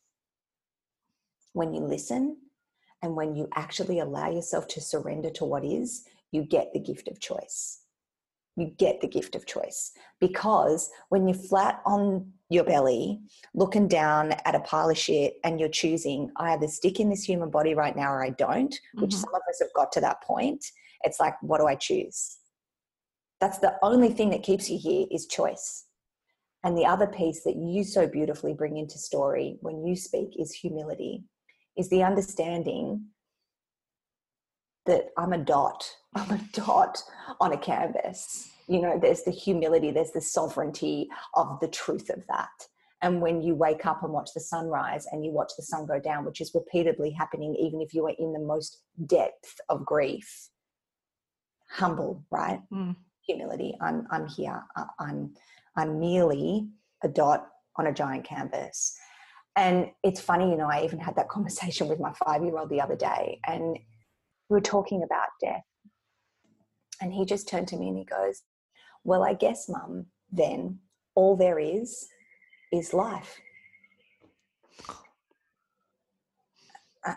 When 1.54 1.72
you 1.72 1.82
listen 1.82 2.38
and 3.04 3.16
when 3.16 3.36
you 3.36 3.48
actually 3.54 4.00
allow 4.00 4.32
yourself 4.32 4.68
to 4.70 4.82
surrender 4.82 5.30
to 5.32 5.46
what 5.46 5.64
is 5.64 6.06
you 6.32 6.44
get 6.44 6.74
the 6.74 6.80
gift 6.80 7.08
of 7.08 7.20
choice 7.20 7.83
you 8.56 8.68
get 8.78 9.02
the 9.02 9.08
gift 9.08 9.36
of 9.36 9.46
choice 9.46 9.92
because 10.20 10.90
when 11.10 11.28
you're 11.28 11.38
flat 11.38 11.82
on 11.86 12.32
your 12.50 12.64
belly 12.64 13.20
looking 13.56 13.88
down 13.88 14.34
at 14.46 14.56
a 14.56 14.60
pile 14.60 14.90
of 14.90 14.98
shit 14.98 15.36
and 15.44 15.60
you're 15.60 15.70
choosing 15.70 16.30
I 16.38 16.54
either 16.54 16.68
stick 16.68 17.00
in 17.00 17.10
this 17.10 17.24
human 17.24 17.50
body 17.50 17.74
right 17.74 17.96
now 17.96 18.12
or 18.12 18.24
I 18.24 18.30
don't, 18.32 18.74
which 18.96 19.12
Mhm. 19.12 19.22
some 19.22 19.34
of 19.34 19.42
us 19.50 19.60
have 19.60 19.74
got 19.74 19.92
to 19.94 20.02
that 20.02 20.22
point, 20.24 20.64
it's 21.04 21.20
like, 21.20 21.36
what 21.42 21.60
do 21.60 21.66
I 21.66 21.76
choose? 21.76 22.38
That's 23.40 23.58
the 23.60 23.78
only 23.82 24.10
thing 24.14 24.30
that 24.30 24.44
keeps 24.44 24.70
you 24.70 24.78
here 24.78 25.08
is 25.12 25.26
choice. 25.26 25.86
And 26.64 26.78
the 26.78 26.86
other 26.86 27.08
piece 27.08 27.44
that 27.44 27.58
you 27.58 27.84
so 27.84 28.08
beautifully 28.08 28.54
bring 28.54 28.78
into 28.78 28.98
story 28.98 29.58
when 29.62 29.86
you 29.86 29.96
speak 29.96 30.40
is 30.40 30.54
humility, 30.54 31.24
is 31.76 31.90
the 31.90 32.04
understanding 32.04 33.08
that 34.86 35.10
I'm 35.18 35.34
a 35.34 35.38
dot. 35.38 35.90
I'm 36.16 36.32
a 36.32 36.42
dot 36.54 37.02
on 37.40 37.54
a 37.54 37.58
canvas. 37.58 38.50
You 38.68 38.82
know, 38.82 39.00
there's 39.00 39.24
the 39.24 39.32
humility, 39.32 39.92
there's 39.92 40.12
the 40.12 40.22
sovereignty 40.22 41.10
of 41.34 41.60
the 41.60 41.68
truth 41.68 42.10
of 42.10 42.26
that. 42.28 42.68
And 43.02 43.22
when 43.22 43.42
you 43.42 43.54
wake 43.54 43.86
up 43.86 44.02
and 44.02 44.14
watch 44.14 44.30
the 44.34 44.40
sunrise 44.40 45.06
and 45.12 45.26
you 45.26 45.32
watch 45.32 45.52
the 45.58 45.64
sun 45.64 45.86
go 45.86 46.00
down, 46.00 46.24
which 46.24 46.40
is 46.40 46.56
repeatedly 46.56 47.12
happening, 47.12 47.54
even 47.60 47.82
if 47.82 47.94
you 47.94 48.06
are 48.06 48.16
in 48.18 48.32
the 48.32 48.40
most 48.40 48.80
depth 49.06 49.60
of 49.68 49.86
grief, 49.86 50.48
humble, 51.70 52.24
right? 52.32 52.62
Mm. 52.72 52.96
Humility. 53.28 53.76
I'm, 53.82 54.08
I'm 54.10 54.28
here. 54.28 54.64
I'm, 55.00 55.34
I'm 55.76 56.00
merely 56.00 56.70
a 57.04 57.10
dot 57.10 57.48
on 57.76 57.88
a 57.88 57.94
giant 57.94 58.24
canvas. 58.24 58.98
And 59.56 59.88
it's 60.04 60.22
funny, 60.22 60.50
you 60.50 60.58
know, 60.58 60.70
I 60.70 60.84
even 60.84 61.00
had 61.00 61.18
that 61.18 61.30
conversation 61.36 61.88
with 61.90 62.00
my 62.00 62.14
five 62.26 62.44
year 62.44 62.58
old 62.58 62.70
the 62.70 62.82
other 62.82 62.96
day, 62.96 63.40
and 63.46 63.78
we 64.50 64.56
were 64.56 64.62
talking 64.62 65.04
about 65.04 65.28
death. 65.42 65.64
And 67.02 67.14
he 67.14 67.26
just 67.26 67.48
turned 67.48 67.68
to 67.70 67.78
me 67.78 67.90
and 67.90 67.98
he 67.98 68.06
goes, 68.06 68.44
Well, 69.04 69.24
I 69.24 69.34
guess, 69.34 69.68
mum, 69.68 70.06
then 70.32 70.80
all 71.16 71.36
there 71.36 71.60
is 71.60 72.08
is 72.72 72.94
life. 72.94 73.40
Uh, 77.06 77.16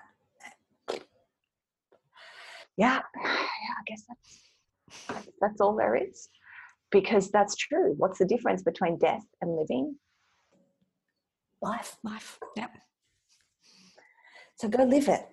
yeah, 2.76 3.00
yeah, 3.16 3.20
I 3.24 3.82
guess 3.86 4.02
that's, 4.08 5.28
that's 5.40 5.60
all 5.60 5.76
there 5.76 5.96
is. 5.96 6.28
Because 6.90 7.30
that's 7.30 7.56
true. 7.56 7.94
What's 7.96 8.18
the 8.18 8.26
difference 8.26 8.62
between 8.62 8.98
death 8.98 9.24
and 9.40 9.56
living? 9.56 9.96
Life. 11.60 11.96
Life. 12.04 12.38
Yep. 12.56 12.70
So 14.58 14.68
go 14.68 14.84
live 14.84 15.08
it. 15.08 15.26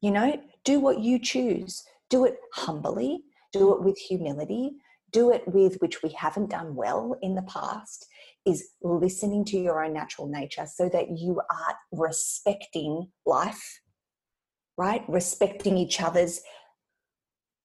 You 0.00 0.10
know, 0.10 0.40
do 0.68 0.80
what 0.80 1.00
you 1.00 1.18
choose. 1.18 1.82
Do 2.10 2.26
it 2.26 2.36
humbly, 2.52 3.22
do 3.54 3.72
it 3.72 3.82
with 3.82 3.96
humility, 3.96 4.72
do 5.12 5.32
it 5.32 5.42
with 5.48 5.78
which 5.80 6.02
we 6.02 6.10
haven't 6.10 6.50
done 6.50 6.74
well 6.74 7.16
in 7.22 7.34
the 7.34 7.42
past, 7.42 8.06
is 8.44 8.68
listening 8.82 9.46
to 9.46 9.56
your 9.56 9.82
own 9.82 9.94
natural 9.94 10.28
nature 10.28 10.66
so 10.66 10.90
that 10.90 11.08
you 11.16 11.40
are 11.50 11.74
respecting 11.90 13.08
life, 13.24 13.80
right? 14.76 15.04
Respecting 15.08 15.78
each 15.78 16.02
other's 16.02 16.42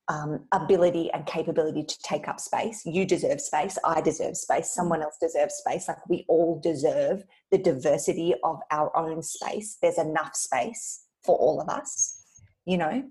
um, 0.08 0.45
ability 0.54 1.12
and 1.12 1.26
capability 1.26 1.84
to 1.84 1.97
take 2.04 2.30
up 2.30 2.39
space. 2.39 2.84
You 2.86 3.06
deserve 3.06 3.41
space. 3.41 3.78
I 3.84 3.99
deserve 3.99 4.38
space. 4.38 4.74
Someone 4.74 5.01
else 5.01 5.18
deserves 5.20 5.56
space. 5.56 5.89
Like 5.89 6.08
we 6.08 6.24
all 6.30 6.58
deserve 6.62 7.24
the 7.51 7.58
diversity 7.58 8.34
of 8.45 8.60
our 8.72 8.95
own 8.95 9.22
space. 9.24 9.78
There's 9.82 9.97
enough 9.97 10.38
space 10.38 11.04
for 11.22 11.38
all 11.38 11.60
of 11.60 11.68
us, 11.68 12.22
you 12.66 12.78
know? 12.78 13.03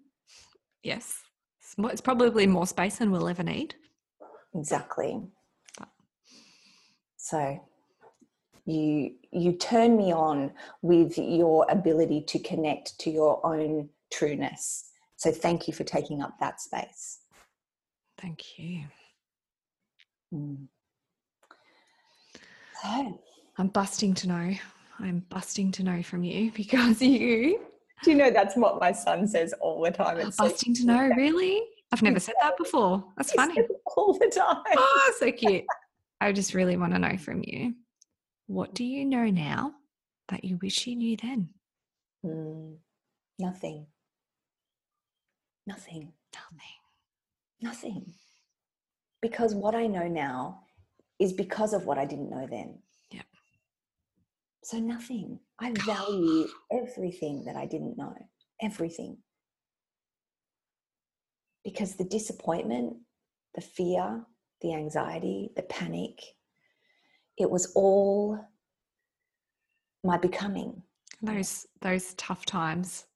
Yes. 0.82 1.20
It's, 1.78 2.00
probably 2.00 2.46
more 2.46 2.66
space 2.66 2.98
than 2.98 3.10
we'll 3.10 3.28
ever 3.28 3.42
need. 3.42 3.74
Exactly. 4.54 5.22
So 7.16 7.60
you 8.66 9.14
you 9.30 9.52
turn 9.52 9.96
me 9.96 10.12
on 10.12 10.52
with 10.82 11.16
your 11.16 11.66
ability 11.70 12.22
to 12.28 12.38
connect 12.38 12.98
to 13.00 13.10
your 13.10 13.44
own 13.46 13.88
trueness. 14.12 14.90
So 15.16 15.30
thank 15.32 15.66
you 15.66 15.74
for 15.74 15.84
taking 15.84 16.20
up 16.20 16.38
that 16.40 16.60
space. 16.60 17.20
Thank 18.20 18.58
you. 18.58 18.84
Mm. 20.34 20.66
So, 22.82 23.20
I'm 23.58 23.68
busting 23.68 24.14
to 24.14 24.28
know. 24.28 24.54
I'm 24.98 25.24
busting 25.28 25.72
to 25.72 25.82
know 25.82 26.02
from 26.02 26.24
you 26.24 26.50
because 26.56 27.00
you 27.00 27.60
do 28.02 28.10
you 28.10 28.16
know 28.16 28.30
that's 28.30 28.56
what 28.56 28.80
my 28.80 28.92
son 28.92 29.26
says 29.26 29.54
all 29.60 29.82
the 29.82 29.90
time? 29.90 30.18
It's 30.18 30.36
so 30.36 30.48
to 30.50 30.84
know. 30.86 31.10
Really? 31.16 31.62
I've 31.92 32.02
never 32.02 32.20
said 32.20 32.34
that 32.40 32.56
before. 32.58 33.04
That's 33.16 33.32
funny. 33.32 33.62
all 33.96 34.14
the 34.14 34.28
time. 34.34 34.62
Oh, 34.76 35.12
so 35.18 35.30
cute. 35.32 35.64
I 36.20 36.32
just 36.32 36.54
really 36.54 36.76
want 36.76 36.92
to 36.92 36.98
know 36.98 37.16
from 37.16 37.42
you. 37.44 37.74
What 38.46 38.74
do 38.74 38.84
you 38.84 39.04
know 39.04 39.26
now 39.26 39.72
that 40.28 40.44
you 40.44 40.58
wish 40.62 40.86
you 40.86 40.96
knew 40.96 41.16
then? 41.16 41.48
Mm, 42.24 42.76
nothing. 43.38 43.86
Nothing. 45.66 46.12
Nothing. 46.34 46.72
Nothing. 47.60 48.14
Because 49.20 49.54
what 49.54 49.74
I 49.74 49.86
know 49.86 50.08
now 50.08 50.60
is 51.18 51.32
because 51.32 51.72
of 51.72 51.84
what 51.84 51.98
I 51.98 52.04
didn't 52.04 52.30
know 52.30 52.46
then. 52.50 52.78
So 54.64 54.78
nothing. 54.78 55.40
I 55.58 55.72
value 55.84 56.46
everything 56.70 57.44
that 57.46 57.56
I 57.56 57.66
didn't 57.66 57.98
know. 57.98 58.14
Everything. 58.60 59.18
Because 61.64 61.96
the 61.96 62.04
disappointment, 62.04 62.96
the 63.54 63.60
fear, 63.60 64.24
the 64.60 64.74
anxiety, 64.74 65.50
the 65.56 65.62
panic, 65.62 66.20
it 67.36 67.50
was 67.50 67.72
all 67.74 68.38
my 70.04 70.16
becoming. 70.16 70.82
Those 71.20 71.66
those 71.80 72.14
tough 72.14 72.44
times 72.46 73.06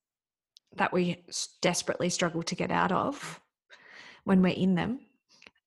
that 0.76 0.92
we 0.92 1.24
desperately 1.60 2.08
struggle 2.08 2.42
to 2.42 2.54
get 2.54 2.70
out 2.70 2.92
of 2.92 3.40
when 4.24 4.42
we're 4.42 4.48
in 4.48 4.74
them 4.74 5.00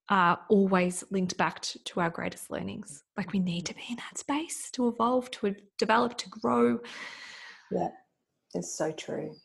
are 0.10 0.40
always 0.50 1.04
linked 1.12 1.38
back 1.38 1.60
to, 1.62 1.80
to 1.84 2.00
our 2.00 2.10
greatest 2.10 2.50
learnings. 2.50 3.04
Like 3.16 3.32
we 3.32 3.40
need 3.40 3.66
to 3.68 3.76
be 3.76 3.84
in 3.90 3.98
that 3.98 4.18
space 4.18 4.70
to 4.72 4.88
evolve, 4.88 5.30
to 5.32 5.56
develop, 5.78 6.18
to 6.18 6.30
grow. 6.30 6.80
Yeah, 7.72 7.90
it's 8.54 8.76
so 8.76 8.92
true. 8.92 9.36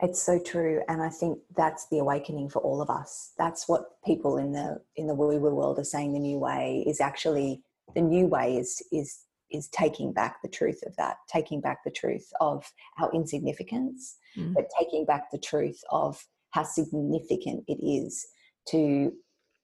It's 0.00 0.22
so 0.22 0.38
true, 0.38 0.80
and 0.88 1.02
I 1.02 1.08
think 1.08 1.38
that's 1.56 1.88
the 1.88 1.98
awakening 1.98 2.50
for 2.50 2.60
all 2.62 2.80
of 2.80 2.88
us. 2.88 3.32
That's 3.36 3.68
what 3.68 3.84
people 4.04 4.36
in 4.36 4.52
the 4.52 4.80
in 4.96 5.08
the 5.08 5.14
woo 5.14 5.38
woo 5.40 5.54
world 5.54 5.78
are 5.80 5.84
saying. 5.84 6.12
The 6.12 6.20
new 6.20 6.38
way 6.38 6.84
is 6.86 7.00
actually 7.00 7.62
the 7.94 8.00
new 8.00 8.26
way 8.26 8.56
is 8.56 8.80
is 8.92 9.20
is 9.50 9.68
taking 9.68 10.12
back 10.12 10.36
the 10.42 10.48
truth 10.48 10.80
of 10.86 10.94
that, 10.96 11.16
taking 11.28 11.60
back 11.60 11.78
the 11.84 11.90
truth 11.90 12.28
of 12.40 12.70
our 13.00 13.10
insignificance, 13.12 14.16
Mm. 14.36 14.54
but 14.54 14.66
taking 14.78 15.04
back 15.04 15.30
the 15.32 15.38
truth 15.38 15.80
of 15.90 16.22
how 16.50 16.62
significant 16.62 17.64
it 17.66 17.78
is 17.84 18.24
to 18.68 19.12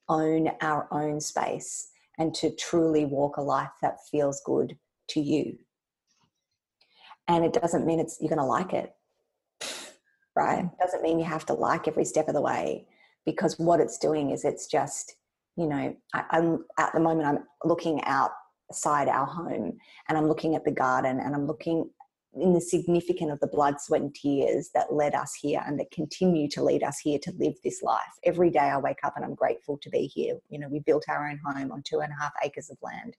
own 0.09 0.51
our 0.61 0.89
own 0.91 1.21
space 1.21 1.89
and 2.19 2.35
to 2.35 2.55
truly 2.55 3.05
walk 3.05 3.37
a 3.37 3.43
life 3.43 3.73
that 3.83 4.07
feels 4.11 4.41
good 4.45 4.77
to 5.09 5.21
you. 5.21 5.59
And 7.27 7.45
it 7.45 7.53
doesn't 7.53 7.87
mean 7.87 8.01
it's 8.01 8.19
you're 8.21 8.29
going 8.29 8.39
to 8.39 8.45
like 8.45 8.73
it, 8.73 8.93
right? 10.37 10.65
It 10.65 10.79
doesn't 10.81 11.03
mean 11.03 11.19
you 11.19 11.25
have 11.25 11.47
to 11.47 11.55
like 11.55 11.89
every 11.89 12.05
step 12.05 12.29
of 12.29 12.35
the 12.35 12.41
way 12.41 12.87
because 13.25 13.59
what 13.59 13.81
it's 13.81 13.99
doing 13.99 14.31
is 14.31 14.45
it's 14.45 14.67
just, 14.67 15.17
you 15.57 15.67
know, 15.67 15.97
I, 16.13 16.25
I'm 16.31 16.65
at 16.79 16.93
the 16.93 17.01
moment 17.01 17.29
I'm 17.29 17.45
looking 17.65 18.03
outside 18.05 19.09
our 19.09 19.27
home 19.27 19.79
and 20.09 20.19
I'm 20.19 20.29
looking 20.29 20.55
at 20.55 20.65
the 20.65 20.71
garden 20.71 21.21
and 21.21 21.35
I'm 21.35 21.47
looking 21.47 21.89
in 22.41 22.53
the 22.53 22.61
significance 22.61 23.33
of 23.33 23.41
the 23.41 23.47
blood, 23.47 23.81
sweat, 23.81 24.01
and 24.01 24.15
tears 24.15 24.71
that 24.75 24.93
led 24.93 25.15
us 25.15 25.35
here 25.35 25.63
and 25.67 25.79
that 25.79 25.91
continue 25.91 26.49
to 26.49 26.63
lead 26.63 26.83
us 26.83 26.99
here 26.99 27.19
to 27.23 27.33
live 27.39 27.55
this 27.63 27.83
life. 27.83 28.03
Every 28.25 28.51
day 28.51 28.61
I 28.61 28.79
wake 28.79 28.99
up 29.05 29.15
and 29.17 29.25
I'm 29.25 29.35
grateful 29.35 29.79
to 29.83 29.91
be 29.91 30.07
here. 30.07 30.37
You 30.49 30.59
know, 30.59 30.69
we 30.69 30.81
built 30.81 31.05
our 31.09 31.29
own 31.29 31.41
home 31.45 31.71
on 31.71 31.83
two 31.85 32.01
and 32.01 32.13
a 32.13 32.23
half 32.23 32.33
acres 32.45 32.71
of 32.71 32.79
land. 32.83 33.17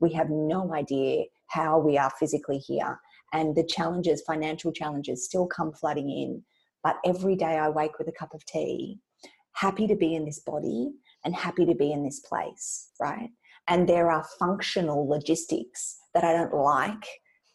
We 0.00 0.12
have 0.12 0.30
no 0.30 0.74
idea 0.74 1.24
how 1.48 1.78
we 1.78 1.96
are 1.96 2.12
physically 2.18 2.58
here. 2.58 2.98
And 3.32 3.56
the 3.56 3.64
challenges, 3.64 4.22
financial 4.26 4.72
challenges, 4.72 5.24
still 5.24 5.46
come 5.46 5.72
flooding 5.72 6.10
in. 6.10 6.42
But 6.82 6.96
every 7.06 7.36
day 7.36 7.58
I 7.58 7.68
wake 7.68 7.98
with 7.98 8.08
a 8.08 8.12
cup 8.12 8.34
of 8.34 8.44
tea, 8.44 8.98
happy 9.52 9.86
to 9.86 9.94
be 9.94 10.14
in 10.14 10.24
this 10.24 10.40
body 10.40 10.90
and 11.24 11.34
happy 11.34 11.64
to 11.64 11.74
be 11.74 11.92
in 11.92 12.04
this 12.04 12.20
place, 12.20 12.90
right? 13.00 13.30
And 13.68 13.88
there 13.88 14.10
are 14.10 14.26
functional 14.38 15.08
logistics 15.08 15.98
that 16.14 16.24
I 16.24 16.32
don't 16.32 16.52
like 16.52 17.06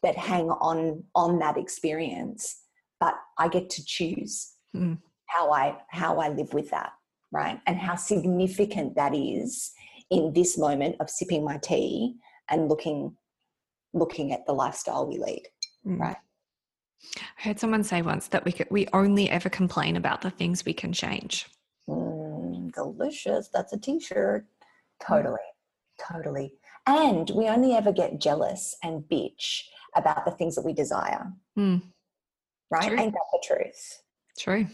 that 0.08 0.16
hang 0.16 0.50
on 0.50 1.04
on 1.16 1.38
that 1.40 1.58
experience 1.58 2.62
but 3.00 3.16
i 3.38 3.48
get 3.50 3.70
to 3.70 3.84
choose 3.86 4.54
mm. 4.76 4.98
how 5.26 5.52
i 5.52 5.76
how 5.90 6.18
i 6.20 6.30
live 6.30 6.54
with 6.54 6.70
that 6.70 6.92
right 7.34 7.60
and 7.68 7.78
how 7.78 7.96
significant 7.96 8.96
that 8.96 9.14
is 9.14 9.72
in 10.10 10.32
this 10.34 10.58
moment 10.58 10.96
of 11.02 11.10
sipping 11.10 11.44
my 11.44 11.58
tea 11.58 12.16
and 12.50 12.70
looking 12.70 13.14
looking 13.94 14.32
at 14.32 14.46
the 14.46 14.54
lifestyle 14.54 15.06
we 15.06 15.18
lead 15.18 15.44
mm. 15.86 16.00
right 16.00 16.18
I 17.16 17.42
heard 17.44 17.60
someone 17.60 17.84
say 17.84 18.02
once 18.02 18.28
that 18.30 18.44
we 18.44 18.52
could, 18.52 18.68
we 18.72 18.88
only 18.92 19.30
ever 19.30 19.50
complain 19.50 19.98
about 19.98 20.22
the 20.22 20.32
things 20.32 20.66
we 20.66 20.74
can 20.74 20.92
change. 20.92 21.48
Mm, 21.88 22.74
delicious. 22.74 23.50
That's 23.54 23.72
a 23.72 23.78
t-shirt. 23.78 24.48
Totally. 25.06 25.38
Totally. 26.02 26.54
And 26.88 27.30
we 27.32 27.48
only 27.48 27.74
ever 27.74 27.92
get 27.92 28.20
jealous 28.20 28.76
and 28.82 29.04
bitch 29.04 29.64
about 29.96 30.26
the 30.26 30.32
things 30.32 30.56
that 30.56 30.66
we 30.66 30.74
desire. 30.74 31.32
Mm. 31.58 31.82
Right? 32.72 32.88
True. 32.88 33.00
Ain't 33.00 33.14
that 33.14 33.20
the 33.32 33.44
truth? 33.46 34.02
True. 34.40 34.68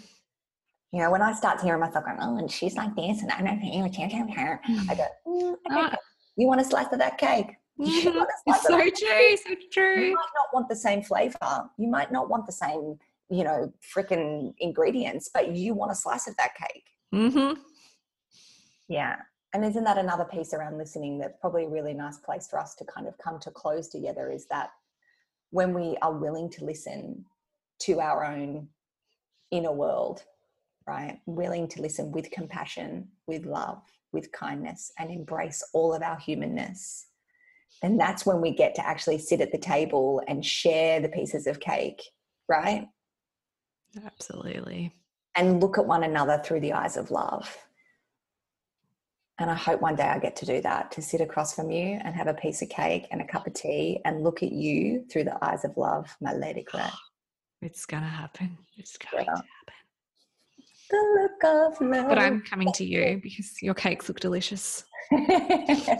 You 0.91 1.01
know, 1.01 1.09
when 1.09 1.23
I 1.23 1.33
start 1.33 1.59
hearing 1.61 1.79
myself 1.79 2.05
going, 2.05 2.17
oh, 2.21 2.37
and 2.37 2.51
she's 2.51 2.75
like 2.75 2.95
this, 2.95 3.23
and 3.23 3.31
I 3.31 3.41
don't 3.41 3.45
know, 3.45 4.31
her, 4.31 4.61
I 4.89 4.95
go, 4.95 5.05
mm, 5.27 5.55
okay, 5.71 5.97
you 6.37 6.47
want 6.47 6.61
a 6.61 6.63
slice 6.63 6.91
of 6.91 6.99
that 6.99 7.17
cake? 7.17 7.47
It's 7.79 8.03
so 8.67 8.77
true, 8.77 9.37
so 9.37 9.55
true. 9.71 10.05
You 10.05 10.13
might 10.13 10.33
not 10.35 10.53
want 10.53 10.69
the 10.69 10.75
same 10.75 11.01
flavor. 11.01 11.69
You 11.79 11.87
might 11.87 12.11
not 12.11 12.29
want 12.29 12.45
the 12.45 12.51
same, 12.51 12.99
you 13.29 13.43
know, 13.43 13.73
freaking 13.95 14.53
ingredients, 14.59 15.31
but 15.33 15.55
you 15.55 15.73
want 15.73 15.91
a 15.91 15.95
slice 15.95 16.27
of 16.27 16.37
that 16.37 16.51
cake. 16.55 16.85
Mm-hmm. 17.13 17.59
Yeah. 18.87 19.15
And 19.53 19.63
isn't 19.63 19.83
that 19.83 19.99
another 19.99 20.25
piece 20.25 20.53
around 20.53 20.77
listening 20.77 21.19
that's 21.19 21.37
probably 21.39 21.65
a 21.65 21.69
really 21.69 21.93
nice 21.93 22.17
place 22.17 22.47
for 22.47 22.59
us 22.59 22.73
to 22.75 22.85
kind 22.85 23.07
of 23.07 23.17
come 23.19 23.39
to 23.39 23.51
close 23.51 23.87
together 23.87 24.31
is 24.31 24.47
that 24.47 24.71
when 25.51 25.73
we 25.73 25.95
are 26.01 26.11
willing 26.11 26.49
to 26.49 26.65
listen 26.65 27.23
to 27.81 27.99
our 27.99 28.25
own 28.25 28.67
inner 29.51 29.71
world, 29.71 30.23
right? 30.87 31.19
Willing 31.27 31.67
to 31.69 31.81
listen 31.81 32.11
with 32.11 32.31
compassion, 32.31 33.07
with 33.27 33.45
love, 33.45 33.81
with 34.11 34.31
kindness, 34.31 34.91
and 34.97 35.11
embrace 35.11 35.63
all 35.73 35.93
of 35.93 36.01
our 36.01 36.17
humanness. 36.17 37.07
And 37.83 37.99
that's 37.99 38.25
when 38.25 38.41
we 38.41 38.51
get 38.51 38.73
to 38.75 38.85
actually 38.85 39.19
sit 39.19 39.41
at 39.41 39.51
the 39.51 39.57
table 39.57 40.21
and 40.27 40.43
share 40.43 40.99
the 40.99 41.09
pieces 41.09 41.45
of 41.45 41.59
cake, 41.59 42.01
right? 42.49 42.87
Absolutely. 44.03 44.91
And 45.35 45.61
look 45.61 45.77
at 45.77 45.85
one 45.85 46.03
another 46.03 46.41
through 46.43 46.61
the 46.61 46.73
eyes 46.73 46.97
of 46.97 47.11
love. 47.11 47.55
And 49.43 49.51
I 49.51 49.55
hope 49.55 49.81
one 49.81 49.97
day 49.97 50.07
I 50.07 50.19
get 50.19 50.37
to 50.37 50.45
do 50.45 50.61
that 50.61 50.89
to 50.93 51.01
sit 51.01 51.19
across 51.19 51.53
from 51.53 51.69
you 51.69 51.99
and 52.01 52.15
have 52.15 52.27
a 52.27 52.33
piece 52.33 52.61
of 52.61 52.69
cake 52.69 53.09
and 53.11 53.19
a 53.19 53.27
cup 53.27 53.45
of 53.45 53.53
tea 53.53 53.99
and 54.05 54.23
look 54.23 54.41
at 54.41 54.53
you 54.53 55.03
through 55.11 55.25
the 55.25 55.37
eyes 55.43 55.65
of 55.65 55.75
love, 55.75 56.15
my 56.21 56.31
lady 56.33 56.63
Claire. 56.69 56.93
It's 57.61 57.85
going 57.85 58.03
to 58.03 58.09
happen. 58.09 58.57
It's 58.77 58.97
going 58.97 59.25
yeah. 59.25 59.33
to 59.33 59.41
happen. 59.41 59.73
The 60.89 61.19
look 61.21 61.43
of 61.43 61.81
love. 61.81 62.07
But 62.07 62.19
I'm 62.19 62.41
coming 62.43 62.71
to 62.71 62.85
you 62.85 63.19
because 63.21 63.61
your 63.61 63.73
cakes 63.73 64.07
look 64.07 64.21
delicious. 64.21 64.85
I 65.11 65.97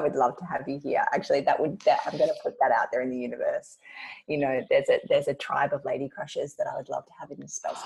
would 0.00 0.14
love 0.14 0.36
to 0.36 0.44
have 0.44 0.68
you 0.68 0.78
here. 0.80 1.04
Actually, 1.12 1.40
that 1.40 1.58
would 1.58 1.80
that, 1.80 1.98
I'm 2.06 2.16
going 2.16 2.30
to 2.30 2.36
put 2.40 2.54
that 2.60 2.70
out 2.70 2.92
there 2.92 3.00
in 3.00 3.10
the 3.10 3.18
universe. 3.18 3.78
You 4.28 4.38
know, 4.38 4.64
there's 4.70 4.88
a 4.88 5.00
there's 5.08 5.26
a 5.26 5.34
tribe 5.34 5.72
of 5.72 5.84
lady 5.84 6.08
crushers 6.08 6.54
that 6.54 6.68
I 6.72 6.76
would 6.76 6.88
love 6.88 7.04
to 7.06 7.12
have 7.18 7.32
in 7.32 7.40
this 7.40 7.54
space. 7.54 7.82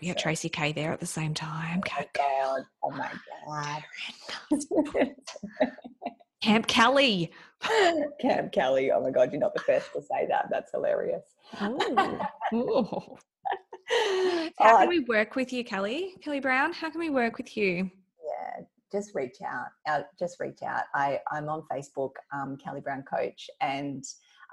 We 0.00 0.08
have 0.08 0.16
Tracy 0.16 0.48
K 0.48 0.72
there 0.72 0.92
at 0.92 1.00
the 1.00 1.06
same 1.06 1.34
time. 1.34 1.82
Oh 1.86 1.96
my 1.96 2.06
god! 2.14 2.62
Oh 2.82 2.90
my 2.90 3.82
god! 4.90 5.10
Camp 6.42 6.66
Kelly. 6.66 7.30
Camp 8.20 8.52
Kelly. 8.52 8.90
Oh 8.90 9.00
my 9.00 9.10
god! 9.10 9.32
You're 9.32 9.40
not 9.40 9.54
the 9.54 9.60
first 9.60 9.92
to 9.94 10.02
say 10.02 10.26
that. 10.28 10.48
That's 10.50 10.70
hilarious. 10.72 11.24
Ooh. 12.52 13.16
How 14.58 14.78
can 14.78 14.88
we 14.88 15.00
work 15.00 15.36
with 15.36 15.52
you, 15.52 15.64
Kelly? 15.64 16.14
Kelly 16.22 16.40
Brown. 16.40 16.72
How 16.72 16.90
can 16.90 17.00
we 17.00 17.10
work 17.10 17.38
with 17.38 17.56
you? 17.56 17.90
Yeah, 18.24 18.64
just 18.92 19.14
reach 19.14 19.36
out. 19.44 19.66
Uh, 19.86 20.02
just 20.18 20.40
reach 20.40 20.62
out. 20.62 20.84
I 20.94 21.20
I'm 21.30 21.48
on 21.48 21.62
Facebook, 21.70 22.12
um, 22.32 22.56
Kelly 22.56 22.80
Brown 22.80 23.02
Coach, 23.02 23.48
and 23.60 24.04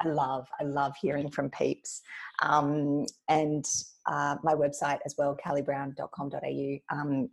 I 0.04 0.08
love, 0.08 0.48
I 0.60 0.64
love 0.64 0.94
hearing 1.00 1.30
from 1.30 1.50
peeps. 1.50 2.02
Um, 2.42 3.06
and 3.30 3.66
uh, 4.06 4.36
my 4.44 4.54
website 4.54 5.00
as 5.06 5.16
well, 5.18 5.38
kellybrown.com.au. 5.46 6.96
Um, 6.96 7.30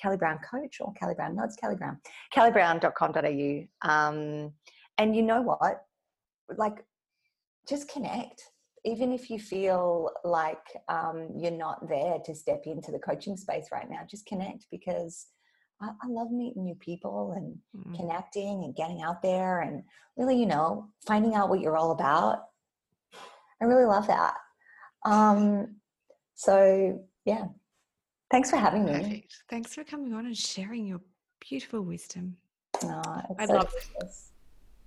Kelly 0.00 0.16
Brown 0.16 0.38
Coach 0.38 0.78
or 0.80 0.92
Kelly 0.94 1.14
Brown, 1.14 1.36
no, 1.36 1.44
it's 1.44 1.56
Kelly 1.56 1.76
Brown, 1.76 1.98
kellybrown.com.au. 2.34 3.88
Um, 3.88 4.52
and 4.98 5.16
you 5.16 5.22
know 5.22 5.42
what? 5.42 5.84
Like, 6.56 6.84
just 7.68 7.88
connect. 7.88 8.50
Even 8.84 9.12
if 9.12 9.30
you 9.30 9.38
feel 9.38 10.10
like 10.24 10.66
um, 10.88 11.28
you're 11.36 11.52
not 11.52 11.88
there 11.88 12.18
to 12.24 12.34
step 12.34 12.62
into 12.66 12.90
the 12.90 12.98
coaching 12.98 13.36
space 13.36 13.66
right 13.70 13.88
now, 13.88 14.00
just 14.10 14.26
connect 14.26 14.66
because 14.70 15.26
I, 15.80 15.90
I 16.02 16.08
love 16.08 16.32
meeting 16.32 16.64
new 16.64 16.74
people 16.74 17.34
and 17.36 17.56
mm. 17.76 17.96
connecting 17.96 18.64
and 18.64 18.74
getting 18.74 19.02
out 19.02 19.22
there 19.22 19.60
and 19.60 19.84
really, 20.16 20.36
you 20.36 20.46
know, 20.46 20.88
finding 21.06 21.34
out 21.34 21.48
what 21.48 21.60
you're 21.60 21.76
all 21.76 21.92
about. 21.92 22.40
I 23.60 23.66
really 23.66 23.84
love 23.84 24.08
that. 24.08 24.34
Um, 25.04 25.76
so 26.42 27.00
yeah, 27.24 27.44
thanks 28.32 28.50
for 28.50 28.56
having 28.56 28.84
me. 28.84 28.92
Perfect. 28.92 29.42
Thanks 29.48 29.74
for 29.74 29.84
coming 29.84 30.12
on 30.12 30.26
and 30.26 30.36
sharing 30.36 30.86
your 30.86 31.00
beautiful 31.40 31.82
wisdom. 31.82 32.36
Oh, 32.82 33.00
I 33.38 33.46
so 33.46 33.52
love 33.52 33.72
this. 34.00 34.32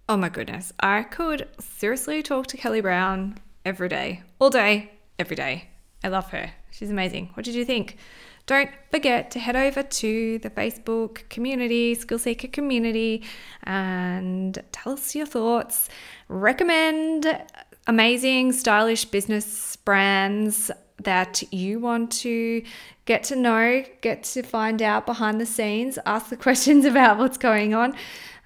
Oh 0.10 0.18
my 0.18 0.28
goodness. 0.28 0.74
I 0.82 1.04
could 1.04 1.48
seriously 1.60 2.22
talk 2.22 2.48
to 2.48 2.58
Kelly 2.58 2.82
Brown 2.82 3.38
every 3.64 3.88
day, 3.88 4.24
all 4.40 4.50
day, 4.50 4.92
every 5.18 5.38
day. 5.38 5.70
I 6.04 6.10
love 6.10 6.30
her. 6.32 6.52
She's 6.72 6.92
amazing. 6.92 7.30
What 7.36 7.46
did 7.46 7.56
you 7.56 7.64
think? 7.64 7.98
Don't 8.48 8.70
forget 8.92 9.32
to 9.32 9.40
head 9.40 9.56
over 9.56 9.82
to 9.82 10.40
the 10.40 10.50
Facebook 10.50 11.28
community, 11.30 11.96
Skill 11.96 12.20
Seeker 12.20 12.50
community, 12.50 13.24
and 13.64 14.62
tell 14.72 14.94
us 14.94 15.16
your 15.16 15.26
thoughts. 15.26 15.90
Recommend 16.28 17.42
amazing, 17.88 18.52
stylish 18.52 19.06
business 19.06 19.78
brands 19.78 20.70
that 21.02 21.44
you 21.52 21.80
want 21.80 22.12
to 22.12 22.64
get 23.06 23.24
to 23.26 23.36
know, 23.36 23.84
get 24.02 24.24
to 24.24 24.42
find 24.42 24.82
out 24.82 25.06
behind 25.06 25.40
the 25.40 25.46
scenes, 25.46 26.00
ask 26.06 26.30
the 26.30 26.38
questions 26.48 26.86
about 26.86 27.18
what's 27.18 27.38
going 27.38 27.74
on, 27.74 27.96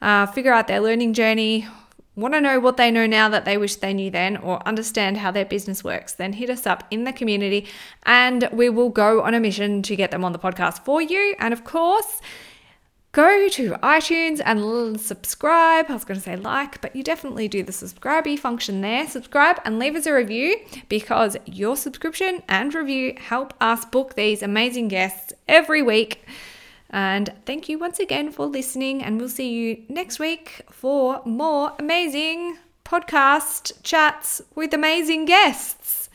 uh, 0.02 0.26
figure 0.28 0.54
out 0.54 0.68
their 0.68 0.80
learning 0.80 1.14
journey, 1.14 1.68
want 2.16 2.34
to 2.34 2.42
know 2.42 2.60
what 2.60 2.76
they 2.78 2.92
know 2.92 3.08
now 3.08 3.30
that 3.30 3.46
they 3.46 3.58
wish 3.58 3.78
they 3.78 3.94
knew 3.94 4.12
then, 4.12 4.36
or 4.38 4.66
understand 4.68 5.18
how 5.18 5.32
their 5.32 5.46
business 5.46 5.84
works, 5.84 6.14
then 6.14 6.34
hit 6.34 6.50
us 6.50 6.68
up 6.68 6.84
in 6.92 7.06
the 7.06 7.14
community 7.14 7.66
and 8.04 8.50
we 8.52 8.70
will 8.70 8.90
go 8.90 9.22
on 9.22 9.34
a 9.34 9.40
mission 9.40 9.82
to 9.82 9.96
get 9.96 10.12
them 10.12 10.26
on 10.26 10.34
the 10.34 10.40
podcast 10.40 10.84
for 10.84 11.02
you. 11.02 11.36
And 11.40 11.54
of 11.54 11.64
course, 11.64 12.20
go 13.12 13.50
to 13.50 13.72
iTunes 13.84 14.42
and 14.46 15.00
subscribe. 15.00 15.86
I 15.90 15.94
was 15.94 16.06
going 16.06 16.20
to 16.20 16.24
say 16.24 16.36
like, 16.36 16.80
but 16.82 16.96
you 16.96 17.04
definitely 17.04 17.48
do 17.48 17.64
the 17.64 17.72
subscribey 17.72 18.38
function 18.38 18.82
there. 18.82 19.08
Subscribe 19.08 19.60
and 19.66 19.80
leave 19.80 19.96
us 19.96 20.06
a 20.06 20.14
review 20.14 20.58
because 20.88 21.36
your 21.46 21.76
subscription 21.76 22.44
and 22.48 22.74
review 22.74 23.16
help 23.18 23.54
us 23.60 23.86
book 23.86 24.16
these 24.16 24.44
amazing 24.44 24.88
guests 24.90 25.34
every 25.48 25.82
week. 25.82 26.26
And 26.92 27.34
thank 27.46 27.70
you 27.70 27.78
once 27.78 28.00
again 28.00 28.32
for 28.32 28.48
listening, 28.48 29.04
and 29.04 29.20
we'll 29.20 29.30
see 29.30 29.50
you 29.50 29.84
next 29.90 30.18
week 30.18 30.62
for 30.72 31.22
more 31.24 31.74
amazing 31.78 32.58
podcast 32.84 33.74
chats 33.84 34.42
with 34.56 34.74
amazing 34.74 35.26
guests. 35.26 36.10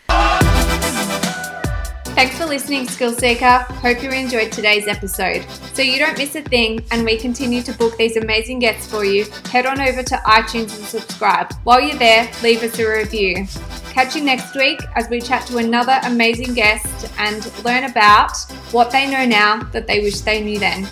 Thanks 2.15 2.39
for 2.39 2.47
listening, 2.47 2.87
Skill 2.87 3.12
Seeker. 3.12 3.59
Hope 3.59 4.01
you 4.01 4.09
enjoyed 4.11 4.53
today's 4.53 4.87
episode. 4.87 5.45
So 5.73 5.83
you 5.83 5.99
don't 5.99 6.17
miss 6.17 6.37
a 6.37 6.43
thing 6.43 6.85
and 6.93 7.05
we 7.05 7.17
continue 7.19 7.61
to 7.62 7.73
book 7.73 7.97
these 7.97 8.17
amazing 8.17 8.61
guests 8.61 8.89
for 8.89 9.05
you, 9.05 9.25
head 9.51 9.67
on 9.67 9.81
over 9.81 10.01
to 10.05 10.15
iTunes 10.25 10.79
and 10.79 10.87
subscribe. 10.87 11.53
While 11.65 11.81
you're 11.81 11.99
there, 11.99 12.31
leave 12.41 12.62
us 12.62 12.79
a 12.79 12.89
review. 12.89 13.49
Catch 13.91 14.15
you 14.15 14.23
next 14.23 14.55
week 14.55 14.79
as 14.95 15.09
we 15.11 15.21
chat 15.21 15.45
to 15.49 15.59
another 15.59 15.99
amazing 16.05 16.55
guest 16.55 17.11
and 17.19 17.45
learn 17.65 17.83
about 17.83 18.37
what 18.71 18.93
they 18.93 19.11
know 19.11 19.27
now 19.27 19.65
that 19.73 19.89
they 19.89 19.99
wish 19.99 20.21
they 20.21 20.41
knew 20.41 20.61
then. 20.61 20.89